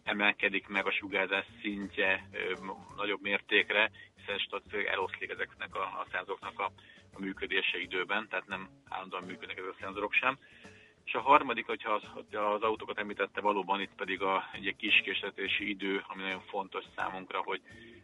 emelkedik 0.05 0.67
meg 0.69 0.87
a 0.87 0.91
sugárzás 0.93 1.45
szintje 1.63 2.29
ö, 2.33 2.53
nagyobb 2.97 3.21
mértékre, 3.23 3.91
hiszen 4.29 4.47
statisztikailag 4.47 4.93
eloszlik 4.93 5.31
ezeknek 5.31 5.75
a, 5.75 5.85
a 6.03 6.07
szenzoroknak 6.13 6.59
a, 6.61 6.71
a 7.13 7.21
működése 7.21 7.79
időben, 7.81 8.29
tehát 8.29 8.47
nem 8.47 8.69
állandóan 8.89 9.23
működnek 9.23 9.59
ezek 9.59 9.71
a 9.71 9.81
szenzorok 9.81 10.13
sem. 10.13 10.39
És 11.05 11.15
a 11.15 11.21
harmadik, 11.21 11.67
hogyha 11.67 11.93
az, 11.93 12.03
hogyha 12.15 12.43
az 12.43 12.63
autókat 12.63 12.99
említette, 12.99 13.41
valóban 13.41 13.81
itt 13.81 13.95
pedig 13.97 14.23
a, 14.23 14.43
egy 14.53 14.75
kis 14.77 15.01
késletési 15.05 15.69
idő, 15.69 16.05
ami 16.09 16.23
nagyon 16.23 16.41
fontos 16.41 16.85
számunkra, 16.97 17.41
hogy 17.45 17.61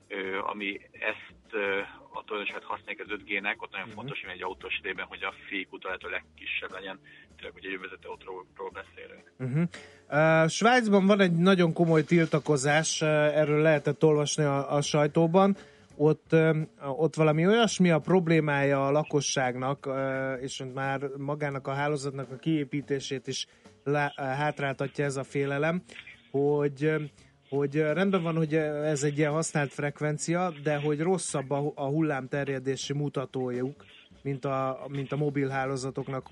ö, 0.09 0.39
ami 0.39 0.81
ezt 0.93 1.51
ö, 1.51 1.81
a 2.13 2.25
tulajdonságát 2.25 2.65
használják 2.65 3.05
az 3.07 3.17
5G-nek, 3.19 3.57
ott 3.59 3.73
nagyon 3.73 3.89
fontos, 3.89 4.21
hogy 4.21 4.31
egy 4.31 4.43
autós 4.43 4.73
esetében, 4.73 5.07
hogy 5.07 5.23
a 5.23 5.35
fékút 5.49 5.85
a 5.85 5.87
lehető 5.87 6.09
legkisebb 6.09 6.73
legyen, 6.73 7.01
tényleg, 7.37 7.53
hogy 7.53 7.67
egy 7.67 7.75
önvezető 7.75 8.09
autóról 8.09 8.71
beszélünk. 8.73 9.33
Uh-huh. 9.39 9.63
Uh, 10.09 10.49
Svájcban 10.49 11.07
van 11.07 11.21
egy 11.21 11.37
nagyon 11.37 11.73
komoly 11.73 12.05
tiltakozás, 12.05 13.01
uh, 13.01 13.09
erről 13.09 13.63
lehetett 13.63 14.05
olvasni 14.05 14.45
a, 14.45 14.75
a 14.77 14.81
sajtóban. 14.83 15.51
Uh, 15.51 15.74
ott 15.97 17.15
valami 17.15 17.47
olyasmi 17.47 17.91
a 17.91 17.99
problémája 17.99 18.87
a 18.87 18.91
lakosságnak, 18.91 19.91
és 20.41 20.65
már 20.75 21.01
magának 21.17 21.67
a 21.67 21.73
hálózatnak 21.73 22.31
a 22.31 22.37
kiépítését 22.37 23.27
is 23.27 23.47
hátráltatja 24.17 25.05
ez 25.05 25.17
a 25.17 25.25
félelem, 25.25 25.83
hogy 26.31 26.95
hogy 27.49 27.77
rendben 27.77 28.23
van, 28.23 28.37
hogy 28.37 28.55
ez 28.55 29.03
egy 29.03 29.19
ilyen 29.19 29.33
használt 29.33 29.73
frekvencia, 29.73 30.53
de 30.63 30.77
hogy 30.77 31.01
rosszabb 31.01 31.51
a, 31.51 31.73
a 31.75 31.85
hullámterjedési 31.87 32.93
mutatójuk, 32.93 33.85
mint 34.23 34.45
a, 34.45 34.87
mint 34.89 35.13
a 35.13 35.17
mobil 35.17 35.49
hálózatoknak 35.49 36.29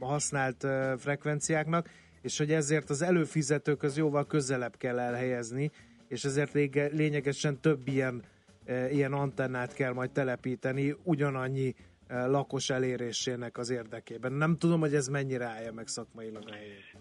használt 0.00 0.66
frekvenciáknak, 0.98 1.90
és 2.22 2.38
hogy 2.38 2.52
ezért 2.52 2.90
az 2.90 3.02
előfizetőköz 3.02 3.96
jóval 3.96 4.26
közelebb 4.26 4.76
kell 4.76 4.98
elhelyezni, 4.98 5.70
és 6.08 6.24
ezért 6.24 6.52
lényegesen 6.92 7.60
több 7.60 7.88
ilyen, 7.88 8.22
ilyen 8.66 9.12
antennát 9.12 9.74
kell 9.74 9.92
majd 9.92 10.10
telepíteni 10.10 10.94
ugyanannyi 11.02 11.74
uh, 12.08 12.26
lakos 12.26 12.70
elérésének 12.70 13.58
az 13.58 13.70
érdekében. 13.70 14.32
Nem 14.32 14.56
tudom, 14.56 14.80
hogy 14.80 14.94
ez 14.94 15.08
mennyire 15.08 15.44
állja 15.44 15.72
meg 15.72 15.86
szakmailag 15.86 16.48
a 16.48 16.52
helyét. 16.52 16.96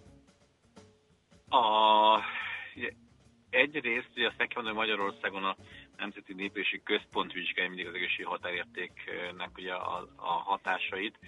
A, 1.49 2.19
egyrészt, 3.49 4.09
ugye 4.15 4.27
azt 4.27 4.37
mondani, 4.55 4.75
hogy 4.75 4.87
Magyarországon 4.87 5.43
a 5.43 5.55
Nemzeti 5.97 6.33
Népési 6.33 6.81
Központ 6.83 7.33
vizsgálja 7.33 7.69
mindig 7.69 7.87
az 7.87 7.93
egészségi 7.93 8.23
határértéknek 8.23 9.49
ugye 9.57 9.73
a, 9.73 10.09
a 10.15 10.31
hatásait. 10.31 11.19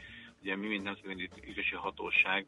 Ugye 0.42 0.56
mi, 0.56 0.68
mint 0.68 0.84
Nemzeti 0.84 1.30
Egészségi 1.42 1.76
Hatóság, 1.76 2.46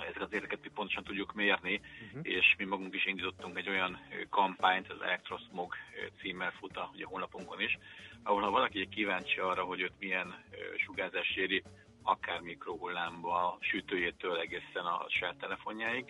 ezeket 0.00 0.22
az 0.22 0.32
értéket 0.32 0.62
mi 0.62 0.68
pontosan 0.68 1.04
tudjuk 1.04 1.34
mérni, 1.34 1.80
uh-huh. 2.06 2.20
és 2.22 2.54
mi 2.58 2.64
magunk 2.64 2.94
is 2.94 3.06
indítottunk 3.06 3.58
egy 3.58 3.68
olyan 3.68 4.00
kampányt, 4.30 4.90
az 4.90 5.00
Elektrosmog 5.00 5.74
ö, 5.74 6.06
címmel 6.20 6.52
fut 6.58 6.76
a 6.76 6.90
ugye, 6.94 7.04
honlapunkon 7.04 7.60
is, 7.60 7.78
ahol 8.22 8.42
ha 8.42 8.50
valaki 8.50 8.80
egy 8.80 8.88
kíváncsi 8.88 9.38
arra, 9.38 9.64
hogy 9.64 9.80
őt 9.80 9.98
milyen 9.98 10.44
sugárzás 10.76 11.36
éri, 11.36 11.62
akár 12.02 12.40
mikrohullámba, 12.40 13.58
sütőjétől 13.60 14.38
egészen 14.38 14.84
a 14.84 15.06
saját 15.08 15.36
telefonjáig, 15.36 16.04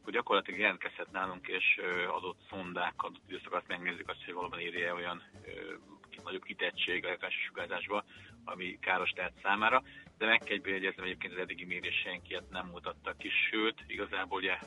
akkor 0.00 0.12
gyakorlatilag 0.12 0.60
jelentkezhet 0.60 1.12
nálunk, 1.12 1.46
és 1.48 1.80
adott 2.08 2.38
szondákat, 2.50 3.20
időszakat 3.28 3.66
megnézzük 3.66 4.08
azt, 4.08 4.24
hogy 4.24 4.34
valóban 4.34 4.60
érje 4.60 4.94
olyan 4.94 5.22
nagyobb 6.24 6.42
kitettség 6.42 7.04
elektronikus 7.04 7.44
sugárzásba, 7.44 8.04
ami 8.44 8.78
káros 8.80 9.12
lehet 9.16 9.40
számára, 9.42 9.82
de 10.18 10.26
meg 10.26 10.38
kell 10.38 10.58
bejegyeznem 10.58 11.04
egyébként 11.04 11.32
az 11.32 11.38
eddigi 11.38 11.64
méréseink 11.64 12.28
ilyet 12.28 12.50
nem 12.50 12.66
mutattak 12.66 13.18
ki, 13.18 13.28
sőt, 13.50 13.84
igazából 13.86 14.38
ugye 14.38 14.58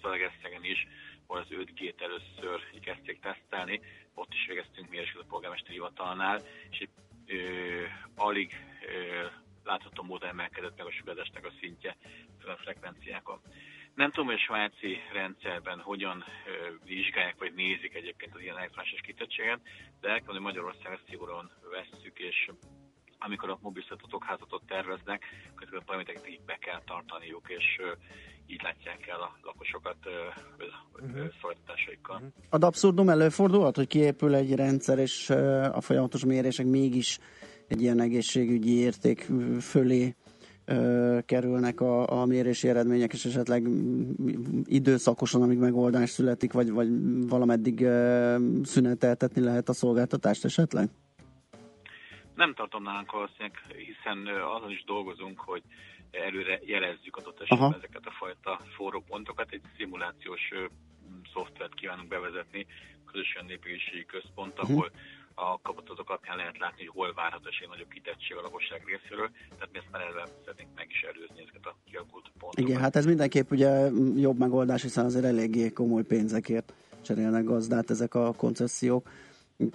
Zalaegerszegen 0.00 0.64
is, 0.64 0.86
ahol 1.26 1.42
az 1.42 1.48
5G-t 1.50 2.00
először 2.00 2.80
kezdték 2.80 3.20
tesztelni, 3.20 3.80
ott 4.14 4.32
is 4.32 4.46
végeztünk 4.46 4.90
méréseket 4.90 5.22
a 5.22 5.26
polgármesteri 5.28 5.74
hivatalnál, 5.74 6.40
és 6.70 6.78
egy, 6.78 6.90
ö, 7.26 7.84
alig 8.16 8.52
ö, 8.86 9.26
látható 9.64 10.02
módon 10.02 10.28
emelkedett 10.28 10.76
meg 10.76 10.86
a 10.86 10.92
sugárzásnak 10.92 11.44
a 11.44 11.52
szintje 11.60 11.96
a 12.46 12.56
frekvenciákon. 12.62 13.40
Nem 13.94 14.10
tudom, 14.10 14.26
hogy 14.26 14.34
a 14.34 14.38
svájci 14.38 14.98
rendszerben 15.12 15.80
hogyan 15.80 16.24
ö, 16.46 16.50
vizsgálják, 16.84 17.38
vagy 17.38 17.54
nézik 17.54 17.94
egyébként 17.94 18.34
az 18.34 18.40
ilyen 18.40 18.56
elektronikus 18.56 19.00
kitettséget, 19.00 19.60
de 20.00 20.08
el 20.08 20.18
kell 20.18 20.32
hogy 20.32 20.40
Magyarországon 20.40 20.92
ezt 20.92 21.08
szigorúan 21.08 21.50
vesszük, 21.70 22.18
és 22.18 22.50
amikor 23.24 23.50
a 23.50 23.58
mobil 23.62 23.82
házatot 24.20 24.62
terveznek, 24.66 25.24
paramétereket 25.84 26.22
nekik 26.22 26.44
be 26.44 26.56
kell 26.60 26.82
tartaniuk, 26.86 27.48
és 27.48 27.80
így 28.46 28.62
látják 28.62 29.06
el 29.06 29.20
a 29.20 29.36
lakosokat 29.42 29.96
ö, 30.04 30.10
ö, 30.96 31.24
szolgáltatásaikkal. 31.40 32.22
Ad 32.50 32.64
abszurdum 32.64 33.08
előfordulhat, 33.08 33.76
hogy 33.76 33.86
kiépül 33.86 34.34
egy 34.34 34.54
rendszer, 34.54 34.98
és 34.98 35.30
a 35.72 35.80
folyamatos 35.80 36.24
mérések 36.24 36.66
mégis 36.66 37.18
egy 37.68 37.82
ilyen 37.82 38.00
egészségügyi 38.00 38.76
érték 38.76 39.28
fölé 39.60 40.14
ö, 40.64 41.18
kerülnek 41.26 41.80
a, 41.80 42.20
a 42.20 42.26
mérési 42.26 42.68
eredmények, 42.68 43.12
és 43.12 43.24
esetleg 43.24 43.68
időszakosan, 44.64 45.42
amíg 45.42 45.58
megoldás 45.58 46.10
születik, 46.10 46.52
vagy, 46.52 46.70
vagy 46.70 46.88
valameddig 47.28 47.80
ö, 47.80 48.36
szüneteltetni 48.62 49.40
lehet 49.40 49.68
a 49.68 49.72
szolgáltatást 49.72 50.44
esetleg? 50.44 50.90
Nem 52.34 52.54
tartom 52.54 52.82
nálunk 52.82 53.10
valószínűleg, 53.12 53.58
hiszen 53.88 54.26
azon 54.56 54.70
is 54.70 54.84
dolgozunk, 54.84 55.40
hogy 55.40 55.62
előre 56.10 56.60
jelezzük 56.64 57.16
adott 57.16 57.40
esetben 57.40 57.66
Aha. 57.68 57.76
ezeket 57.76 58.06
a 58.06 58.10
fajta 58.10 58.60
forró 58.76 59.00
pontokat. 59.08 59.50
Egy 59.52 59.62
szimulációs 59.76 60.50
szoftvert 61.32 61.74
kívánunk 61.74 62.08
bevezetni, 62.08 62.66
közösen 63.12 63.44
népegészségi 63.44 64.04
központ, 64.04 64.62
Mhm. 64.62 64.72
ahol 64.72 64.90
a 65.34 65.60
kapatatok 65.60 66.08
alapján 66.08 66.36
lehet 66.36 66.58
látni, 66.58 66.78
hogy 66.86 66.94
hol 66.94 67.12
várható 67.14 67.48
esély 67.48 67.66
nagyobb 67.70 67.88
kitettség 67.88 68.36
a 68.36 68.40
lakosság 68.40 68.82
részéről, 68.86 69.30
tehát 69.54 69.68
mi 69.72 69.78
ezt 69.78 69.90
már 69.90 70.02
eleve 70.02 70.24
szeretnénk 70.40 70.70
meg 70.74 70.86
is 70.90 71.00
előzni 71.02 71.40
ezeket 71.42 71.66
a 71.66 71.76
kialakult 71.90 72.30
pontokat. 72.38 72.68
Igen, 72.68 72.80
hát 72.80 72.96
ez 72.96 73.06
mindenképp 73.06 73.50
ugye 73.50 73.88
jobb 74.16 74.38
megoldás, 74.38 74.82
hiszen 74.82 75.04
azért 75.04 75.24
eléggé 75.24 75.72
komoly 75.72 76.02
pénzekért 76.02 76.72
cserélnek 77.02 77.44
gazdát 77.44 77.90
ezek 77.90 78.14
a 78.14 78.32
koncesziók. 78.36 79.08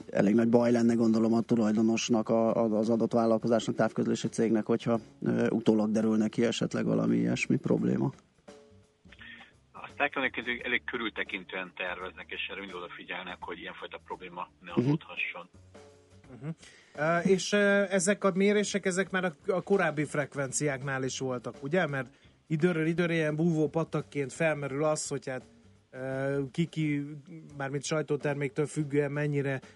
Elég 0.09 0.35
nagy 0.35 0.49
baj 0.49 0.71
lenne 0.71 0.93
gondolom 0.93 1.33
a 1.33 1.41
tulajdonosnak, 1.41 2.29
a, 2.29 2.77
az 2.77 2.89
adott 2.89 3.13
vállalkozásnak, 3.13 3.75
távközlési 3.75 4.27
cégnek, 4.27 4.65
hogyha 4.65 4.99
utólag 5.49 5.91
derülne 5.91 6.27
ki 6.27 6.45
esetleg 6.45 6.85
valami 6.85 7.15
ilyesmi 7.17 7.57
probléma. 7.57 8.11
Azt 9.71 9.93
el 9.97 10.09
kell 10.09 10.21
mondani, 10.21 10.43
hogy 10.51 10.61
elég 10.65 10.83
körültekintően 10.83 11.71
terveznek, 11.75 12.25
és 12.31 12.47
erre 12.49 12.59
mindig 12.59 12.75
odafigyelnek, 12.75 13.37
hogy 13.39 13.59
ilyenfajta 13.59 13.99
probléma 14.05 14.49
ne 14.61 14.71
Mhm. 14.71 14.79
adódhasson. 14.79 15.49
Uh, 16.95 17.29
és 17.29 17.51
uh, 17.51 17.93
ezek 17.93 18.23
a 18.23 18.31
mérések, 18.33 18.85
ezek 18.85 19.09
már 19.09 19.25
a, 19.25 19.51
a 19.51 19.61
korábbi 19.61 20.03
frekvenciáknál 20.03 21.03
is 21.03 21.19
voltak, 21.19 21.55
ugye? 21.63 21.87
Mert 21.87 22.07
időről 22.47 22.85
időre 22.85 23.13
ilyen 23.13 23.35
búvó 23.35 23.69
patakként 23.69 24.33
felmerül 24.33 24.83
az, 24.83 25.07
hogy 25.07 25.27
hát 25.27 25.43
kiki, 26.51 27.05
mármint 27.57 27.83
sajtóterméktől 27.83 28.65
függően 28.65 29.11
mennyire 29.11 29.53
uh, 29.53 29.69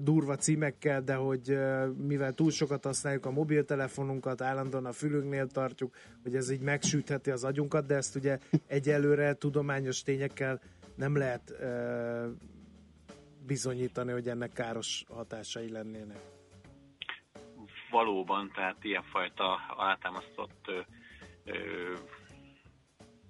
durva 0.00 0.36
címekkel, 0.36 1.02
de 1.02 1.14
hogy 1.14 1.58
mivel 1.96 2.32
túl 2.32 2.50
sokat 2.50 2.84
használjuk 2.84 3.26
a 3.26 3.30
mobiltelefonunkat, 3.30 4.40
állandóan 4.40 4.86
a 4.86 4.92
fülünknél 4.92 5.46
tartjuk, 5.46 5.96
hogy 6.22 6.36
ez 6.36 6.50
így 6.50 6.60
megsütheti 6.60 7.30
az 7.30 7.44
agyunkat, 7.44 7.86
de 7.86 7.94
ezt 7.94 8.16
ugye 8.16 8.38
egyelőre 8.66 9.34
tudományos 9.34 10.02
tényekkel 10.02 10.60
nem 10.94 11.16
lehet 11.16 11.54
bizonyítani, 13.46 14.12
hogy 14.12 14.28
ennek 14.28 14.52
káros 14.52 15.04
hatásai 15.08 15.70
lennének. 15.70 16.20
valóban, 17.90 18.50
tehát 18.54 18.84
ilyenfajta 18.84 19.60
alátámasztott 19.76 20.70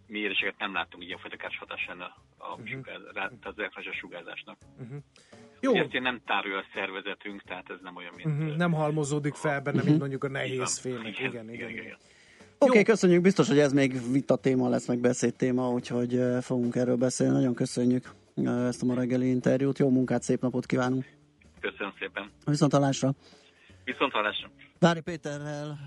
méréseket 0.06 0.58
nem 0.58 0.74
láttunk 0.74 1.04
ilyenfajta 1.04 1.36
káros 1.36 1.58
hatás 1.58 1.86
lenne 1.86 2.14
a 2.36 2.48
uh-huh. 2.48 2.68
sugáz, 2.68 3.02
rá, 3.04 3.12
tehát 3.12 3.46
az 3.46 3.58
elektronikus 3.58 3.96
sugárzásnak. 3.98 4.58
Jó, 5.64 5.74
ezt 5.74 5.94
én 5.94 6.02
nem 6.02 6.20
tárolja 6.26 6.58
a 6.58 6.64
szervezetünk, 6.74 7.42
tehát 7.42 7.70
ez 7.70 7.76
nem 7.82 7.96
olyan, 7.96 8.12
mint... 8.16 8.28
uh-huh. 8.28 8.56
nem 8.56 8.72
halmozódik 8.72 9.34
fel 9.34 9.60
benne, 9.60 9.82
mint 9.82 9.98
mondjuk 9.98 10.24
a 10.24 10.28
nehéz 10.28 10.78
fémek. 10.78 11.18
Igen, 11.18 11.52
igen, 11.52 11.68
igen. 11.70 11.96
Oké, 12.58 12.70
okay, 12.70 12.82
köszönjük, 12.82 13.22
biztos, 13.22 13.48
hogy 13.48 13.58
ez 13.58 13.72
még 13.72 14.12
vita 14.12 14.36
téma 14.36 14.68
lesz, 14.68 14.86
meg 14.88 14.98
beszéd 14.98 15.34
téma, 15.34 15.70
úgyhogy 15.70 16.20
fogunk 16.40 16.76
erről 16.76 16.96
beszélni. 16.96 17.34
Nagyon 17.34 17.54
köszönjük 17.54 18.14
ezt 18.44 18.82
a 18.82 18.86
ma 18.86 18.94
reggeli 18.94 19.28
interjút. 19.28 19.78
Jó 19.78 19.90
munkát, 19.90 20.22
szép 20.22 20.40
napot 20.40 20.66
kívánunk. 20.66 21.04
Köszönöm 21.60 21.92
szépen. 21.98 22.30
Viszont 22.44 22.72
hallásra. 22.72 23.14
Viszont 23.84 24.12
hallásra. 24.12 24.50
Vári 24.78 25.00
Péterrel, 25.00 25.78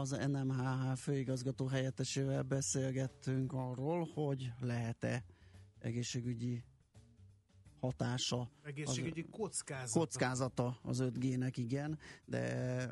az 0.00 0.10
NMHH 0.10 0.96
főigazgató 0.96 1.66
helyettesével 1.66 2.42
beszélgettünk 2.42 3.52
arról, 3.52 4.08
hogy 4.14 4.50
lehet-e 4.60 5.22
egészségügyi 5.80 6.62
hatása, 7.82 8.50
Egészségügyi 8.64 9.26
kockázat. 9.30 9.92
kockázata 9.92 10.78
az 10.82 11.02
5G-nek, 11.02 11.52
igen, 11.54 11.98
de 12.24 12.42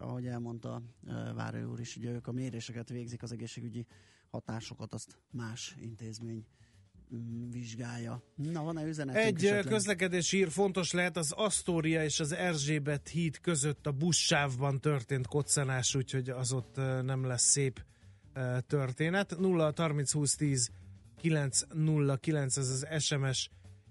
ahogy 0.00 0.26
elmondta 0.26 0.82
eh, 1.06 1.34
Vári 1.34 1.62
úr 1.62 1.80
is, 1.80 1.96
ugye 1.96 2.10
ők 2.10 2.26
a 2.26 2.32
méréseket 2.32 2.88
végzik, 2.88 3.22
az 3.22 3.32
egészségügyi 3.32 3.86
hatásokat, 4.30 4.94
azt 4.94 5.18
más 5.30 5.76
intézmény 5.80 6.44
mm, 7.14 7.50
vizsgálja. 7.50 8.22
Na, 8.34 8.62
van-e 8.62 8.86
üzenetünk 8.86 9.42
Egy 9.42 9.66
közlekedési 9.66 10.36
hír 10.36 10.50
fontos 10.50 10.92
lehet, 10.92 11.16
az 11.16 11.32
Astoria 11.32 12.04
és 12.04 12.20
az 12.20 12.32
Erzsébet 12.32 13.08
híd 13.08 13.40
között 13.40 13.86
a 13.86 13.92
buszsávban 13.92 14.80
történt 14.80 15.26
koccanás, 15.26 15.94
úgyhogy 15.94 16.30
az 16.30 16.52
ott 16.52 16.76
ö, 16.76 17.02
nem 17.02 17.24
lesz 17.24 17.50
szép 17.50 17.84
ö, 18.32 18.58
történet. 18.66 19.38
0 19.38 19.72
30 19.76 20.12
20 20.12 20.36
10 20.36 20.70
909 21.20 22.56
ez 22.56 22.68
az 22.68 23.02
SMS 23.02 23.50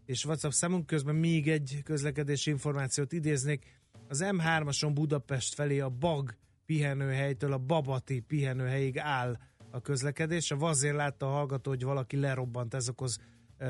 és 0.10 0.26
WhatsApp 0.26 0.52
számunk 0.52 0.86
közben 0.86 1.16
még 1.16 1.50
egy 1.50 1.82
közlekedési 1.84 2.50
információt 2.50 3.12
idéznék. 3.12 3.66
Az 4.08 4.24
M3-ason 4.26 4.92
Budapest 4.94 5.54
felé 5.54 5.80
a 5.80 5.90
Bag 5.90 6.36
pihenőhelytől 6.66 7.54
a 7.54 7.58
Babati 7.58 8.20
pihenőhelyig 8.20 8.98
áll 8.98 9.38
a 9.72 9.82
közlekedés. 9.82 10.52
A 10.52 10.58
azért 10.60 10.96
látta 10.96 11.26
a 11.26 11.32
hallgató, 11.32 11.70
hogy 11.70 11.84
valaki 11.84 12.18
lerobbant, 12.18 12.74
ez 12.74 12.90
okoz 12.90 13.20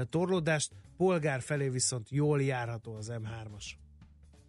torlódást. 0.10 0.72
Polgár 0.98 1.42
felé 1.42 1.70
viszont 1.70 2.10
jól 2.10 2.42
járható 2.42 2.96
az 2.96 3.12
M3-as. 3.14 3.66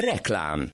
Reklám 0.00 0.70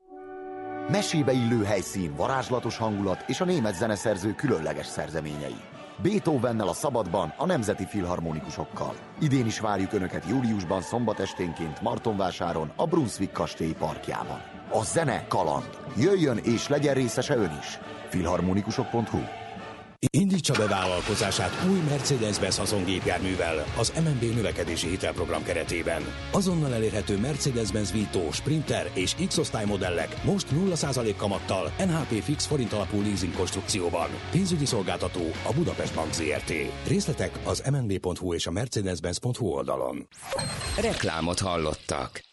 Mesébe 0.88 1.32
illő 1.32 1.64
helyszín, 1.64 2.14
varázslatos 2.16 2.76
hangulat 2.76 3.24
és 3.26 3.40
a 3.40 3.44
német 3.44 3.74
zeneszerző 3.74 4.34
különleges 4.34 4.86
szerzeményei. 4.86 5.56
Beethovennel 6.02 6.68
a 6.68 6.72
szabadban, 6.72 7.34
a 7.36 7.46
Nemzeti 7.46 7.86
Filharmonikusokkal. 7.86 8.94
Idén 9.20 9.46
is 9.46 9.60
várjuk 9.60 9.92
Önöket 9.92 10.28
júliusban 10.28 10.82
szombat 10.82 11.20
esténként 11.20 11.80
Martonvásáron, 11.80 12.72
a 12.76 12.86
Brunswick 12.86 13.32
kastély 13.32 13.72
parkjában. 13.72 14.42
A 14.70 14.84
zene 14.84 15.26
kaland. 15.28 15.70
Jöjjön 15.96 16.36
és 16.36 16.68
legyen 16.68 16.94
részese 16.94 17.36
Ön 17.36 17.58
is. 17.60 17.78
Filharmonikusok.hu 18.08 19.45
Indítsa 20.10 20.54
be 20.58 20.66
vállalkozását 20.66 21.64
új 21.70 21.78
Mercedes-Benz 21.88 22.56
haszongépjárművel 22.56 23.64
az 23.78 23.92
MNB 24.04 24.34
növekedési 24.34 24.88
hitelprogram 24.88 25.42
keretében. 25.42 26.02
Azonnal 26.32 26.74
elérhető 26.74 27.18
Mercedes-Benz 27.18 27.92
Vito, 27.92 28.32
Sprinter 28.32 28.90
és 28.94 29.14
X-osztály 29.26 29.64
modellek 29.64 30.24
most 30.24 30.46
0% 30.54 31.14
kamattal 31.16 31.72
NHP 31.78 32.22
fix 32.22 32.46
forint 32.46 32.72
alapú 32.72 33.00
leasing 33.00 33.34
konstrukcióban. 33.34 34.08
Pénzügyi 34.30 34.64
szolgáltató 34.64 35.30
a 35.48 35.52
Budapest 35.52 35.94
Bank 35.94 36.12
ZRT. 36.12 36.52
Részletek 36.86 37.38
az 37.44 37.62
mnb.hu 37.70 38.34
és 38.34 38.46
a 38.46 38.50
mercedes-benz.hu 38.50 39.46
oldalon. 39.46 40.08
Reklámot 40.80 41.40
hallottak. 41.40 42.24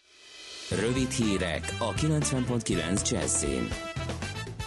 Rövid 0.70 1.10
hírek 1.10 1.74
a 1.78 1.92
90.9 1.92 3.10
Jazzin. 3.10 3.93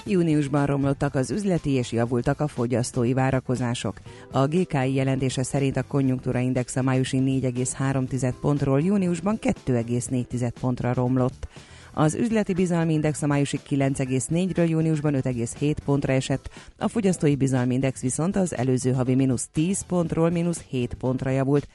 Júniusban 0.10 0.66
romlottak 0.66 1.16
az 1.16 1.32
üzleti 1.32 1.70
és 1.70 1.91
javultak 1.91 2.39
a 2.39 2.47
fogyasztói 2.47 3.14
várakozások. 3.14 3.97
A 4.32 4.47
GKI 4.47 4.93
jelentése 4.93 5.43
szerint 5.43 5.78
a 5.78 5.84
konjunktúra 5.84 6.39
index 6.39 6.76
a 6.76 6.82
májusi 6.82 7.18
4,3 7.18 8.34
pontról 8.41 8.82
júniusban 8.82 9.39
2,4 9.41 10.51
pontra 10.60 10.93
romlott. 10.93 11.47
Az 11.93 12.16
üzleti 12.16 12.53
bizalmi 12.53 12.93
index 12.93 13.22
a 13.22 13.28
májusi 13.28 13.60
9,4-ről 13.70 14.70
júniusban 14.70 15.14
5,7 15.14 15.76
pontra 15.86 16.14
esett, 16.14 16.49
a 16.78 16.88
fogyasztói 16.88 17.36
bizalmi 17.36 17.74
index 17.74 18.01
viszont 18.01 18.36
az 18.36 18.55
előző 18.55 18.91
havi 18.91 19.16
mínusz 19.16 19.47
10 19.53 19.82
pontról 19.82 20.30
mínusz 20.30 20.62
7 20.70 20.93
pontra 20.93 21.30
javult, 21.30 21.68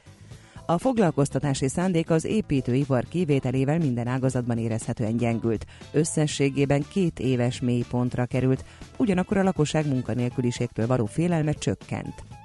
a 0.66 0.78
foglalkoztatási 0.78 1.68
szándék 1.68 2.10
az 2.10 2.24
építőipar 2.24 3.04
kivételével 3.08 3.78
minden 3.78 4.06
ágazatban 4.06 4.58
érezhetően 4.58 5.16
gyengült. 5.16 5.66
Összességében 5.92 6.84
két 6.88 7.18
éves 7.18 7.60
mélypontra 7.60 8.26
került, 8.26 8.64
ugyanakkor 8.96 9.36
a 9.36 9.42
lakosság 9.42 9.88
munkanélküliségtől 9.88 10.86
való 10.86 11.06
félelme 11.06 11.52
csökkent. 11.52 12.41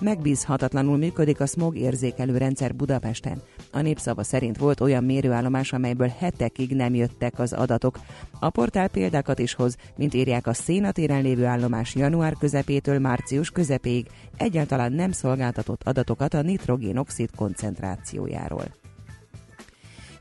Megbízhatatlanul 0.00 0.96
működik 0.96 1.40
a 1.40 1.46
smog 1.46 1.76
érzékelő 1.76 2.36
rendszer 2.36 2.74
Budapesten. 2.74 3.42
A 3.72 3.80
népszava 3.80 4.22
szerint 4.22 4.58
volt 4.58 4.80
olyan 4.80 5.04
mérőállomás, 5.04 5.72
amelyből 5.72 6.12
hetekig 6.18 6.74
nem 6.74 6.94
jöttek 6.94 7.38
az 7.38 7.52
adatok. 7.52 7.98
A 8.38 8.50
portál 8.50 8.88
példákat 8.88 9.38
is 9.38 9.54
hoz, 9.54 9.76
mint 9.96 10.14
írják 10.14 10.46
a 10.46 10.52
szénatéren 10.52 11.22
lévő 11.22 11.44
állomás 11.44 11.94
január 11.94 12.34
közepétől 12.38 12.98
március 12.98 13.50
közepéig 13.50 14.06
egyáltalán 14.36 14.92
nem 14.92 15.12
szolgáltatott 15.12 15.82
adatokat 15.82 16.34
a 16.34 16.42
nitrogénoxid 16.42 17.30
koncentrációjáról. 17.36 18.79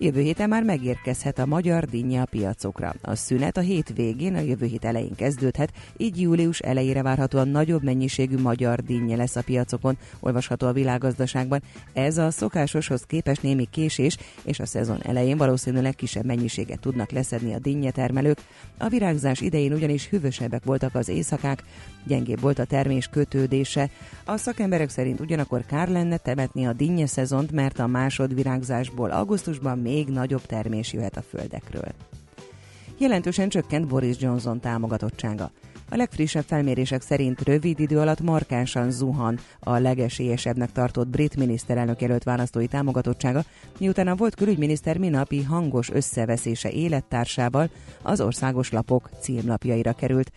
Jövő 0.02 0.22
héten 0.22 0.50
már 0.50 0.64
megérkezhet 0.64 1.40
a 1.40 1.46
magyar 1.46 1.86
dinnye 1.86 2.22
a 2.22 2.26
piacokra. 2.26 2.94
A 3.02 3.16
szünet 3.16 3.58
a 3.58 3.62
hét 3.62 3.94
végén, 3.96 4.36
a 4.36 4.40
jövő 4.40 4.66
hét 4.66 4.86
elején 4.86 5.16
kezdődhet, 5.16 5.72
így 5.98 6.22
július 6.22 6.60
elejére 6.60 7.02
várhatóan 7.02 7.48
nagyobb 7.48 7.84
mennyiségű 7.84 8.38
magyar 8.38 8.80
dinnye 8.80 9.16
lesz 9.16 9.36
a 9.36 9.42
piacokon, 9.42 9.98
olvasható 10.20 10.68
a 10.68 10.72
világgazdaságban. 10.72 11.64
Ez 11.94 12.18
a 12.18 12.32
szokásoshoz 12.32 13.02
képest 13.02 13.42
némi 13.42 13.68
késés, 13.72 14.18
és 14.44 14.60
a 14.60 14.66
szezon 14.66 15.02
elején 15.04 15.38
valószínűleg 15.38 15.96
kisebb 15.96 16.26
mennyiséget 16.26 16.80
tudnak 16.80 17.12
leszedni 17.12 17.54
a 17.54 17.60
dinnye 17.60 17.92
termelők. 17.92 18.38
A 18.78 18.88
virágzás 18.88 19.42
idején 19.42 19.74
ugyanis 19.74 20.08
hűvösebbek 20.10 20.64
voltak 20.64 20.96
az 20.96 21.10
éjszakák, 21.10 21.64
gyengébb 22.10 22.40
volt 22.40 22.60
a 22.60 22.66
termés 22.66 23.08
kötődése. 23.08 23.90
A 24.26 24.38
szakemberek 24.38 24.90
szerint 24.90 25.20
ugyanakkor 25.20 25.66
kár 25.66 25.88
lenne 25.88 26.18
temetni 26.18 26.68
a 26.68 26.74
dinnye 26.74 27.08
szezont, 27.08 27.52
mert 27.52 27.80
a 27.80 27.88
másodvirágzásból 27.88 29.10
augusztusban 29.10 29.80
még 29.80 30.08
nagyobb 30.08 30.46
termés 30.46 30.94
jöhet 30.94 31.18
a 31.18 31.22
földekről. 31.22 31.94
Jelentősen 32.98 33.50
csökkent 33.50 33.88
Boris 33.88 34.16
Johnson 34.20 34.60
támogatottsága. 34.60 35.52
A 35.92 35.96
legfrissebb 35.96 36.44
felmérések 36.44 37.02
szerint 37.02 37.42
rövid 37.42 37.80
idő 37.80 38.00
alatt 38.00 38.22
markánsan 38.22 38.92
zuhan 38.92 39.40
a 39.60 39.78
legesélyesebbnek 39.78 40.72
tartott 40.72 41.08
brit 41.08 41.36
miniszterelnök 41.36 42.02
jelölt 42.02 42.24
választói 42.24 42.68
támogatottsága, 42.68 43.44
miután 43.80 44.08
a 44.08 44.16
volt 44.16 44.36
külügyminiszter 44.36 44.98
minapi 44.98 45.44
hangos 45.44 45.90
összeveszése 45.90 46.70
élettársával 46.70 47.70
az 48.02 48.22
országos 48.22 48.72
lapok 48.72 49.10
címlapjaira 49.22 49.94
került. 49.94 50.32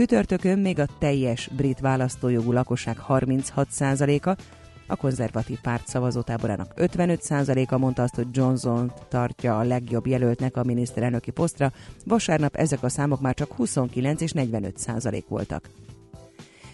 Csütörtökön 0.00 0.58
még 0.58 0.78
a 0.78 0.86
teljes 0.98 1.48
brit 1.56 1.80
választójogú 1.80 2.52
lakosság 2.52 2.96
36%-a, 3.08 4.42
a 4.86 4.96
konzervatív 4.96 5.60
párt 5.60 5.86
szavazótáborának 5.86 6.72
55%-a 6.76 7.78
mondta 7.78 8.02
azt, 8.02 8.14
hogy 8.14 8.26
Johnson 8.32 8.92
tartja 9.08 9.58
a 9.58 9.62
legjobb 9.62 10.06
jelöltnek 10.06 10.56
a 10.56 10.64
miniszterelnöki 10.64 11.30
posztra, 11.30 11.72
vasárnap 12.04 12.56
ezek 12.56 12.82
a 12.82 12.88
számok 12.88 13.20
már 13.20 13.34
csak 13.34 13.52
29 13.52 14.20
és 14.20 14.32
45% 14.34 15.22
voltak. 15.28 15.68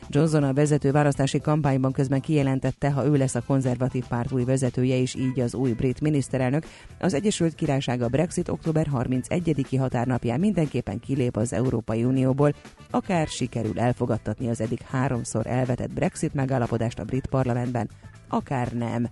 Johnson 0.09 0.43
a 0.43 0.53
vezető 0.53 0.91
választási 0.91 1.41
kampányban 1.41 1.93
közben 1.93 2.21
kijelentette, 2.21 2.91
ha 2.91 3.05
ő 3.05 3.17
lesz 3.17 3.35
a 3.35 3.43
konzervatív 3.47 4.07
párt 4.07 4.33
új 4.33 4.45
vezetője 4.45 4.97
és 4.97 5.15
így 5.15 5.41
az 5.41 5.55
új 5.55 5.73
brit 5.73 6.01
miniszterelnök, 6.01 6.67
az 6.99 7.15
Egyesült 7.15 7.55
Királyság 7.55 8.03
a 8.03 8.09
Brexit 8.09 8.49
október 8.49 8.87
31-i 8.95 9.77
határnapján 9.79 10.41
mindenképpen 10.41 11.01
kilép 11.01 11.37
az 11.37 11.53
Európai 11.53 12.05
Unióból, 12.05 12.55
akár 12.91 13.27
sikerül 13.27 13.79
elfogadtatni 13.79 14.49
az 14.49 14.61
eddig 14.61 14.81
háromszor 14.81 15.47
elvetett 15.47 15.93
Brexit 15.93 16.35
megállapodást 16.35 16.99
a 16.99 17.05
brit 17.05 17.27
parlamentben, 17.27 17.91
akár 18.29 18.73
nem. 18.73 19.09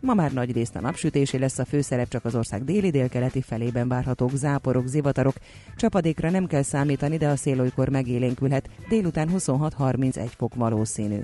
Ma 0.00 0.14
már 0.14 0.32
nagy 0.32 0.52
részt 0.52 0.76
a 0.76 0.80
napsütésé 0.80 1.36
lesz 1.38 1.58
a 1.58 1.64
főszerep, 1.64 2.08
csak 2.08 2.24
az 2.24 2.34
ország 2.34 2.64
déli-délkeleti 2.64 3.40
felében 3.40 3.88
várhatók 3.88 4.30
záporok, 4.34 4.86
zivatarok. 4.86 5.34
Csapadékra 5.76 6.30
nem 6.30 6.46
kell 6.46 6.62
számítani, 6.62 7.16
de 7.16 7.28
a 7.28 7.36
szél 7.36 7.60
olykor 7.60 7.88
megélénkülhet. 7.88 8.68
Délután 8.88 9.28
26-31 9.32 10.30
fok 10.36 10.54
valószínű. 10.54 11.20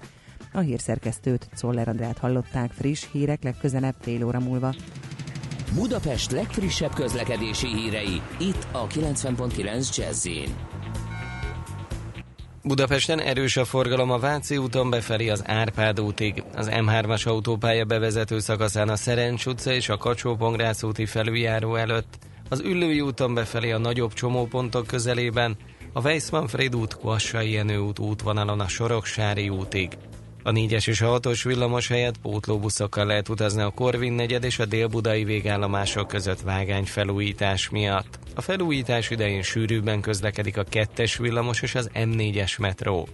A 0.52 0.60
hírszerkesztőt, 0.60 1.48
Czoller 1.54 1.88
Andrát 1.88 2.18
hallották 2.18 2.70
friss 2.70 3.06
hírek 3.12 3.42
legközelebb 3.42 3.94
fél 4.00 4.24
óra 4.24 4.40
múlva. 4.40 4.74
Budapest 5.74 6.30
legfrissebb 6.30 6.94
közlekedési 6.94 7.66
hírei, 7.66 8.20
itt 8.38 8.66
a 8.72 8.86
90.9 8.86 9.96
jazz 9.96 10.26
Budapesten 12.66 13.20
erős 13.20 13.56
a 13.56 13.64
forgalom 13.64 14.10
a 14.10 14.18
Váci 14.18 14.56
úton 14.56 14.90
befelé 14.90 15.28
az 15.28 15.42
Árpád 15.46 16.00
útig, 16.00 16.42
az 16.54 16.68
M3-as 16.72 17.26
autópálya 17.26 17.84
bevezető 17.84 18.38
szakaszán 18.38 18.88
a 18.88 18.96
Szerencs 18.96 19.46
utca 19.46 19.72
és 19.72 19.88
a 19.88 19.96
kacsó 19.96 20.56
úti 20.82 21.06
felüljáró 21.06 21.74
előtt, 21.74 22.18
az 22.48 22.60
Üllői 22.60 23.00
úton 23.00 23.34
befelé 23.34 23.70
a 23.70 23.78
nagyobb 23.78 24.12
csomópontok 24.12 24.86
közelében, 24.86 25.56
a 25.92 26.00
Weissmanfried 26.00 26.76
út, 26.76 26.96
Kvassai 26.96 27.50
Jenő 27.50 27.78
út 27.78 27.98
útvonalon 27.98 28.60
a 28.60 28.68
Soroksári 28.68 29.48
útig. 29.48 29.96
A 30.46 30.52
4-es 30.52 30.88
és 30.88 31.00
a 31.00 31.20
6-os 31.20 31.40
villamos 31.44 31.88
helyett 31.88 32.18
pótlóbuszokkal 32.18 33.06
lehet 33.06 33.28
utazni 33.28 33.62
a 33.62 33.70
Korvin 33.70 34.12
negyed 34.12 34.44
és 34.44 34.58
a 34.58 34.64
dél-budai 34.64 35.24
végállomások 35.24 36.08
között 36.08 36.40
vágány 36.40 36.84
felújítás 36.84 37.68
miatt. 37.68 38.18
A 38.34 38.40
felújítás 38.40 39.10
idején 39.10 39.42
sűrűbben 39.42 40.00
közlekedik 40.00 40.56
a 40.56 40.64
2-es 40.64 41.14
villamos 41.18 41.62
és 41.62 41.74
az 41.74 41.90
M4-es 41.94 42.60
metró. 42.60 43.08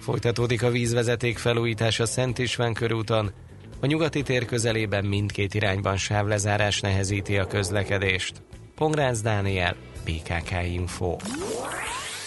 Folytatódik 0.00 0.62
a 0.62 0.70
vízvezeték 0.70 1.38
felújítása 1.38 2.06
Szent 2.06 2.38
István 2.38 2.72
körúton, 2.72 3.32
a 3.80 3.86
nyugati 3.86 4.22
tér 4.22 4.44
közelében 4.44 5.04
mindkét 5.04 5.54
irányban 5.54 5.96
sávlezárás 5.96 6.80
nehezíti 6.80 7.38
a 7.38 7.46
közlekedést. 7.46 8.42
Pongrácz 8.74 9.20
Dániel, 9.20 9.76
PKK 10.04 10.50
Info. 10.72 11.16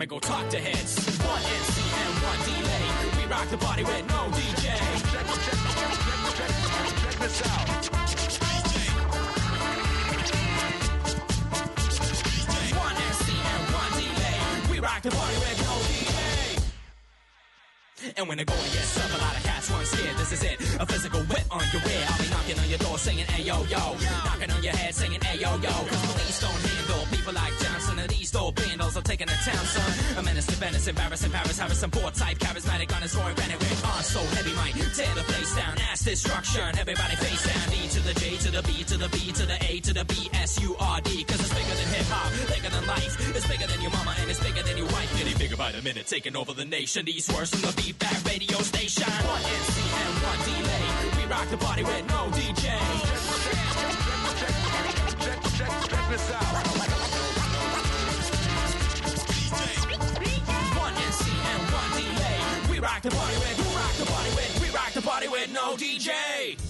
A 0.00 0.02
and 0.02 0.08
go 0.08 0.18
talk 0.18 0.48
to 0.48 0.58
heads. 0.58 0.96
One 1.20 1.42
NC 1.42 1.76
and 2.00 2.14
one 2.24 2.40
delay. 2.48 3.20
We 3.20 3.26
rock 3.30 3.48
the 3.50 3.58
party 3.58 3.84
with 3.84 4.08
no 4.08 4.30
DJ. 4.32 4.64
Check, 5.12 5.26
this 7.20 7.42
out. 7.44 7.68
One 12.80 12.96
NC 12.96 13.28
and 13.52 13.62
one 13.76 13.92
delay. 14.00 14.40
We 14.70 14.80
rock 14.80 15.02
the 15.02 15.10
party 15.10 15.36
with 15.36 15.58
no 15.68 15.74
delay. 15.92 16.56
And 18.16 18.26
when 18.26 18.38
the 18.38 18.46
going 18.46 18.72
gets 18.72 18.98
up, 19.04 19.12
a 19.12 19.18
lot 19.20 19.36
of 19.36 19.42
cats 19.42 19.70
weren't 19.70 19.86
scared. 19.86 20.16
This 20.16 20.32
is 20.32 20.42
it, 20.44 20.60
a 20.80 20.86
physical 20.86 21.20
whip 21.20 21.44
on 21.50 21.62
your 21.74 21.82
rear. 21.82 22.06
I'll 22.08 22.16
be 22.16 22.39
knocking 22.50 22.64
on 22.64 22.70
your 22.70 22.78
door 22.78 22.98
singing, 22.98 23.26
hey 23.26 23.42
yo 23.44 23.64
yo. 23.64 23.96
Knocking 24.24 24.50
on 24.50 24.62
your 24.62 24.74
head 24.74 24.94
singing, 24.94 25.20
hey 25.20 25.38
yo 25.38 25.50
yo. 25.56 25.70
Cause 25.70 26.12
police 26.12 26.40
don't 26.40 26.50
handle 26.50 27.06
people 27.10 27.32
like 27.32 27.52
Johnson 27.58 27.98
and 27.98 28.10
these 28.10 28.30
dope 28.30 28.54
bandals 28.56 28.96
are 28.96 29.02
taking 29.02 29.26
the 29.26 29.38
town, 29.44 29.64
son. 29.66 30.18
A 30.18 30.22
menace 30.22 30.46
to 30.46 30.56
Venice, 30.56 30.86
embarrassing 30.86 31.30
Paris, 31.30 31.58
Harrison, 31.58 31.90
poor 31.90 32.10
type, 32.10 32.38
charismatic 32.38 32.94
on 32.94 33.02
his 33.02 33.14
roaring 33.14 33.34
granite 33.36 33.58
with 33.58 33.84
on 33.84 34.02
so 34.02 34.20
heavy, 34.34 34.54
might 34.54 34.74
tear 34.74 35.14
the 35.14 35.22
place 35.22 35.54
down. 35.54 35.78
Ass 35.90 36.04
destruction, 36.04 36.78
everybody 36.78 37.16
face 37.16 37.44
down. 37.46 37.70
D 37.70 37.88
to 37.88 38.00
the 38.00 38.14
J 38.14 38.36
to 38.36 38.50
the 38.50 38.62
B 38.62 38.84
to 38.84 38.96
the 38.96 39.08
B 39.08 39.32
to 39.32 39.46
the 39.46 39.58
A 39.70 39.80
to 39.80 39.92
the 39.94 40.04
B 40.04 40.30
S 40.34 40.60
U 40.60 40.76
R 40.78 41.00
D. 41.00 41.24
Cause 41.24 41.40
it's 41.40 41.54
bigger 41.54 41.74
than 41.74 41.88
hip 41.94 42.06
hop, 42.10 42.30
bigger 42.48 42.70
than 42.70 42.86
life. 42.86 43.36
It's 43.36 43.46
bigger 43.46 43.66
than 43.66 43.80
your 43.80 43.92
mama 43.92 44.14
and 44.20 44.30
it's 44.30 44.40
bigger 44.40 44.62
than 44.62 44.76
your 44.76 44.86
wife. 44.86 45.10
Getting 45.18 45.38
bigger 45.38 45.56
by 45.56 45.72
the 45.72 45.82
minute, 45.82 46.06
taking 46.06 46.36
over 46.36 46.52
the 46.52 46.64
nation. 46.64 47.04
These 47.04 47.30
words 47.32 47.50
from 47.50 47.62
the 47.62 47.72
beat 47.80 47.98
back 47.98 48.18
radio 48.24 48.58
station. 48.58 49.06
One 49.06 49.42
NC 49.42 49.76
and 50.02 50.14
one 50.22 50.40
delay. 50.44 51.19
We 51.30 51.36
rock 51.36 51.48
the 51.48 51.56
party 51.58 51.84
with 51.84 52.08
no 52.08 52.26
DJ. 52.32 52.76
Check 55.56 56.10
this 56.10 56.30
out. 56.32 56.42
One 60.76 60.94
NC 60.94 61.30
and 61.52 61.62
one 61.72 61.90
delay. 62.02 62.68
We 62.68 62.80
rock 62.80 63.02
the 63.02 63.10
party 63.10 63.36
with, 63.36 63.58
we 63.58 63.76
rock 63.76 63.92
the 63.92 64.06
party 64.06 64.30
with, 64.30 64.60
we 64.60 64.70
rock 64.70 64.92
the 64.92 65.02
party 65.02 65.28
with 65.28 65.52
no 65.52 65.76
DJ. 65.76 66.69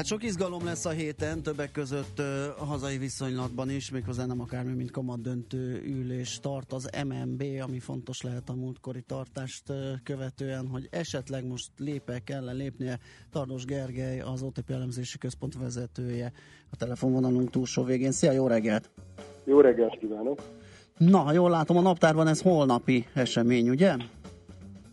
Hát 0.00 0.08
sok 0.08 0.22
izgalom 0.24 0.64
lesz 0.64 0.84
a 0.84 0.90
héten, 0.90 1.42
többek 1.42 1.72
között 1.72 2.18
a 2.58 2.64
hazai 2.64 2.98
viszonylatban 2.98 3.70
is, 3.70 3.90
méghozzá 3.90 4.26
nem 4.26 4.40
akármi, 4.40 4.72
mint 4.72 4.90
kamat 4.90 5.20
döntő 5.20 5.82
ülés 5.84 6.38
tart 6.40 6.72
az 6.72 6.90
MNB, 7.08 7.42
ami 7.62 7.78
fontos 7.78 8.22
lehet 8.22 8.48
a 8.48 8.54
múltkori 8.54 9.02
tartást 9.02 9.62
követően, 10.02 10.66
hogy 10.66 10.88
esetleg 10.90 11.46
most 11.46 11.70
lépe 11.76 12.18
kell 12.18 12.56
lépnie. 12.56 12.98
Tardos 13.30 13.64
Gergely, 13.64 14.20
az 14.20 14.42
OTP 14.42 14.70
elemzési 14.70 15.18
központ 15.18 15.54
vezetője, 15.54 16.32
a 16.70 16.76
telefonvonalunk 16.76 17.50
túlsó 17.50 17.82
végén. 17.82 18.12
Szia, 18.12 18.32
jó 18.32 18.46
reggelt! 18.46 18.90
Jó 19.44 19.60
reggelt 19.60 19.98
kívánok! 19.98 20.42
Na, 20.96 21.18
ha 21.18 21.32
jól 21.32 21.50
látom, 21.50 21.76
a 21.76 21.80
naptárban 21.80 22.26
ez 22.26 22.40
holnapi 22.40 23.06
esemény, 23.14 23.68
ugye? 23.68 23.96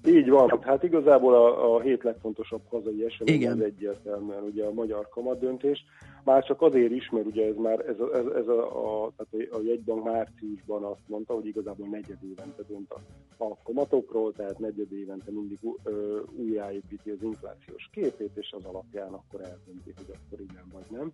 Így 0.07 0.29
van. 0.29 0.59
Hát 0.61 0.83
igazából 0.83 1.33
a, 1.33 1.75
a 1.75 1.81
hét 1.81 2.03
legfontosabb 2.03 2.61
hazai 2.69 3.05
esemény 3.05 3.47
az 3.47 3.61
egyértelműen 3.61 4.43
ugye 4.43 4.65
a 4.65 4.73
magyar 4.73 5.09
kamatdöntés. 5.09 5.85
Már 6.23 6.43
csak 6.43 6.61
azért 6.61 6.91
is, 6.91 7.09
mert 7.09 7.25
ugye 7.25 7.45
ez 7.45 7.55
már 7.55 7.79
ez 7.79 7.99
a, 7.99 8.15
ez, 8.15 8.25
ez 8.25 8.47
a, 8.47 8.61
a, 9.05 9.11
tehát 9.17 9.47
a 9.51 9.61
jegybank 9.65 10.03
márciusban 10.03 10.83
azt 10.83 11.07
mondta, 11.07 11.33
hogy 11.33 11.45
igazából 11.45 11.87
negyed 11.87 12.17
évente 12.23 12.63
dönt 12.67 12.91
a, 12.91 12.99
a 13.43 13.57
kamatokról, 13.63 14.33
tehát 14.33 14.59
negyed 14.59 14.91
évente 14.91 15.31
mindig 15.31 15.59
ö, 15.83 16.19
újjáépíti 16.35 17.09
az 17.09 17.21
inflációs 17.21 17.89
képét, 17.91 18.31
és 18.33 18.55
az 18.57 18.65
alapján 18.65 19.13
akkor 19.13 19.41
eldönti, 19.41 19.93
hogy 19.95 20.15
akkor 20.15 20.39
igen 20.39 20.65
vagy 20.73 20.97
nem. 20.97 21.11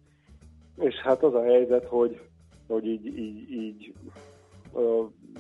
És 0.78 0.96
hát 0.96 1.24
az 1.24 1.34
a 1.34 1.44
helyzet, 1.44 1.86
hogy, 1.86 2.20
hogy 2.68 2.86
így, 2.86 3.06
így, 3.06 3.52
így 3.52 3.94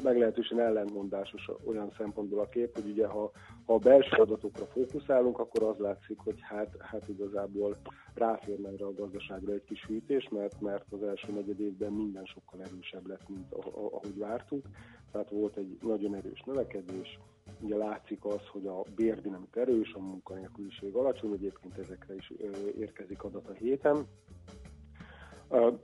meglehetősen 0.03 0.59
ellentmondásos 0.59 1.49
olyan 1.65 1.93
szempontból 1.97 2.39
a 2.39 2.49
kép, 2.49 2.73
hogy 2.73 2.89
ugye 2.89 3.07
ha, 3.07 3.31
ha 3.65 3.73
a 3.73 3.77
belső 3.77 4.15
adatokra 4.17 4.65
fókuszálunk, 4.65 5.39
akkor 5.39 5.63
az 5.63 5.77
látszik, 5.77 6.19
hogy 6.19 6.39
hát, 6.41 6.75
hát 6.79 7.09
igazából 7.09 7.77
ráférne 8.13 8.69
erre 8.69 8.85
a 8.85 8.93
gazdaságra 8.93 9.53
egy 9.53 9.63
kis 9.63 9.85
hűtés, 9.85 10.29
mert, 10.31 10.61
mert 10.61 10.85
az 10.91 11.03
első 11.03 11.31
negyed 11.31 11.59
évben 11.59 11.91
minden 11.91 12.25
sokkal 12.25 12.61
erősebb 12.61 13.07
lett, 13.07 13.29
mint 13.29 13.53
ahogy 13.73 14.17
vártuk. 14.17 14.65
Tehát 15.11 15.29
volt 15.29 15.57
egy 15.57 15.77
nagyon 15.81 16.15
erős 16.15 16.43
növekedés, 16.45 17.19
ugye 17.59 17.75
látszik 17.75 18.25
az, 18.25 18.47
hogy 18.51 18.67
a 18.67 18.83
bérdinamik 18.95 19.55
erős, 19.55 19.93
a 19.93 19.99
munkanélküliség 19.99 20.93
alacsony, 20.93 21.31
egyébként 21.31 21.77
ezekre 21.77 22.15
is 22.15 22.31
érkezik 22.77 23.23
adat 23.23 23.47
a 23.47 23.53
héten. 23.53 24.07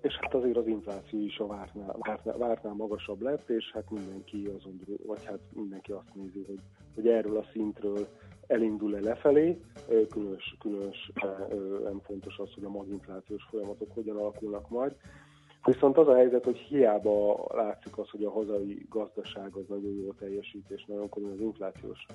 És 0.01 0.17
hát 0.21 0.33
azért 0.33 0.57
az 0.57 0.67
infláció 0.67 1.19
is 1.19 1.37
a 1.37 1.47
vártnál, 1.47 1.95
vártnál, 1.99 2.37
vártnál 2.37 2.73
magasabb 2.73 3.21
lett, 3.21 3.49
és 3.49 3.71
hát 3.73 3.89
mindenki 3.89 4.45
azon, 4.57 4.79
vagy 5.05 5.25
hát 5.25 5.39
mindenki 5.53 5.91
azt 5.91 6.13
nézi, 6.13 6.43
hogy, 6.47 6.59
hogy 6.95 7.07
erről 7.07 7.37
a 7.37 7.45
szintről 7.51 8.07
elindul-e 8.47 8.99
lefelé, 8.99 9.61
különös, 10.09 10.55
különös 10.59 11.11
nem 11.83 11.99
fontos 12.03 12.37
az, 12.37 12.53
hogy 12.53 12.63
a 12.63 12.69
maginflációs 12.69 13.43
folyamatok 13.49 13.93
hogyan 13.93 14.17
alakulnak 14.17 14.69
majd. 14.69 14.95
Viszont 15.63 15.97
az 15.97 16.07
a 16.07 16.15
helyzet, 16.15 16.43
hogy 16.43 16.57
hiába 16.57 17.45
látszik 17.53 17.97
az, 17.97 18.09
hogy 18.09 18.23
a 18.23 18.31
hazai 18.31 18.85
gazdaság 18.89 19.55
az 19.55 19.63
nagyon 19.67 19.93
jól 20.03 20.15
teljesít, 20.19 20.69
és 20.69 20.85
nagyon 20.85 21.09
komoly 21.09 21.31
az 21.31 21.39
inflációs 21.39 22.05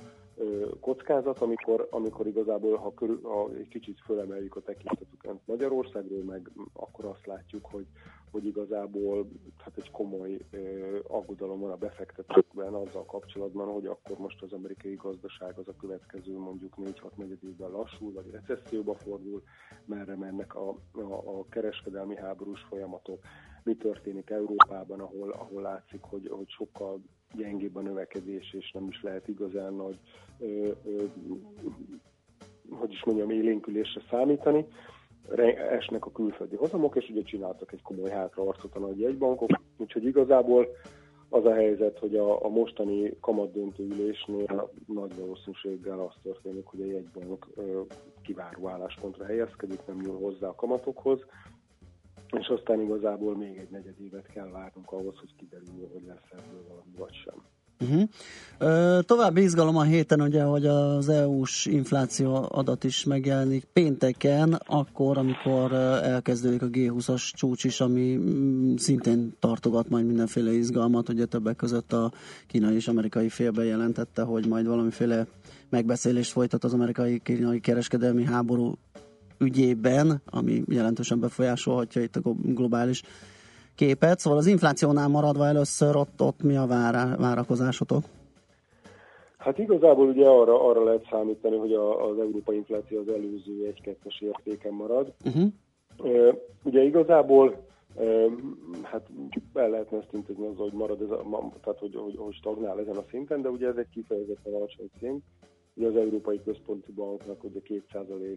kockázat, 0.81 1.39
amikor, 1.39 1.89
amikor 1.91 2.27
igazából, 2.27 2.77
ha, 2.77 2.95
körül, 2.95 3.21
ha 3.23 3.51
egy 3.59 3.69
kicsit 3.69 4.01
fölemeljük 4.01 4.57
a 4.57 4.61
tekintetüket 4.61 5.35
Magyarországról, 5.45 6.23
meg 6.23 6.51
akkor 6.73 7.05
azt 7.05 7.27
látjuk, 7.27 7.67
hogy, 7.67 7.87
hogy 8.31 8.47
igazából 8.47 9.29
hát 9.59 9.77
egy 9.77 9.91
komoly 9.91 10.39
aggodalom 11.09 11.61
van 11.61 11.71
a 11.71 11.77
befektetőkben 11.77 12.75
azzal 12.75 13.05
kapcsolatban, 13.05 13.73
hogy 13.73 13.87
akkor 13.87 14.19
most 14.19 14.43
az 14.43 14.53
amerikai 14.53 14.95
gazdaság 14.95 15.59
az 15.59 15.69
a 15.69 15.77
következő 15.77 16.39
mondjuk 16.39 16.75
4-6 16.77 17.11
negyed 17.17 17.45
évben 17.45 17.71
lassul, 17.71 18.13
vagy 18.13 18.31
recesszióba 18.31 18.95
fordul, 18.95 19.43
merre 19.85 20.17
mennek 20.17 20.55
a, 20.55 20.69
a, 20.93 21.39
a 21.39 21.45
kereskedelmi 21.49 22.17
háborús 22.17 22.61
folyamatok, 22.69 23.23
mi 23.65 23.77
történik 23.77 24.31
Európában, 24.31 25.01
ahol, 25.01 25.31
ahol 25.31 25.63
látszik, 25.63 26.01
hogy, 26.03 26.29
hogy 26.29 26.49
sokkal 26.49 27.01
gyengébb 27.37 27.77
a 27.77 27.81
növekedés, 27.81 28.53
és 28.53 28.71
nem 28.71 28.87
is 28.89 29.03
lehet 29.03 29.29
igazán 29.29 29.75
nagy, 29.75 29.99
ö, 30.39 30.69
ö, 30.85 31.05
hogy 32.71 32.93
is 32.93 33.05
mondjam, 33.05 33.31
élénkülésre 33.31 34.01
számítani. 34.11 34.67
Esnek 35.71 36.07
a 36.07 36.13
külföldi 36.13 36.57
hozamok, 36.57 36.97
és 36.97 37.09
ugye 37.09 37.23
csináltak 37.23 37.73
egy 37.73 37.83
komoly 37.83 38.11
hátraarcot 38.11 38.75
a 38.75 38.79
nagy 38.79 39.01
jegybankok, 39.01 39.51
úgyhogy 39.77 40.05
igazából 40.05 40.69
az 41.29 41.45
a 41.45 41.55
helyzet, 41.55 41.99
hogy 41.99 42.17
a, 42.17 42.45
a 42.45 42.49
mostani 42.49 43.17
kamatdöntő 43.21 43.85
ülésnél 43.85 44.71
nagy 44.87 45.19
valószínűséggel 45.19 46.01
az 46.01 46.15
történik, 46.23 46.67
hogy 46.67 46.81
a 46.81 46.87
jegybank 46.87 47.47
ö, 47.55 47.81
kiváró 48.23 48.69
álláspontra 48.69 49.25
helyezkedik, 49.25 49.87
nem 49.87 50.01
nyúl 50.01 50.19
hozzá 50.19 50.49
a 50.49 50.55
kamatokhoz, 50.55 51.25
és 52.39 52.47
aztán 52.47 52.81
igazából 52.81 53.37
még 53.37 53.57
egy 53.57 53.71
negyed 53.71 54.01
évet 54.01 54.27
kell 54.27 54.49
várnunk 54.49 54.93
ahhoz, 54.93 55.19
hogy 55.19 55.35
kiderüljön, 55.37 55.91
hogy 55.93 56.05
lesz 56.07 56.31
ebből 56.33 56.65
valami 56.69 56.93
vagy 56.97 57.15
sem. 57.25 57.43
Uh-huh. 57.81 58.03
Ö, 58.59 58.99
további 59.07 59.43
izgalom 59.43 59.77
a 59.77 59.83
héten, 59.83 60.21
ugye, 60.21 60.43
hogy 60.43 60.67
az 60.67 61.09
EU-s 61.09 61.67
infláció 61.67 62.47
adat 62.51 62.85
is 62.85 63.05
megjelenik 63.05 63.65
pénteken, 63.65 64.61
akkor, 64.67 65.19
amikor 65.19 65.73
elkezdődik 66.03 66.63
a 66.63 66.67
G20-as 66.67 67.31
csúcs 67.33 67.65
is, 67.65 67.81
ami 67.81 68.17
mm, 68.17 68.75
szintén 68.75 69.37
tartogat 69.39 69.89
majd 69.89 70.07
mindenféle 70.07 70.53
izgalmat, 70.53 71.09
ugye 71.09 71.25
többek 71.25 71.57
között 71.57 71.93
a 71.93 72.13
kínai 72.47 72.75
és 72.75 72.89
amerikai 72.89 73.29
fél 73.29 73.51
bejelentette, 73.51 74.23
hogy 74.23 74.49
majd 74.49 74.67
valamiféle 74.67 75.27
megbeszélést 75.69 76.33
folytat 76.33 76.65
az 76.65 76.73
amerikai-kínai 76.73 77.61
kereskedelmi 77.61 78.25
háború 78.25 78.75
ügyében, 79.39 80.23
ami 80.31 80.63
jelentősen 80.69 81.21
befolyásolhatja 81.21 82.03
itt 82.03 82.17
a 82.17 82.21
glo- 82.21 82.55
globális 82.55 83.03
képet. 83.75 84.19
Szóval 84.19 84.39
az 84.39 84.47
inflációnál 84.47 85.09
maradva 85.09 85.47
először 85.47 85.97
ott, 85.97 86.21
ott 86.21 86.43
mi 86.43 86.57
a 86.57 86.67
várá, 86.67 87.17
várakozásotok? 87.17 88.03
Hát 89.39 89.59
igazából 89.59 90.09
ugye 90.09 90.27
arra, 90.29 90.69
arra 90.69 90.85
lehet 90.85 91.07
számítani, 91.11 91.57
hogy 91.57 91.73
a, 91.73 92.09
az 92.09 92.19
európai 92.19 92.57
infláció 92.57 93.01
az 93.01 93.09
előző 93.09 93.67
egy-kettes 93.67 94.21
értéken 94.21 94.73
marad. 94.73 95.13
Uh-huh. 95.25 95.53
Ugye 96.63 96.83
igazából 96.83 97.65
hát 98.83 99.09
el 99.55 99.71
lehetne 99.71 99.99
ezt 99.99 100.13
intézni 100.13 100.47
azzal, 100.47 100.69
hogy 100.69 100.79
marad 100.79 101.03
ez 101.03 101.11
a, 101.11 101.51
tehát 101.63 101.79
hogy, 101.79 101.95
hogy, 101.95 102.17
hogy 102.17 102.35
stagnál 102.35 102.81
ezen 102.81 102.97
a 102.97 103.05
szinten, 103.11 103.43
de 103.43 103.49
ugye 103.49 103.69
ez 103.69 103.77
egy 103.77 103.89
kifejezetten 103.93 104.55
alacsony 104.55 104.91
szint. 104.99 105.23
Ugye 105.75 105.87
az 105.87 105.97
Európai 105.97 106.41
Központi 106.45 106.93
Banknak 106.93 107.45
ugye 107.45 107.61
2% 107.93 108.37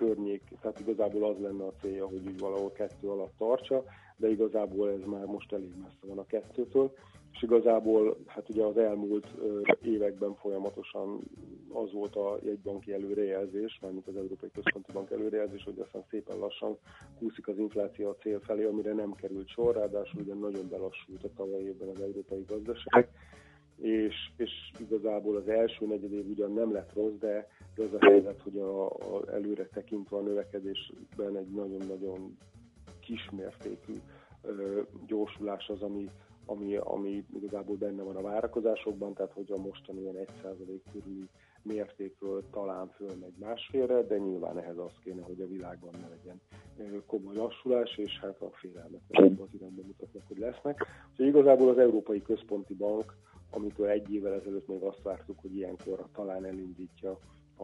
környék, 0.00 0.42
tehát 0.60 0.80
igazából 0.80 1.24
az 1.24 1.36
lenne 1.38 1.64
a 1.64 1.72
célja, 1.80 2.06
hogy 2.06 2.26
úgy 2.26 2.38
valahol 2.38 2.72
kettő 2.72 3.08
alatt 3.08 3.32
tartsa, 3.38 3.84
de 4.16 4.28
igazából 4.30 4.90
ez 4.90 5.04
már 5.06 5.24
most 5.24 5.52
elég 5.52 5.72
messze 5.82 6.06
van 6.06 6.18
a 6.18 6.26
kettőtől, 6.26 6.92
és 7.32 7.42
igazából 7.42 8.16
hát 8.26 8.48
ugye 8.48 8.64
az 8.64 8.76
elmúlt 8.76 9.26
években 9.82 10.34
folyamatosan 10.34 11.20
az 11.72 11.92
volt 11.92 12.16
a 12.16 12.38
jegybanki 12.42 12.92
előrejelzés, 12.92 13.78
mármint 13.82 14.06
az 14.06 14.16
Európai 14.16 14.50
Központi 14.54 14.92
Bank 14.92 15.10
előrejelzés, 15.10 15.62
hogy 15.64 15.78
aztán 15.78 16.04
szépen 16.10 16.38
lassan 16.38 16.78
kúszik 17.18 17.48
az 17.48 17.58
infláció 17.58 18.08
a 18.08 18.16
cél 18.22 18.40
felé, 18.40 18.64
amire 18.64 18.92
nem 18.92 19.12
került 19.12 19.48
sor, 19.48 19.74
ráadásul 19.74 20.20
ugye 20.20 20.34
nagyon 20.34 20.68
belassult 20.68 21.24
a 21.24 21.32
tavaly 21.36 21.62
évben 21.62 21.88
az 21.88 22.00
európai 22.00 22.44
gazdaság, 22.46 23.08
és, 23.80 24.14
és 24.36 24.50
igazából 24.78 25.36
az 25.36 25.48
első 25.48 25.86
negyedév 25.86 26.28
ugyan 26.28 26.52
nem 26.52 26.72
lett 26.72 26.92
rossz, 26.94 27.18
de 27.20 27.48
de 27.74 27.82
az 27.82 27.94
a 28.00 28.04
helyzet, 28.04 28.40
hogy 28.42 28.58
a, 28.58 28.86
a 28.86 29.22
előre 29.32 29.66
tekintve 29.66 30.16
a 30.16 30.20
növekedésben 30.20 31.36
egy 31.36 31.50
nagyon-nagyon 31.50 32.36
kismértékű 33.00 33.92
ö, 34.42 34.80
gyorsulás 35.06 35.68
az, 35.68 35.82
ami, 35.82 36.10
ami, 36.46 36.76
ami 36.76 37.24
igazából 37.34 37.76
benne 37.76 38.02
van 38.02 38.16
a 38.16 38.22
várakozásokban, 38.22 39.14
tehát 39.14 39.32
hogy 39.32 39.52
a 39.52 39.60
mostani 39.60 40.00
ilyen 40.00 40.26
1% 40.42 40.80
körüli 40.92 41.28
mértékről 41.62 42.44
talán 42.50 42.88
fölmegy 42.88 43.34
másfélre, 43.38 44.02
de 44.02 44.18
nyilván 44.18 44.58
ehhez 44.58 44.78
az 44.78 44.92
kéne, 45.04 45.22
hogy 45.22 45.40
a 45.40 45.46
világban 45.46 45.94
ne 46.00 46.08
legyen 46.08 46.40
komoly 47.06 47.34
lassulás, 47.36 47.96
és 47.96 48.18
hát 48.20 48.40
a 48.40 48.50
félelmek 48.52 49.00
az 49.10 49.48
irányba 49.54 49.82
mutatnak, 49.82 50.22
hogy 50.28 50.38
lesznek. 50.38 50.86
Úgyhogy 51.10 51.26
igazából 51.26 51.68
az 51.68 51.78
Európai 51.78 52.22
Központi 52.22 52.74
Bank, 52.74 53.16
amitől 53.50 53.86
egy 53.86 54.14
évvel 54.14 54.32
ezelőtt 54.32 54.68
még 54.68 54.82
azt 54.82 55.02
vártuk, 55.02 55.38
hogy 55.40 55.56
ilyenkor 55.56 56.06
talán 56.14 56.44
elindítja 56.44 57.18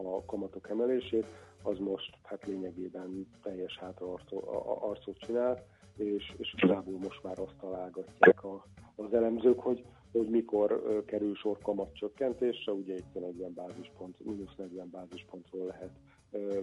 a 0.05 0.25
kamatok 0.25 0.69
emelését, 0.69 1.25
az 1.63 1.77
most 1.77 2.17
hát 2.23 2.45
lényegében 2.45 3.27
teljes 3.43 3.77
hátraarcot 3.77 5.17
csinál, 5.17 5.63
és, 5.97 6.33
és 6.37 6.55
igazából 6.57 6.97
most 6.97 7.23
már 7.23 7.39
azt 7.39 7.55
találgatják 7.59 8.43
a, 8.43 8.65
az 8.95 9.13
elemzők, 9.13 9.59
hogy, 9.59 9.85
hogy 10.11 10.29
mikor 10.29 11.03
kerül 11.05 11.35
sor 11.35 11.57
kamatcsökkentésre, 11.61 12.71
ugye 12.71 12.93
itt 12.93 13.15
a 13.15 13.19
40 13.19 13.53
bázispont, 13.53 14.25
mínusz 14.25 14.55
40 14.57 14.89
bázispontról 14.89 15.65
lehet 15.65 15.91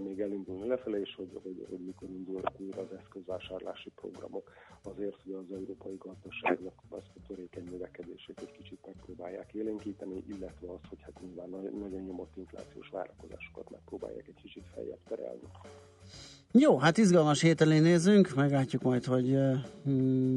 még 0.05 0.21
elindulni 0.21 0.67
lefelé, 0.67 1.01
és 1.01 1.15
hogy, 1.15 1.41
hogy, 1.43 1.67
hogy 1.69 1.79
mikor 1.79 2.09
indulnak 2.09 2.53
újra 2.61 2.81
az 2.81 2.99
eszközvásárlási 2.99 3.91
programok, 3.95 4.51
azért, 4.83 5.23
hogy 5.23 5.33
az 5.33 5.57
európai 5.57 5.97
gazdaságnak 5.99 6.75
azt 6.89 7.11
a 7.17 7.21
törékeny 7.27 7.65
növekedését 7.71 8.41
egy 8.41 8.53
kicsit 8.53 8.79
megpróbálják 8.87 9.53
élénkíteni, 9.53 10.25
illetve 10.29 10.73
azt, 10.73 10.87
hogy 10.89 10.99
hát 11.03 11.21
nyilván 11.21 11.49
nagyon 11.79 12.01
nyomott 12.01 12.37
inflációs 12.37 12.89
várakozásokat 12.89 13.71
megpróbálják 13.71 14.29
egy 14.29 14.43
kicsit 14.43 14.65
feljebb 14.75 15.03
terelni. 15.09 15.49
Jó, 16.53 16.79
hát 16.79 16.99
izgalmas 16.99 17.41
hét 17.41 17.61
elé 17.61 17.79
nézünk, 17.79 18.35
meglátjuk 18.35 18.83
majd, 18.83 19.05
hogy 19.05 19.39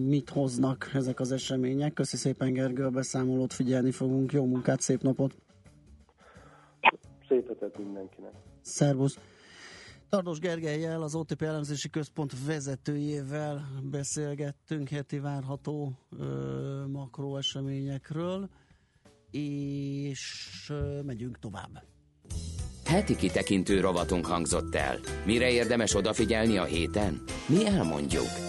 mit 0.08 0.30
hoznak 0.30 0.90
ezek 0.94 1.20
az 1.20 1.32
események. 1.32 1.94
Köszi 1.94 2.18
szépen 2.18 2.54
Gergő 2.54 2.86
a 2.86 2.90
beszámolót, 2.90 3.54
figyelni 3.54 3.92
fogunk. 3.92 4.32
Jó 4.32 4.46
munkát, 4.46 4.80
szép 4.80 5.02
napot! 5.02 5.36
Szép 7.28 7.48
hetet 7.48 7.78
mindenkinek! 7.78 8.34
Szervusz! 8.68 9.18
Tardos 10.10 10.40
Gergelyel, 10.40 11.02
az 11.02 11.16
OTP 11.16 11.42
elemzési 11.42 11.90
központ 11.90 12.46
vezetőjével 12.46 13.68
beszélgettünk 13.84 14.90
heti 14.90 15.20
várható 15.20 15.98
ö, 16.20 16.84
makroeseményekről, 16.92 18.50
és 19.32 20.66
ö, 20.70 21.02
megyünk 21.02 21.40
tovább. 21.40 21.84
Heti 22.86 23.16
kitekintő 23.16 23.80
rovatunk 23.80 24.26
hangzott 24.26 24.76
el. 24.76 25.00
Mire 25.26 25.52
érdemes 25.52 25.96
odafigyelni 25.96 26.58
a 26.58 26.64
héten? 26.64 27.24
Mi 27.48 27.66
elmondjuk. 27.66 28.47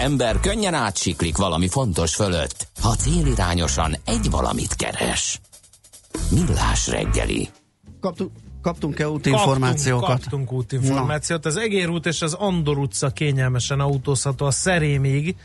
ember 0.00 0.40
könnyen 0.40 0.74
átsiklik 0.74 1.36
valami 1.36 1.68
fontos 1.68 2.14
fölött, 2.14 2.68
ha 2.80 2.94
célirányosan 2.94 3.96
egy 4.04 4.30
valamit 4.30 4.74
keres. 4.74 5.40
Millás 6.30 6.88
reggeli. 6.88 7.48
Kaptuk, 8.00 8.32
Kaptunk-e 8.62 9.08
útinformációkat? 9.08 10.08
Kaptunk, 10.08 10.46
kaptunk 10.46 10.52
útinformációt. 10.52 11.46
Az 11.46 11.56
Egér 11.56 11.88
út 11.88 12.06
és 12.06 12.22
az 12.22 12.32
Andor 12.32 12.78
utca 12.78 13.10
kényelmesen 13.10 13.80
autózható 13.80 14.46
a 14.46 14.50
Szerémig. 14.50 15.36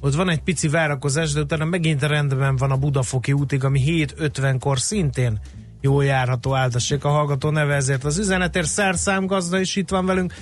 Ott 0.00 0.14
van 0.14 0.30
egy 0.30 0.40
pici 0.40 0.68
várakozás, 0.68 1.32
de 1.32 1.40
utána 1.40 1.64
megint 1.64 2.02
rendben 2.02 2.56
van 2.56 2.70
a 2.70 2.76
Budafoki 2.76 3.32
útig, 3.32 3.64
ami 3.64 3.80
7.50-kor 3.86 4.80
szintén 4.80 5.40
jó 5.80 6.00
járható 6.00 6.54
áldassék 6.54 7.04
a 7.04 7.08
hallgató 7.08 7.50
neve, 7.50 7.74
ezért 7.74 8.04
az 8.04 8.18
üzenetért 8.18 8.68
szerszámgazda 8.68 9.60
is 9.60 9.76
itt 9.76 9.90
van 9.90 10.06
velünk. 10.06 10.34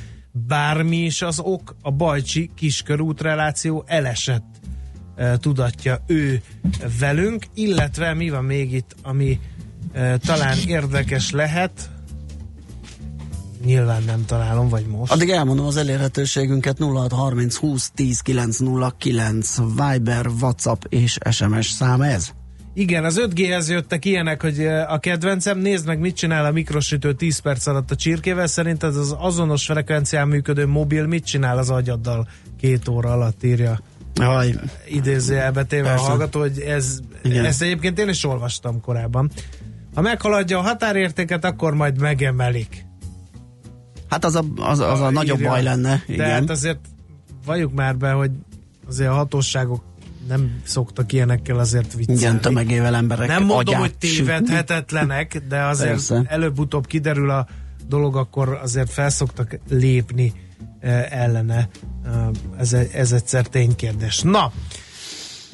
Bármi 0.47 0.97
is 0.97 1.23
az 1.23 1.39
ok, 1.39 1.77
a 1.83 1.91
Bajcsi 1.91 2.51
kiskörút 2.55 3.21
reláció 3.21 3.85
elesett 3.87 4.61
e, 5.17 5.37
tudatja 5.37 6.03
ő 6.07 6.43
velünk, 6.99 7.47
illetve 7.55 8.15
mi 8.15 8.31
van 8.31 8.45
még 8.45 8.73
itt, 8.73 8.97
ami 9.03 9.41
e, 9.93 10.17
talán 10.17 10.59
érdekes 10.67 11.31
lehet, 11.31 11.91
nyilván 13.65 14.03
nem 14.03 14.25
találom, 14.25 14.69
vagy 14.69 14.87
most. 14.87 15.13
Addig 15.13 15.31
elmondom 15.31 15.67
az 15.67 15.77
elérhetőségünket 15.77 16.79
0630 16.79 17.57
20 17.57 17.91
10 17.95 18.21
909 18.21 19.57
Viber, 19.57 20.27
Whatsapp 20.41 20.83
és 20.89 21.19
SMS 21.31 21.71
szám 21.71 22.03
ez. 22.03 22.33
Igen, 22.79 23.05
az 23.05 23.21
5G-hez 23.27 23.69
jöttek 23.69 24.05
ilyenek, 24.05 24.43
hogy 24.43 24.61
eh, 24.61 24.93
a 24.93 24.99
kedvencem, 24.99 25.59
nézd 25.59 25.87
meg, 25.87 25.99
mit 25.99 26.17
csinál 26.17 26.45
a 26.45 26.51
mikrosütő 26.51 27.13
10 27.13 27.39
perc 27.39 27.67
alatt 27.67 27.91
a 27.91 27.97
csirkével, 27.97 28.47
szerinted 28.47 28.97
az 28.97 29.15
azonos 29.19 29.65
frekvencián 29.65 30.29
működő 30.29 30.67
mobil 30.67 31.07
mit 31.07 31.25
csinál 31.25 31.59
az 31.59 31.71
agyaddal 31.71 32.29
két 32.61 32.89
óra 32.89 33.13
alatt 33.13 33.45
írja. 33.45 33.81
Jaj. 34.15 34.55
Idézőjelbe 34.89 35.65
téve 35.65 35.89
a 35.89 35.91
Persze. 35.91 36.09
hallgató, 36.09 36.41
hogy 36.41 36.59
ez, 36.61 36.99
Igen. 37.23 37.45
ezt 37.45 37.63
egyébként 37.63 37.99
én 37.99 38.09
is 38.09 38.25
olvastam 38.25 38.81
korábban. 38.81 39.31
Ha 39.95 40.01
meghaladja 40.01 40.59
a 40.59 40.63
határértéket, 40.63 41.45
akkor 41.45 41.75
majd 41.75 42.01
megemelik. 42.01 42.85
Hát 44.09 44.25
az 44.25 44.35
a, 44.35 44.45
az, 44.57 44.79
az 44.79 45.01
a 45.01 45.11
nagyobb 45.11 45.39
Írja. 45.39 45.51
baj 45.51 45.63
lenne. 45.63 46.03
De 46.07 46.13
Igen. 46.13 46.31
hát 46.31 46.51
azért 46.51 46.81
valljuk 47.45 47.73
már 47.73 47.97
be, 47.97 48.11
hogy 48.11 48.31
azért 48.89 49.11
a 49.11 49.15
hatóságok 49.15 49.83
nem 50.29 50.61
szoktak 50.65 51.13
ilyenekkel 51.13 51.59
azért 51.59 51.95
viccelni. 51.95 52.21
Igen, 52.21 52.41
tömegével 52.41 52.95
emberek 52.95 53.29
Nem 53.29 53.45
mondom, 53.45 53.59
agyát 53.59 53.81
hogy 53.81 53.99
tévedhetetlenek, 53.99 55.43
de 55.49 55.63
azért 55.63 55.91
Persze. 55.91 56.25
előbb-utóbb 56.29 56.87
kiderül 56.87 57.31
a 57.31 57.47
dolog, 57.89 58.17
akkor 58.17 58.59
azért 58.63 58.91
felszoktak 58.91 59.59
lépni 59.69 60.33
eh, 60.81 61.23
ellene. 61.23 61.69
Eh, 62.07 62.27
ez, 62.59 62.73
ez 62.73 63.13
egyszer 63.13 63.47
ténykérdés. 63.47 64.21
Na, 64.21 64.53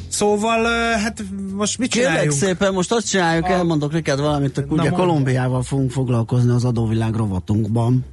szóval, 0.08 0.64
hát 0.96 1.24
most 1.54 1.78
mit 1.78 1.90
Kérlek 1.90 2.10
csináljunk? 2.10 2.38
szépen, 2.38 2.72
most 2.72 2.92
azt 2.92 3.08
csináljuk, 3.08 3.48
elmondok 3.48 3.92
neked 3.92 4.20
valamit, 4.20 4.56
Na, 4.56 4.82
ugye. 4.82 4.90
Kolumbiával 4.90 5.62
fogunk 5.62 5.90
foglalkozni 5.90 6.50
az 6.50 6.64
adóvilág 6.64 7.14
rovatunkban. 7.14 8.04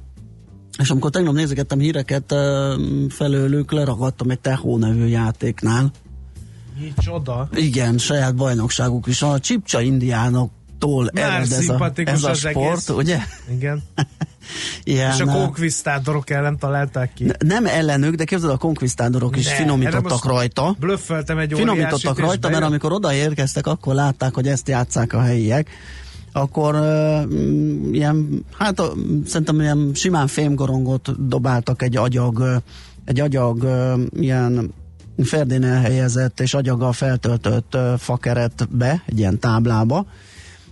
És 0.78 0.90
amikor 0.90 1.10
tegnap 1.10 1.34
nézegettem 1.34 1.78
híreket 1.78 2.34
felőlük, 3.08 3.72
leragadtam 3.72 4.30
egy 4.30 4.40
Tehó 4.40 4.78
nevű 4.78 5.06
játéknál. 5.06 5.90
Micsoda? 6.82 7.48
Igen, 7.54 7.98
saját 7.98 8.34
bajnokságuk 8.34 9.06
is. 9.06 9.22
A 9.22 9.38
Csipcsa 9.38 9.80
indiánoktól 9.80 11.10
Már 11.14 11.24
ered 11.24 11.52
ez 11.52 11.68
a, 11.68 11.92
ez 11.94 12.22
a 12.24 12.34
sport, 12.34 12.56
egész. 12.66 12.88
ugye? 12.88 13.18
Igen. 13.50 13.82
Ilyen, 14.84 15.12
És 15.12 15.20
a 15.20 15.24
konkvisztádorok 15.24 16.30
ellen 16.30 16.58
találták 16.58 17.12
ki. 17.14 17.24
ne- 17.24 17.34
nem 17.38 17.66
ellenük, 17.66 18.14
de 18.14 18.24
képzeld, 18.24 18.52
a 18.52 18.56
konkvisztádorok 18.56 19.36
is 19.36 19.48
Ne, 19.48 19.54
finomítottak 19.54 20.24
rajta. 20.24 20.76
Blöffeltem 20.78 21.38
egy 21.38 21.52
Finomítottak 21.54 22.18
rajta, 22.18 22.48
mert 22.48 22.62
amikor 22.64 22.92
odaérkeztek, 22.92 23.66
akkor 23.66 23.94
látták, 23.94 24.34
hogy 24.34 24.48
ezt 24.48 24.68
játszák 24.68 25.12
a 25.12 25.20
helyiek, 25.20 25.68
akkor 26.32 26.74
uh, 26.74 27.92
ilyen, 27.92 28.44
hát 28.58 28.80
uh, 28.80 28.86
szerintem 29.26 29.60
ilyen 29.60 29.90
simán 29.94 30.26
fémgorongot 30.26 31.26
dobáltak 31.28 31.82
egy 31.82 31.96
agyag, 31.96 32.38
ö, 32.38 32.56
egy 33.04 33.20
agyag 33.20 33.62
uh, 33.62 34.00
ilyen 34.22 34.72
ferdén 35.22 35.64
elhelyezett 35.64 36.40
és 36.40 36.54
agyaggal 36.54 36.92
feltöltött 36.92 37.76
fakeretbe, 37.98 39.02
egy 39.06 39.18
ilyen 39.18 39.38
táblába, 39.38 40.06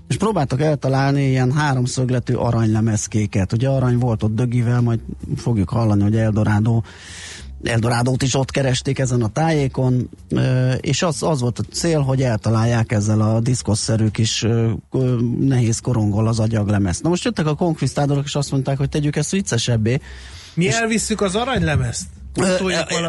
és 0.09 0.17
próbáltak 0.17 0.61
eltalálni 0.61 1.29
ilyen 1.29 1.53
háromszögletű 1.53 2.35
aranylemezkéket. 2.35 3.53
Ugye 3.53 3.69
arany 3.69 3.99
volt 3.99 4.23
ott 4.23 4.35
dögivel, 4.35 4.81
majd 4.81 5.01
fogjuk 5.37 5.69
hallani, 5.69 6.03
hogy 6.03 6.17
Eldorado 6.17 6.81
Eldorádót 7.63 8.23
is 8.23 8.35
ott 8.35 8.51
keresték 8.51 8.99
ezen 8.99 9.23
a 9.23 9.29
tájékon, 9.29 10.11
és 10.81 11.03
az, 11.03 11.23
az 11.23 11.41
volt 11.41 11.59
a 11.59 11.63
cél, 11.73 12.01
hogy 12.01 12.23
eltalálják 12.23 12.93
ezzel 12.93 13.21
a 13.21 13.41
diszkoszerű 13.41 14.09
kis 14.09 14.47
nehéz 15.41 15.79
korongol 15.79 16.29
az 16.29 16.41
agyaglemezt. 16.41 17.03
Na 17.03 17.09
most 17.09 17.25
jöttek 17.25 17.47
a 17.47 17.55
konkvisztádorok, 17.55 18.25
és 18.25 18.35
azt 18.35 18.51
mondták, 18.51 18.79
hogy 18.79 18.89
tegyük 18.89 19.17
ezt 19.17 19.31
viccesebbé. 19.31 20.01
Mi 20.55 20.71
elvisszük 20.71 21.21
az 21.21 21.35
aranylemezt? 21.35 22.07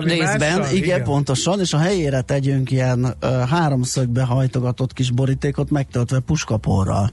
Részben, 0.04 0.40
mással? 0.40 0.64
igen, 0.64 0.84
igen, 0.84 1.04
pontosan, 1.04 1.60
és 1.60 1.74
a 1.74 1.78
helyére 1.78 2.22
tegyünk 2.22 2.72
ilyen 2.72 3.16
ö, 3.20 3.28
háromszögbe 3.28 4.24
hajtogatott 4.24 4.94
kis 4.94 5.12
borítékot 5.12 5.70
megtöltve 5.70 6.20
puskaporral. 6.20 7.12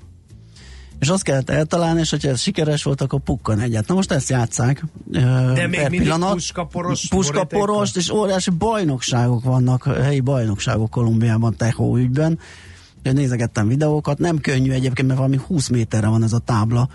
És 0.98 1.08
azt 1.08 1.22
kellett 1.22 1.50
eltalálni, 1.50 2.00
és 2.00 2.10
hogyha 2.10 2.28
ez 2.28 2.40
sikeres 2.40 2.82
volt, 2.82 3.00
akkor 3.00 3.20
pukkan 3.20 3.60
egyet. 3.60 3.86
Na 3.88 3.94
most 3.94 4.12
ezt 4.12 4.28
játszák. 4.28 4.84
ö, 5.12 5.20
De 5.54 5.66
még 5.66 5.80
mindig 5.80 6.00
pillanat. 6.00 6.32
puskaporos 6.32 7.08
Puskaporost, 7.08 7.96
és 7.96 8.10
óriási 8.10 8.50
bajnokságok 8.50 9.44
vannak, 9.44 9.84
helyi 9.84 10.20
bajnokságok 10.20 10.90
Kolumbiában, 10.90 11.56
Tehó 11.56 11.96
ügyben. 11.96 12.38
Nézegettem 13.02 13.68
videókat, 13.68 14.18
nem 14.18 14.38
könnyű 14.38 14.70
egyébként, 14.70 15.06
mert 15.06 15.18
valami 15.20 15.40
20 15.46 15.68
méterre 15.68 16.06
van 16.06 16.22
ez 16.22 16.32
a 16.32 16.38
tábla, 16.38 16.88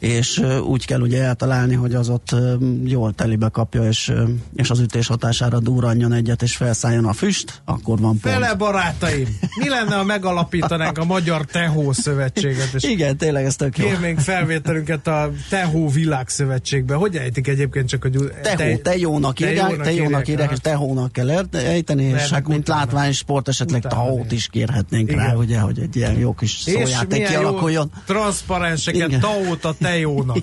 és 0.00 0.42
úgy 0.66 0.86
kell 0.86 1.00
ugye 1.00 1.22
eltalálni, 1.22 1.74
hogy 1.74 1.94
az 1.94 2.08
ott 2.08 2.36
jól 2.84 3.12
telibe 3.12 3.48
kapja, 3.48 3.82
és, 3.82 4.12
és 4.54 4.70
az 4.70 4.78
ütés 4.80 5.06
hatására 5.06 5.58
durranjon 5.58 6.12
egyet, 6.12 6.42
és 6.42 6.56
felszálljon 6.56 7.04
a 7.04 7.12
füst, 7.12 7.62
akkor 7.64 7.98
van 7.98 8.18
pont. 8.18 8.34
Fele 8.34 8.54
barátaim! 8.54 9.38
Mi 9.60 9.68
lenne, 9.68 9.94
ha 9.94 10.04
megalapítanánk 10.04 10.98
a 10.98 11.04
Magyar 11.04 11.44
Tehó 11.44 11.92
Szövetséget, 11.92 12.72
és 12.74 12.82
Igen, 12.82 13.16
tényleg 13.16 13.44
ez 13.44 13.56
tök 13.56 13.78
jó. 13.78 13.86
kérnénk 13.86 14.18
felvételünket 14.18 15.06
a 15.06 15.30
Tehó 15.48 15.88
Világszövetségbe. 15.88 16.94
Hogy 16.94 17.16
ejtik 17.16 17.48
egyébként 17.48 17.88
csak, 17.88 18.02
hogy... 18.02 18.32
Tehó, 18.42 18.76
tejónak 18.76 19.40
írják, 19.40 19.80
tejónak 19.80 20.28
írják, 20.28 20.50
és 20.50 20.58
tehónak 20.58 21.12
kell 21.12 21.30
ejteni, 21.52 22.04
és 22.04 22.30
hát 22.30 22.48
mint 22.48 22.68
látvány 22.68 23.12
sport 23.12 23.48
esetleg 23.48 23.82
tahót 23.82 24.32
is 24.32 24.48
kérhetnénk 24.48 25.10
rá, 25.10 25.24
Igen. 25.24 25.36
ugye, 25.36 25.58
hogy 25.58 25.78
egy 25.78 25.96
ilyen 25.96 26.18
jó 26.18 26.34
kis 26.34 26.50
szójáték 26.50 27.26
kialakuljon. 27.26 27.90
transzparenseket, 28.06 29.08
Igen. 29.08 29.20
taót 29.20 29.64
a 29.90 29.92
tejónak. 29.92 30.36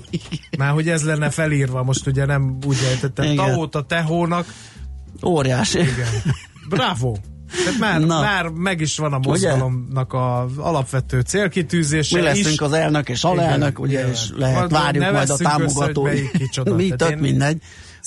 Már 0.57 0.72
hogy 0.72 0.90
ez 0.90 1.03
lenne 1.03 1.30
felírva, 1.30 1.84
most 1.84 2.07
ugye 2.07 2.26
nem 2.26 2.57
úgy 2.68 2.78
ejtettem. 2.91 3.26
Igen. 3.26 3.36
Taót 3.36 3.76
a 3.76 3.82
tehónak. 3.82 4.45
Óriási. 5.26 5.80
Igen. 5.80 6.07
Bravo! 6.69 7.15
Tehát 7.64 7.80
már, 7.80 7.99
Na. 7.99 8.22
már 8.22 8.48
meg 8.48 8.82
is 8.82 8.98
van 8.98 9.14
a 9.14 9.18
mozgalomnak 9.18 10.14
a 10.14 10.48
alapvető 10.57 11.19
célkitűzése 11.19 12.18
Mi 12.18 12.24
leszünk 12.24 12.48
is. 12.53 12.60
az 12.60 12.74
elnök 12.74 13.10
és 13.10 13.24
alelnök, 13.24 13.80
ugye, 13.80 13.99
Igen, 13.99 14.10
és 14.11 14.30
lehet, 14.36 14.72
várjuk 14.72 15.11
majd 15.11 15.30
a 15.30 15.34
össze, 15.34 15.44
támogatói. 15.44 16.30
kicsoda. 16.38 16.76
Mi, 16.76 16.90
tök 16.90 17.19
mindegy. 17.19 17.61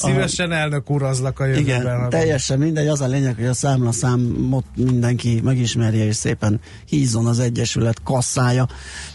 Szívesen 0.06 0.52
elnök 0.52 0.90
urazlak 0.90 1.40
a 1.40 1.44
jövőben. 1.44 1.80
Igen, 1.80 2.08
teljesen 2.08 2.58
mindegy, 2.58 2.86
az 2.86 3.00
a 3.00 3.06
lényeg, 3.06 3.34
hogy 3.34 3.46
a 3.46 3.54
számlaszámot 3.54 4.64
mindenki 4.76 5.40
megismerje, 5.44 6.04
és 6.04 6.16
szépen 6.16 6.60
hízzon 6.84 7.26
az 7.26 7.38
Egyesület 7.38 8.02
kasszája. 8.02 8.68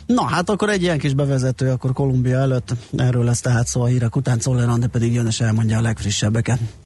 Na, 0.06 0.24
hát 0.24 0.49
akkor 0.49 0.70
egy 0.70 0.82
ilyen 0.82 0.98
kis 0.98 1.14
bevezető, 1.14 1.70
akkor 1.72 1.94
Kolumbia 1.94 2.38
előtt, 2.38 2.76
erről 2.98 3.24
lesz 3.24 3.41
tehát 3.41 3.68
szó 3.68 3.82
a 3.82 3.86
hírek 3.86 4.16
után, 4.16 4.40
Czoller 4.40 4.88
pedig 4.88 5.14
jön 5.14 5.28
és 5.28 5.41
elmondja 5.41 5.78
a 5.78 5.82
legfrissebbeket. 5.82 6.60